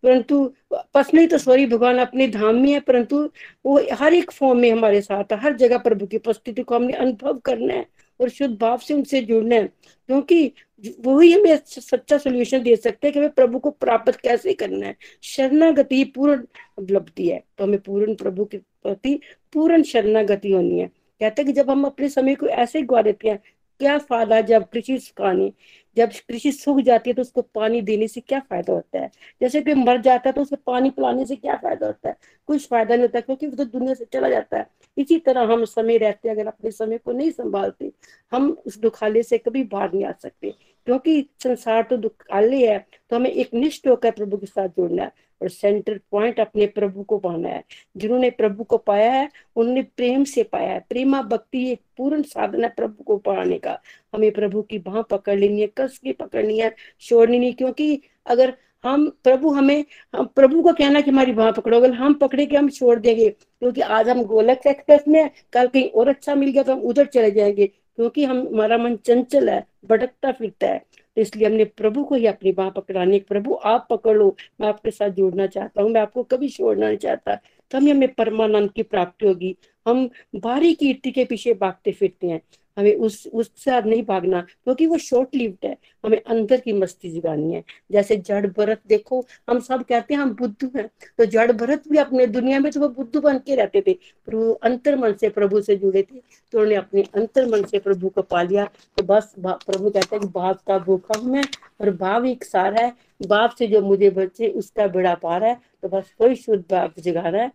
[0.05, 3.22] परंतु पर्सनली तो सॉरी भगवान अपने धाम में है, परंतु
[3.66, 6.93] वो हर एक फॉर्म में हमारे साथ है, हर जगह प्रभु की उपस्थिति को हमने
[6.94, 7.86] अनुभव करना है
[8.20, 9.66] और शुद्ध भाव से उनसे जुड़ना है।
[10.09, 10.52] क्योंकि
[11.01, 14.97] वही हमें सच्चा सोल्यूशन दे सकते हैं कि हमें प्रभु को प्राप्त कैसे करना है।
[15.22, 16.43] शरणागति पूर्ण
[16.78, 19.18] उपलब्धि है तो हमें पूर्ण प्रभु के प्रति
[19.52, 23.28] पूर्ण शरणागति होनी है। कहते हैं कि जब हम अपने समय को ऐसे गुआ देते
[23.28, 23.39] हैं,
[23.81, 25.52] क्या फ़ायदा जब कृषि सुखाने
[25.97, 29.11] जब कृषि सूख जाती है तो उसको पानी देने से क्या फ़ायदा होता है?
[29.41, 32.16] जैसे कोई मर जाता है तो उसे पानी पिलाने से क्या फ़ायदा होता है?
[32.49, 34.66] कुछ फ़ायदा नहीं होता क्योंकि वो तो दुनिया से चला जाता है।
[34.97, 37.91] इसी तरह हम समय रहते अगर अपने समय को नहीं संभालते,
[38.33, 40.55] हम उस दुखाले से कभी बाहर नहीं आ सकते।
[40.87, 42.79] क्योंकि संसार तो दुखाले है
[43.11, 47.03] तो हमें एक निष्ठ होकर प्रभु के साथ जुड़ना है और सेंटर पॉइंट अपने प्रभु
[47.03, 47.62] को पाना है।
[47.97, 52.65] जिन्होंने प्रभु को पाया है, उन्होंने प्रेम से पाया है। प्रेमा भक्ति एक पूर्ण साधन
[52.65, 53.79] है प्रभु को पाने का।
[54.15, 58.55] हमें प्रभु की बाह पकड़ लेनी है, कस की पकड़नी है छोड़नी नहीं क्योंकि अगर
[58.85, 59.85] हम, प्रभु हमें,
[60.15, 63.28] हम, प्रभु को कहना कि हमारी बाह पकड़ो, अगर हम पकड़े के हम छोड़ देंगे,
[63.31, 67.07] क्योंकि आज हम गोलक एक्सप्रेस में कल कहीं और अच्छा मिल गया तो हम उधर
[67.07, 70.78] चले जाएँगे, क्योंकि हम, हमारा मन चंचल है, भटकता फिरता है
[71.16, 74.91] तो इसलिए हमने प्रभु को ही अपनी बाह पकड़ाने प्रभु आप पकड़ लो, मैं आपके
[74.91, 77.35] साथ जोड़ना चाहता हूँ, मैं आपको कभी छोड़ना नहीं चाहता
[77.70, 82.41] तभी हमें परमानंद की प्राप्ति होगी, हम बाहरी कीर्ति के पीछे भागते फिरते हैं।
[82.77, 87.55] हमें उस उससे नहीं भागना, क्योंकि वो शॉर्ट लिव्ड है। हमें अंदर की मस्ती जगानी
[87.55, 90.89] है। जैसे जड़ भरत, देखो, हम सब कहते हैं, हम बुद्ध हैं।
[91.19, 93.93] तो जड़ भरत भी अपने दुनिया में तो वो बुद्धू बन के रहते थे,
[94.27, 96.21] पर वो अंतर मन से प्रभु से जुड़े थे।
[96.53, 98.65] तो उन्होंने अपने अंतर मन से प्रभु को पा लिया
[98.99, 101.45] तो बस प्रभु कहते हैं कि बाप का भूखा हूँ मैं
[101.81, 102.93] और भाव एक सार है।
[103.27, 107.39] बाप से जो मुझे बचे, उसका बेड़ा पार है। तो बस कोई शुद्ध बाप जगाना
[107.39, 107.51] है।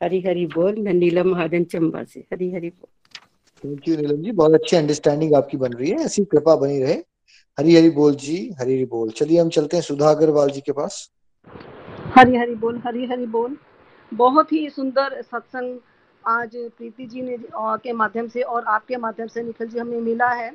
[0.00, 2.88] हरी हरी बोल, मैं नीलम महाजन चंबा से। हरी हरी बोल।
[3.64, 4.32] Thank you Neelam ji?
[4.32, 6.94] बहुत अच्छी अंडरस्टैंडिंग आपकी बन रही है। ऐसी कृपा बनी रहे।
[7.58, 10.72] हरी हरी बोल जी, हरी हरी बोल। चलिए हम चलते हैं सुधा अग्रवाल जी के
[10.72, 11.10] पास।
[12.16, 13.56] हरी हरी बोल, हरी हरी बोल।
[14.14, 15.78] बहुत ही सुंदर सत्संग
[16.26, 20.28] आज प्रीति जी ने के माध्यम से और आपके माध्यम से निखिल जी हमें मिला
[20.28, 20.50] है।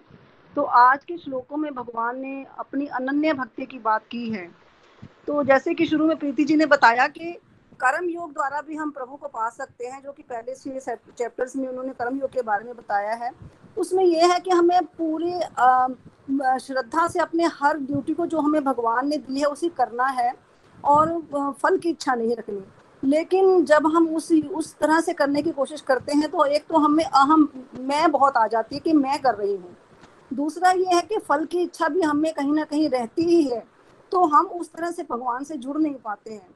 [0.56, 4.50] तो आज के श्लोकों में भगवान ने अपनी अनन्य भक्ति की बात की है।
[5.28, 7.38] तो जैसे कि शुरू में प्रीति जी ने बताया कि
[7.80, 11.56] कर्म योग द्वारा भी हम प्रभु को पा सकते हैं, जो कि पहले से चैप्टर्स
[11.56, 13.32] में उन्होंने कर्म योग के बारे में बताया है।
[13.78, 15.34] उसमें यह है कि हमें पूरी
[16.60, 20.34] श्रद्धा से अपने हर ड्यूटी को जो हमें भगवान ने दी है, उसे करना है,
[20.84, 22.64] और फल की इच्छा नहीं रखनी।
[23.04, 26.78] लेकिन जब हम उस उस तरह से करने की कोशिश करते हैं तो एक तो
[26.78, 27.48] हमें अहम,
[27.80, 29.76] मैं बहुत आ जाती है कि मैं कर रही हूँ।
[30.34, 33.64] दूसरा ये है कि फल की इच्छा भी हमें कहीं ना कहीं रहती ही है
[34.12, 36.48] तो हम उस तरह से भगवान से जुड़ नहीं पाते हैं।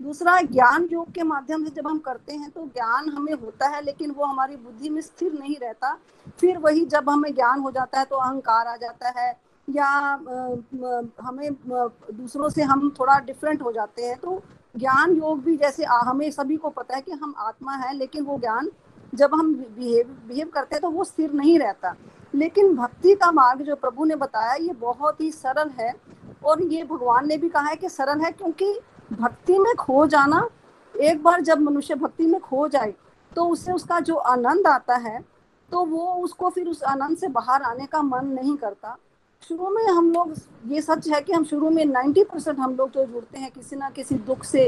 [0.00, 3.82] दूसरा, ज्ञान योग के माध्यम से जब हम करते हैं तो ज्ञान हमें होता है,
[3.82, 5.96] लेकिन वो हमारी बुद्धि में स्थिर नहीं रहता।
[6.40, 9.34] फिर वही जब हमें ज्ञान हो जाता है तो अहंकार आ जाता है,
[9.68, 9.88] या
[11.22, 14.40] हमें दूसरों से हम थोड़ा डिफरेंट हो जाते हैं। तो
[14.74, 18.38] ज्ञान योग भी जैसे हमें सभी को पता है कि हम आत्मा है, लेकिन वो
[18.38, 18.70] ज्ञान
[19.12, 21.94] जब हम बिहेव बिहेव करते हैं तो वो स्थिर नहीं रहता।
[22.34, 25.94] लेकिन भक्ति का मार्ग जो प्रभु ने बताया, ये बहुत ही सरल है,
[26.44, 28.78] और ये भगवान ने भी कहा है कि सरल है, क्योंकि
[29.12, 30.48] भक्ति में खो जाना,
[30.94, 32.94] एक बार जब मनुष्य भक्ति में खो जाए
[33.32, 35.18] तो उससे उसका जो आनंद आता है
[35.70, 38.96] तो वो उसको फिर उस आनंद से बाहर आने का मन नहीं करता।
[39.42, 40.34] शुरू में हम लोग,
[40.66, 43.76] ये सच है कि हम शुरू में 90 परसेंट हम लोग जो जुड़ते हैं, किसी
[43.76, 44.62] ना किसी दुख से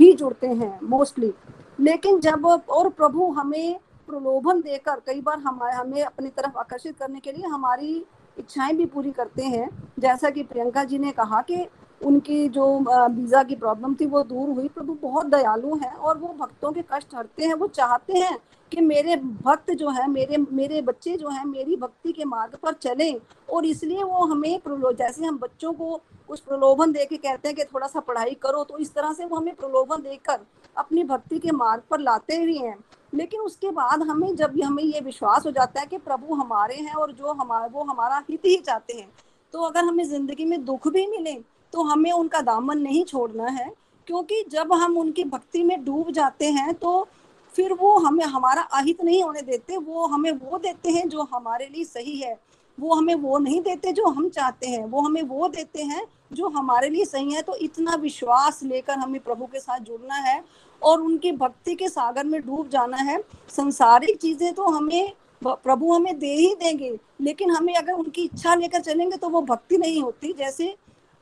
[0.00, 1.32] ही जुड़ते हैं मोस्टली
[1.80, 7.20] लेकिन जब और प्रभु हमें प्रलोभन देकर, कई बार हमारे हमें अपनी तरफ़ आकर्षित करने
[7.20, 8.04] के लिए हमारी
[8.36, 9.68] इच्छाएँ भी पूरी करते हैं,
[9.98, 11.66] जैसा कि प्रियंका जी ने कहा कि
[12.04, 16.28] उनकी जो वीज़ा की प्रॉब्लम थी, वो दूर हुई। प्रभु बहुत दयालु हैं और वो
[16.38, 18.38] भक्तों के कष्ट हरते हैं। वो चाहते हैं
[18.72, 22.72] कि मेरे भक्त जो है, मेरे मेरे बच्चे जो हैं, मेरी भक्ति के मार्ग पर
[22.74, 23.12] चले।
[23.48, 27.64] और इसलिए वो हमें जैसे हम बच्चों को कुछ प्रलोभन दे के कहते हैं कि
[27.64, 30.38] थोड़ा सा पढ़ाई करो तो इस तरह से वो हमें प्रलोभन देकर
[30.76, 32.76] अपनी भक्ति के मार्ग पर लाते भी हैं।
[33.12, 36.94] लेकिन उसके बाद हमें, जब हमें ये विश्वास हो जाता है कि प्रभु हमारे हैं
[36.94, 39.08] और जो हमारे वो हमारा हित ही चाहते हैं
[39.54, 41.32] तो अगर हमें ज़िंदगी में दुख भी मिले
[41.74, 43.70] तो हमें उनका दामन नहीं छोड़ना है,
[44.08, 47.06] क्योंकि जब हम उनकी भक्ति में डूब जाते हैं तो
[47.54, 51.66] फिर वो हमें, हमारा अहित नहीं होने देते, वो हमें वो देते हैं जो हमारे
[51.66, 52.38] लिए सही है।
[52.78, 56.02] वो हमें वो नहीं देते जो हम चाहते हैं, वो हमें वो देते हैं
[56.32, 60.42] जो हमारे लिए सही है। तो इतना विश्वास लेकर हमें प्रभु के साथ जुड़ना है
[60.82, 63.18] और उनकी भक्ति के सागर में डूब जाना है।
[63.50, 68.80] संसारिक चीज़ें तो हमें, प्रभु हमें दे ही देंगे, लेकिन हमें अगर उनकी इच्छा लेकर
[68.82, 70.74] चलेंगे तो वो भक्ति नहीं होती। जैसे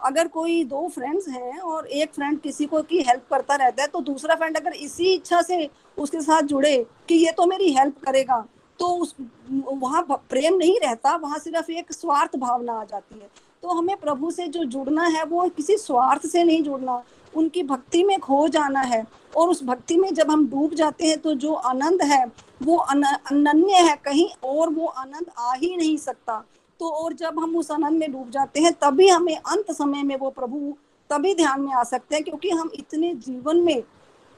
[0.04, 3.88] अगर कोई दो फ्रेंड्स हैं और एक फ्रेंड किसी को की हेल्प करता रहता है
[3.88, 5.68] तो दूसरा फ्रेंड अगर इसी इच्छा से
[5.98, 6.76] उसके साथ जुड़े
[7.08, 8.44] कि ये तो मेरी हेल्प करेगा
[8.78, 9.14] तो उस,
[9.50, 13.28] वहाँ प्रेम नहीं रहता, वहाँ सिर्फ़ एक स्वार्थ भावना आ जाती है।
[13.62, 17.02] तो हमें प्रभु से जो जुड़ना है, वो किसी स्वार्थ से नहीं जुड़ना,
[17.32, 19.04] उनकी भक्ति में खो जाना है।
[19.36, 22.24] और उस भक्ति में जब हम डूब जाते हैं तो जो आनंद है,
[22.62, 26.42] वो अनन्य है, कहीं और वो आनंद आ ही नहीं सकता।
[26.82, 30.16] तो और जब हम उस आनंद में डूब जाते हैं, तभी हमें अंत समय में
[30.16, 30.72] वो प्रभु
[31.10, 33.82] तभी ध्यान में आ सकते हैं, क्योंकि हम इतने जीवन में,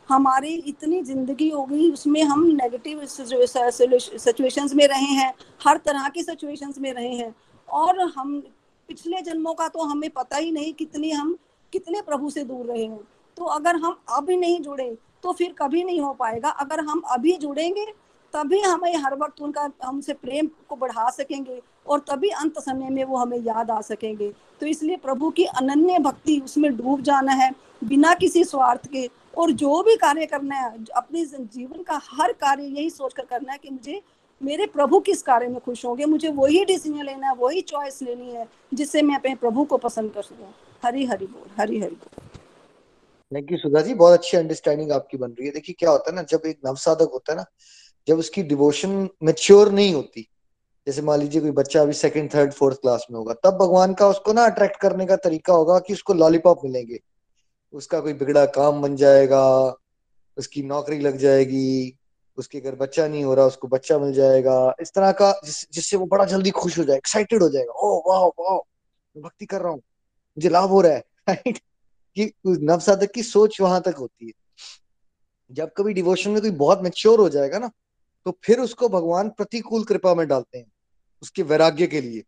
[0.08, 6.22] हमारी इतनी ज़िंदगी हो गई, उसमें हम नेगेटिव सिचुएशंस में रहे हैं, हर तरह की
[6.22, 7.34] सिचुएशंस में रहे हैं,
[7.68, 8.38] और हम,
[8.88, 11.36] पिछले जन्मों का तो हमें पता ही नहीं कितने हम,
[11.72, 13.00] कितने प्रभु से दूर रहे हैं।
[13.36, 17.36] तो अगर हम अभी नहीं जुड़े तो फिर कभी नहीं हो पाएगा। अगर हम अभी
[17.36, 17.86] जुड़ेंगे
[18.34, 23.04] तभी हमें हर वक्त उनका, हमसे प्रेम को बढ़ा सकेंगे और तभी अंत समय में
[23.04, 27.50] वो हमें याद आ सकेंगे। तो इसलिए प्रभु की अनन्य भक्ति उसमें डूब जाना है
[27.84, 32.64] बिना किसी स्वार्थ के। और जो भी कार्य करना है अपने जीवन का हर कार्य
[32.64, 34.00] यही सोचकर करना है कि मुझे,
[34.40, 36.04] मेरे प्रभु किस कार्य में खुश होंगे?
[36.04, 40.12] मुझे वही डिसीज़न लेना है, वही चॉइस लेनी है, जिससे मैं अपने प्रभु को पसंद
[40.12, 40.52] कर सकूँ।
[40.84, 42.28] हरी हरी बोल, हरी हरी बोल।
[43.32, 43.94] Thank you Sudha ji.
[43.94, 47.10] बहुत अच्छी अंडरस्टैंडिंग आपकी बन रही है। देखिए, क्या होता है ना, जब एक नवसाधक
[47.12, 47.44] होता है ना
[48.08, 50.28] जब उसकी डिवोशन मेच्योर नहीं होती
[50.86, 54.08] जैसे मान लीजिए कोई बच्चा अभी सेकंड थर्ड फोर्थ क्लास में होगा तब भगवान का
[54.08, 56.98] उसको ना अट्रैक्ट करने का तरीका होगा कि उसको लॉलीपॉप मिलेंगे।
[57.72, 59.74] उसका कोई बिगड़ा काम बन जाएगा
[60.36, 61.98] उसकी नौकरी लग जाएगी
[62.38, 65.96] उसके घर बच्चा नहीं हो रहा उसको बच्चा मिल जाएगा। इस तरह का जिस, जिससे
[65.96, 68.58] वो बड़ा जल्दी खुश हो जाए एक्साइटेड हो जाएगा ओ वाह वाह
[69.20, 71.42] भक्ति कर रहा हूँ मुझे लाभ हो रहा है।
[72.16, 74.32] कि नवसाधक की सोच वहाँ तक होती है।
[75.52, 77.70] जब कभी डिवोशन में कोई बहुत मेच्योर हो जाएगा ना
[78.26, 80.70] तो फिर उसको भगवान प्रतिकूल कृपा में डालते हैं,
[81.22, 82.22] उसके वैराग्य के लिए।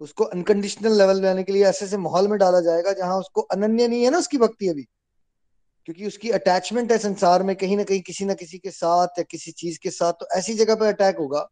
[0.00, 3.40] उसको अनकंडीशनल लेवल में आने के लिए ऐसे ऐसे माहौल में डाला जाएगा जहाँ उसको
[3.40, 4.82] अनन्य नहीं है ना उसकी भक्ति अभी।
[5.88, 9.22] क्योंकि उसकी अटैचमेंट है संसार में कहीं ना कहीं किसी ना किसी के साथ या
[9.22, 11.46] किसी चीज़ के साथ तो ऐसी जगह पर अटैक होगा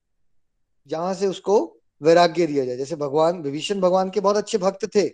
[0.87, 1.57] जहाँ से उसको
[2.01, 5.11] वैराग्य दिया जाए। जैसे भगवान, विभीषण भगवान के बहुत अच्छे भक्त थे,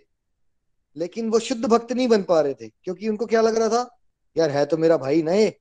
[0.95, 3.89] लेकिन वो शुद्ध भक्त नहीं बन पा रहे थे, क्योंकि उनको क्या लग रहा था,
[4.35, 5.53] यार, है तो मेरा भाई नए,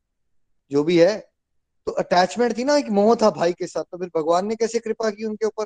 [0.70, 1.31] जो भी है
[1.86, 4.78] तो अटैचमेंट थी ना एक मोह था भाई के साथ तो फिर भगवान ने कैसे
[4.78, 5.64] कृपा की उनके ऊपर?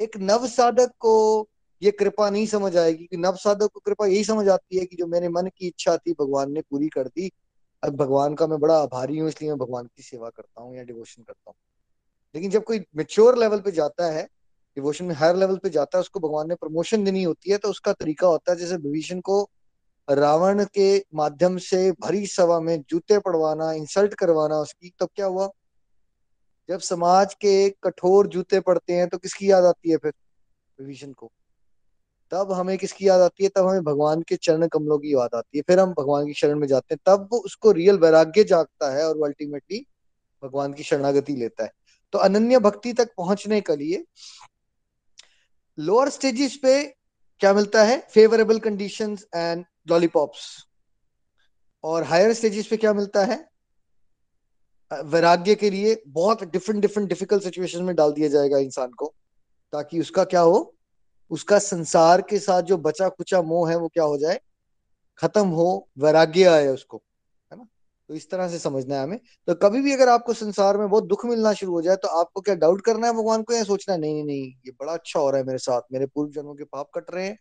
[0.00, 1.48] एक नव साधक को
[1.82, 4.96] ये कृपा नहीं समझ आएगी, कि नव साधक को कृपा यही समझ आती है कि
[4.96, 7.30] जो मेरे मन की इच्छा थी भगवान ने पूरी कर दी।
[7.82, 10.82] अब भगवान का मैं बड़ा आभारी हूँ, इसलिए मैं भगवान की सेवा करता हूँ या
[10.84, 11.56] डिवोशन करता हूँ।
[12.34, 14.22] लेकिन जब कोई मेच्योर लेवल पे जाता है
[14.76, 17.68] डिवोशन में हायर लेवल पे जाता है, उसको भगवान ने प्रमोशन देनी होती है तो
[17.68, 19.42] उसका तरीका होता है, जैसे विभीषण को
[20.10, 25.50] रावण के माध्यम से भरी सभा में जूते पड़वाना इंसल्ट करवाना, उसकी तब क्या हुआ?
[26.68, 30.12] जब समाज के कठोर जूते पड़ते हैं तो किसकी याद आती है फिर?
[30.80, 31.32] विभीषण को।
[32.30, 33.50] तब हमें किसकी याद आती है?
[33.50, 36.58] तब हमें भगवान के चरण कमलों की याद आती है। फिर हम भगवान की शरण
[36.58, 39.86] में जाते हैं। तब उसको रियल वैराग्य जागता है और अल्टीमेटली
[40.44, 41.72] भगवान की शरणागति लेता है।
[42.12, 44.04] तो अनन्य भक्ति तक पहुँचने के लिए
[45.78, 46.84] लोअर स्टेजेस पे
[47.40, 47.98] क्या मिलता है?
[48.10, 50.46] फेवरेबल कंडीशंस एंड लॉलीपॉप्स
[51.84, 53.46] और हायर स्टेजेस पे क्या मिलता है?
[54.90, 59.14] वैराग्य के लिए बहुत डिफरेंट डिफरेंट डिफ़िकल्ट सिचुएशन में डाल दिया जाएगा इंसान को,
[59.72, 60.74] ताकि उसका क्या हो?
[61.30, 64.40] उसका संसार के साथ जो बचा कुचा मोह है, वो क्या हो जाए?
[65.18, 67.02] खत्म हो, वैराग्य आए उसको,
[67.50, 67.66] है ना?
[68.08, 71.04] तो इस तरह से समझना है हमें। तो कभी भी अगर आपको संसार में बहुत
[71.06, 73.94] दुख मिलना शुरू हो जाए तो आपको क्या डाउट करना है भगवान को, या सोचना
[73.94, 76.54] है, नहीं नहीं नहीं, ये बड़ा अच्छा हो रहा है मेरे साथ, मेरे पूर्व जन्मों
[76.54, 77.38] के पाप कट रहे हैं,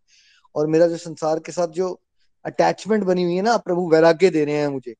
[0.56, 2.00] और मेरा जो संसार के साथ जो
[2.48, 4.96] अटैचमेंट बनी हुई है ना, प्रभु वैराग्य दे रहे हैं मुझे।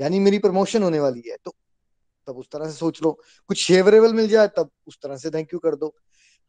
[0.00, 1.54] यानी मेरी प्रमोशन होने वाली है। तो
[2.26, 5.54] तब उस तरह से सोच लो। कुछ फेवरेबल मिल जाए, तब उस तरह से थैंक
[5.54, 5.94] यू कर दो।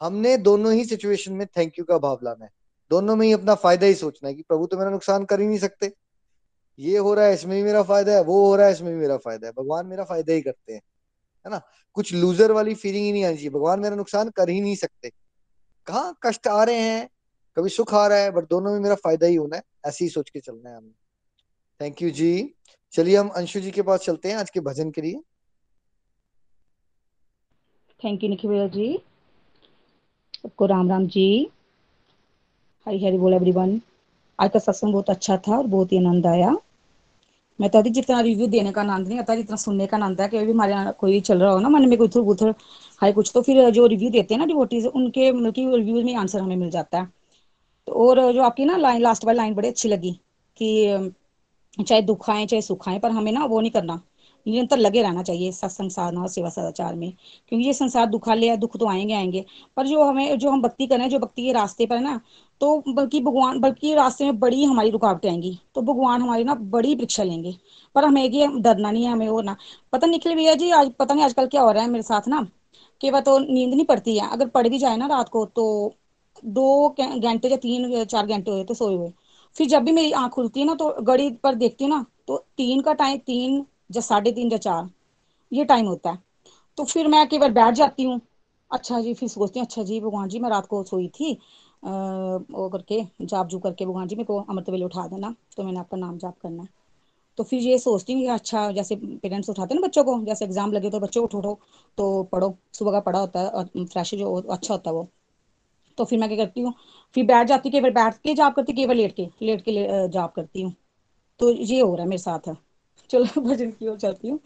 [0.01, 2.51] हमने दोनों ही सिचुएशन में थैंक यू का भाव लाना है।
[2.89, 5.47] दोनों में ही अपना फ़ायदा ही सोचना है कि प्रभु तो मेरा नुकसान कर ही
[5.47, 5.93] नहीं सकते।
[6.79, 8.99] ये हो रहा है, इसमें भी मेरा फ़ायदा है, वो हो रहा है, इसमें भी
[8.99, 10.81] मेरा फ़ायदा है। भगवान मेरा फ़ायदा ही करते हैं।
[11.45, 11.61] है ना?
[11.93, 15.09] कुछ लूजर वाली फीलिंग ही नहीं आनी चाहिए। भगवान मेरा नुकसान कर ही नहीं सकते।
[15.87, 17.09] कहा कष्ट आ रहे हैं?
[17.57, 20.09] कभी सुख आ रहा है बट दोनों में मेरा फ़ायदा ही होना है। ऐसे ही
[20.09, 20.91] सोच के चलना है हमें।
[21.81, 22.53] थैंक यू जी
[22.93, 25.21] चलिए हम अंशु जी के पास चलते हैं आज के भजन के लिए।
[27.99, 28.97] थैंक यू निखिल भैया जी।
[30.43, 31.49] सबको राम राम जी।
[32.87, 33.79] हरी हरी बोल एवरीवन
[34.39, 36.55] आज का सत्संग बहुत अच्छा था और बहुत ही आनंद आया।
[37.59, 40.39] मैं तो जितना रिव्यू देने का आनंद नहीं आता जितना सुनने का आनंद है कि
[40.39, 42.53] भी हमारे कोई चल रहा हो ना, मन में कोई उथल पुथल
[43.01, 46.15] हाय कुछ तो फिर जो रिव्यू देते हैं ना डिवोटीज उनके मतलब की रिव्यूज़ में
[46.15, 47.22] आंसर हमें मिल जाता है।
[47.87, 50.11] और जो आपकी ना लाइन लास्ट वाली लाइन बड़ी अच्छी लगी
[50.57, 51.13] कि
[51.79, 54.01] चाहे दुख आए, चाहे सुख आए, पर हमें ना वो नहीं करना।
[54.45, 57.11] निरंतर लगे रहना चाहिए सत्संग साधना और सेवा सदाचार में।
[57.49, 59.45] क्योंकि ये संसार दुखालय है दुख तो आएँगे आएँगे।
[59.77, 62.19] पर जो हमें, जो हम भक्ति करें जो भक्ति के रास्ते पर है ना
[62.61, 66.95] तो बल्कि भगवान, बल्कि रास्ते में बड़ी हमारी रुकावटें आएँगी। तो भगवान हमारी ना बड़ी
[66.95, 67.55] परीक्षा लेंगे।
[67.95, 69.55] पर हमें ये डरना नहीं है, हमें वो ना।
[69.93, 72.45] पता निकले भैया जी, आज पता नहीं आजकल क्या हो रहा है मेरे साथ ना,
[73.01, 75.65] कि वह तो नींद नहीं पड़ती है। अगर पड़ भी जाए ना रात को तो
[76.43, 79.11] दो घंटे या तीन, चार घंटे हुए तो सोए हुए।
[79.55, 82.37] फिर जब भी मेरी आँख खुलती है ना तो घड़ी पर देखती हूँ ना तो
[82.57, 84.89] तीन का टाइम, तीन या साढ़े तीन या चार,
[85.51, 86.17] ये टाइम होता है।
[86.77, 88.19] तो फिर मैं केवल बैठ जाती हूँ।
[88.71, 91.33] अच्छा जी, फिर सोचती हूँ अच्छा जी, भगवान जी, मैं रात को सोई थी।
[91.83, 95.79] वो करके, जाप जू करके, भगवान जी मेरे को अमृत वेले उठा देना तो मैंने
[95.79, 96.69] आपका नाम जाप करना। है
[97.37, 100.71] तो फिर ये सोचती हूँ अच्छा जैसे पेरेंट्स उठाते हैं ना बच्चों को, जैसे एग्ज़ाम
[100.73, 101.57] लगे तो बच्चों को उठो
[101.97, 105.07] तो पढ़ो, सुबह का पढ़ा होता है फ्रेश जो अच्छा होता है वो।
[105.97, 106.73] तो फिर मैं क्या करती हूँ?
[107.15, 110.61] फिर बैठ जाती केवल बैठ के जाप करती केवल लेट के लेट के जाप करती
[110.61, 110.73] हूँ।
[111.39, 112.55] तो ये हो रहा है मेरे साथ।
[113.09, 114.39] चलो, भजन की ओर चलती हूँ।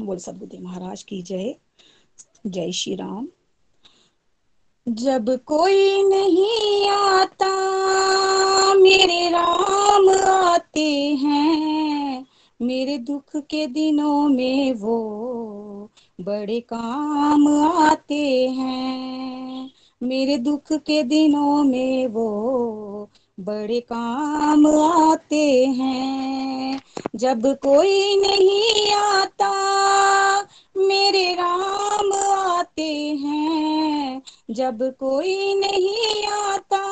[0.00, 1.54] बोल सदगुरुदेव महाराज की जय।
[2.46, 3.28] जय श्री राम।
[4.88, 7.54] जब कोई नहीं आता,
[8.74, 12.26] मेरे राम आते हैं।
[12.62, 19.70] मेरे दुख के दिनों में वो बड़े काम आते हैं।
[20.02, 26.80] मेरे दुख के दिनों में वो बड़े काम आते हैं।
[27.16, 29.52] जब कोई नहीं आता,
[30.76, 36.84] मेरे राम आते हैं। जब कोई नहीं आता,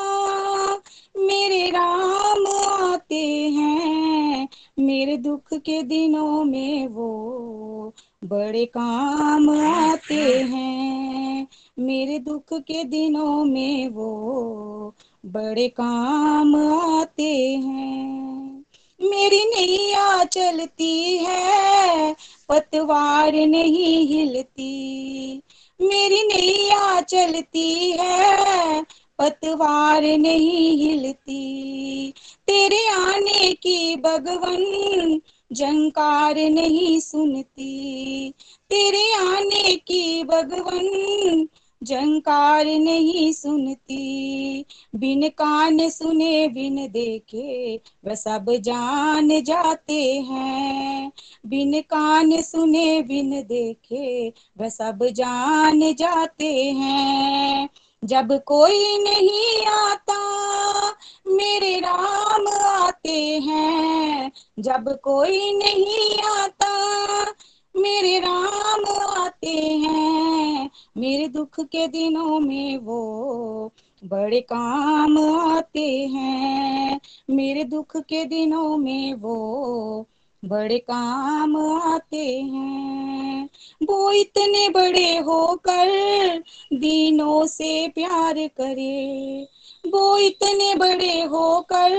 [1.17, 2.47] मेरे राम
[2.83, 4.49] आते हैं।
[4.79, 7.93] मेरे दुख के दिनों में वो
[8.23, 11.47] बड़े काम आते हैं।
[11.79, 14.95] मेरे दुख के दिनों में वो
[15.25, 18.63] बड़े काम आते हैं।
[19.01, 22.15] मेरी नैया चलती है,
[22.49, 25.41] पतवार नहीं हिलती।
[25.81, 28.81] मेरी नैया चलती है,
[29.19, 32.13] पतवार नहीं हिलती।
[32.47, 38.33] तेरे आने की भगवन जंकार नहीं सुनती।
[38.69, 41.47] तेरे आने की भगवन
[41.83, 44.65] जंकार नहीं सुनती।
[44.95, 51.11] बिन कान सुने, बिन देखे, वह सब जान जाते हैं।
[51.45, 57.69] बिन कान सुने, बिन देखे, वह सब जान जाते हैं।
[58.03, 60.17] जब कोई नहीं आता,
[61.27, 67.21] मेरे राम आते हैं। जब कोई नहीं आता,
[67.75, 73.71] मेरे राम आते हैं। मेरे दुख के दिनों में वो
[74.05, 80.07] बड़े काम आते हैं। मेरे दुख के दिनों में वो
[80.45, 83.49] बड़े काम आते हैं।
[83.83, 85.87] वो इतने बड़े होकर
[86.73, 89.47] दिनों से प्यार करे।
[89.87, 91.91] वो इतने बड़े होकर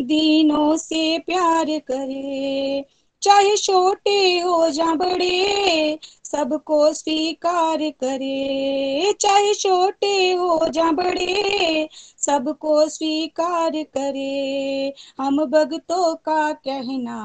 [0.00, 2.84] दिनों से प्यार करे।
[3.22, 5.98] चाहे छोटे हो जा बड़े
[6.32, 11.88] सबको स्वीकार करे, चाहे छोटे हो जा बड़े,
[12.18, 17.18] सबको स्वीकार करे। हम भगतों का कहना,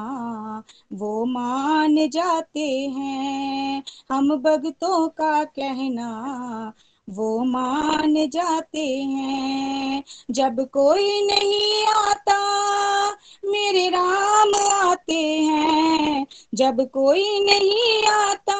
[0.92, 6.72] वो मान जाते हैं। हम भगतों का कहना
[7.10, 12.40] वो मान जाते हैं। जब कोई नहीं आता,
[13.44, 14.54] मेरे राम
[14.88, 18.56] आते हैं। जब कोई नहीं आता,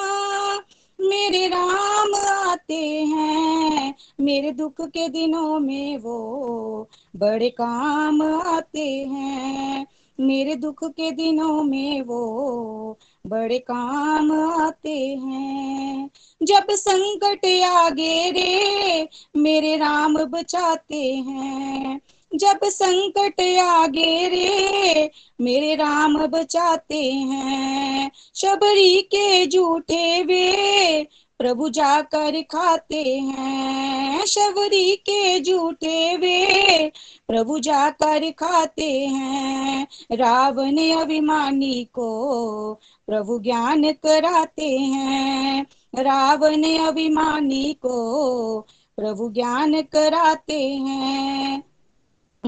[1.01, 9.87] मेरे राम आते हैं। मेरे दुख के दिनों में वो बड़े काम आते हैं।
[10.21, 14.33] मेरे दुख के दिनों में वो बड़े काम
[14.63, 16.11] आते हैं।
[16.43, 22.01] जब संकट आगे रे, मेरे राम बचाते हैं।
[22.35, 31.07] जब संकट आगे रे, मेरे राम बचाते हैं। शबरी के झूठे वे
[31.39, 36.93] प्रभु जाकर खाते हैं, शबरी के झूठे वे।
[37.29, 42.75] प्रभु जाकर खाते हैं, रावण अभिमानी को।
[43.07, 45.67] प्रभु ज्ञान कराते हैं,
[45.99, 48.61] रावण अभिमानी को।
[48.97, 51.76] प्रभु ज्ञान कराते हैं।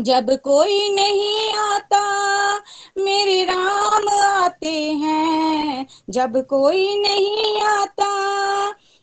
[0.02, 2.02] जब कोई नहीं आता,
[2.98, 8.08] मेरे राम आते हैं। जब कोई नहीं आता,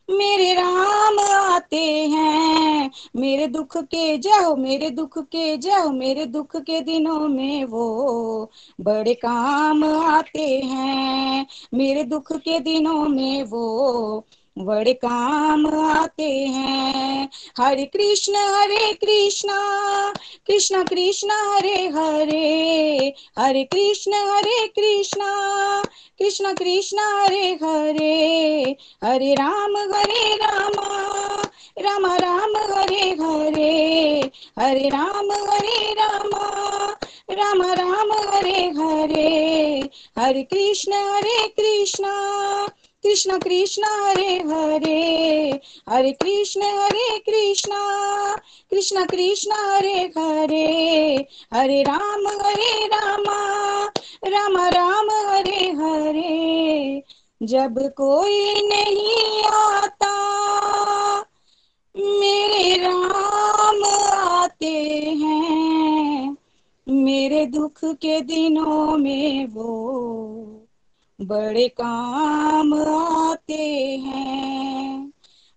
[0.10, 6.82] मेरे राम आते हैं। मेरे दुख के जाओ मेरे दुख के जाओ मेरे दुख के
[6.82, 8.52] दिनों में वो
[8.82, 14.26] बड़े काम आते हैं। मेरे दुख के दिनों में वो
[14.58, 17.30] बड़े काम आते हैं।
[17.60, 19.58] हरे कृष्ण, हरे कृष्णा,
[20.48, 25.32] कृष्ण कृष्ण, हरे हरे। हरे कृष्ण, हरे कृष्णा,
[26.20, 31.42] कृष्ण कृष्ण, हरे हरे। हरे राम, हरे रामा,
[31.80, 36.46] राम राम, हरे हरे। हरे राम, हरे रामा,
[37.32, 42.46] राम राम, हरे हरे। हरे कृष्ण, हरे कृष्णा
[43.06, 47.72] कृष्ण कृष्ण हरे हरे हरे कृष्ण हरे कृष्ण
[48.72, 53.86] कृष्ण कृष्ण हरे हरे हरे राम, हरे रामा,
[54.28, 57.04] राम राम हरे हरे,
[57.44, 60.16] जब कोई नहीं आता,
[61.98, 63.84] मेरे राम
[64.20, 64.76] आते
[65.24, 66.38] हैं,
[66.90, 69.92] मेरे दुख के दिनों में वो
[71.22, 75.12] बड़े काम आते हैं।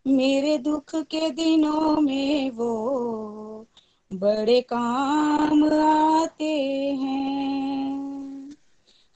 [0.07, 3.67] मेरे दुख के दिनों में वो
[4.13, 6.51] बड़े काम आते
[7.01, 8.57] हैं।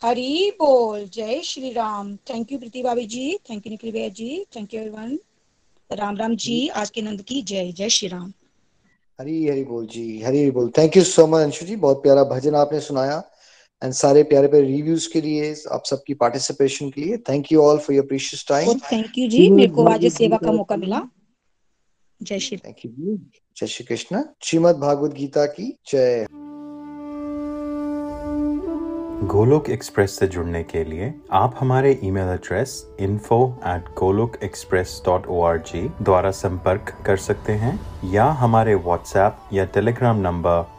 [0.02, 4.46] हरी बोल। जय श्री राम। थैंक यू प्रीति भाभी जी। थैंक यू निखिल भैया ji.
[4.56, 5.18] Thank you everyone
[5.92, 8.32] Ram Ram जी। आज के नंद की जय। जय श्री राम।
[9.20, 11.76] हरी हरी बोल जी। हरी हरी बोल। Thank you so much Anshu ji.
[11.76, 13.22] बहुत प्यारा भजन आपने सुनाया।
[13.84, 17.78] एंड सारे प्यारे प्यारे रिव्यूज़ के लिए आप सबकी पार्टिसिपेशन के लिए thank you all
[17.78, 19.50] for your precious time thank you जी.
[19.50, 21.02] मेरे को आज सेवा का मौका मिला।
[22.22, 23.30] जय श्री थैंक यू जी.
[23.56, 24.22] जय श्री कृष्ण.
[24.42, 26.26] श्रीमद भागवत गीता की जय.
[29.22, 37.02] गोलोक एक्सप्रेस से जुड़ने के लिए आप हमारे email address info at golokexpress.org द्वारा संपर्क
[37.06, 37.80] कर सकते हैं
[38.12, 40.78] या हमारे व्हाट्सएप या टेलीग्राम नंबर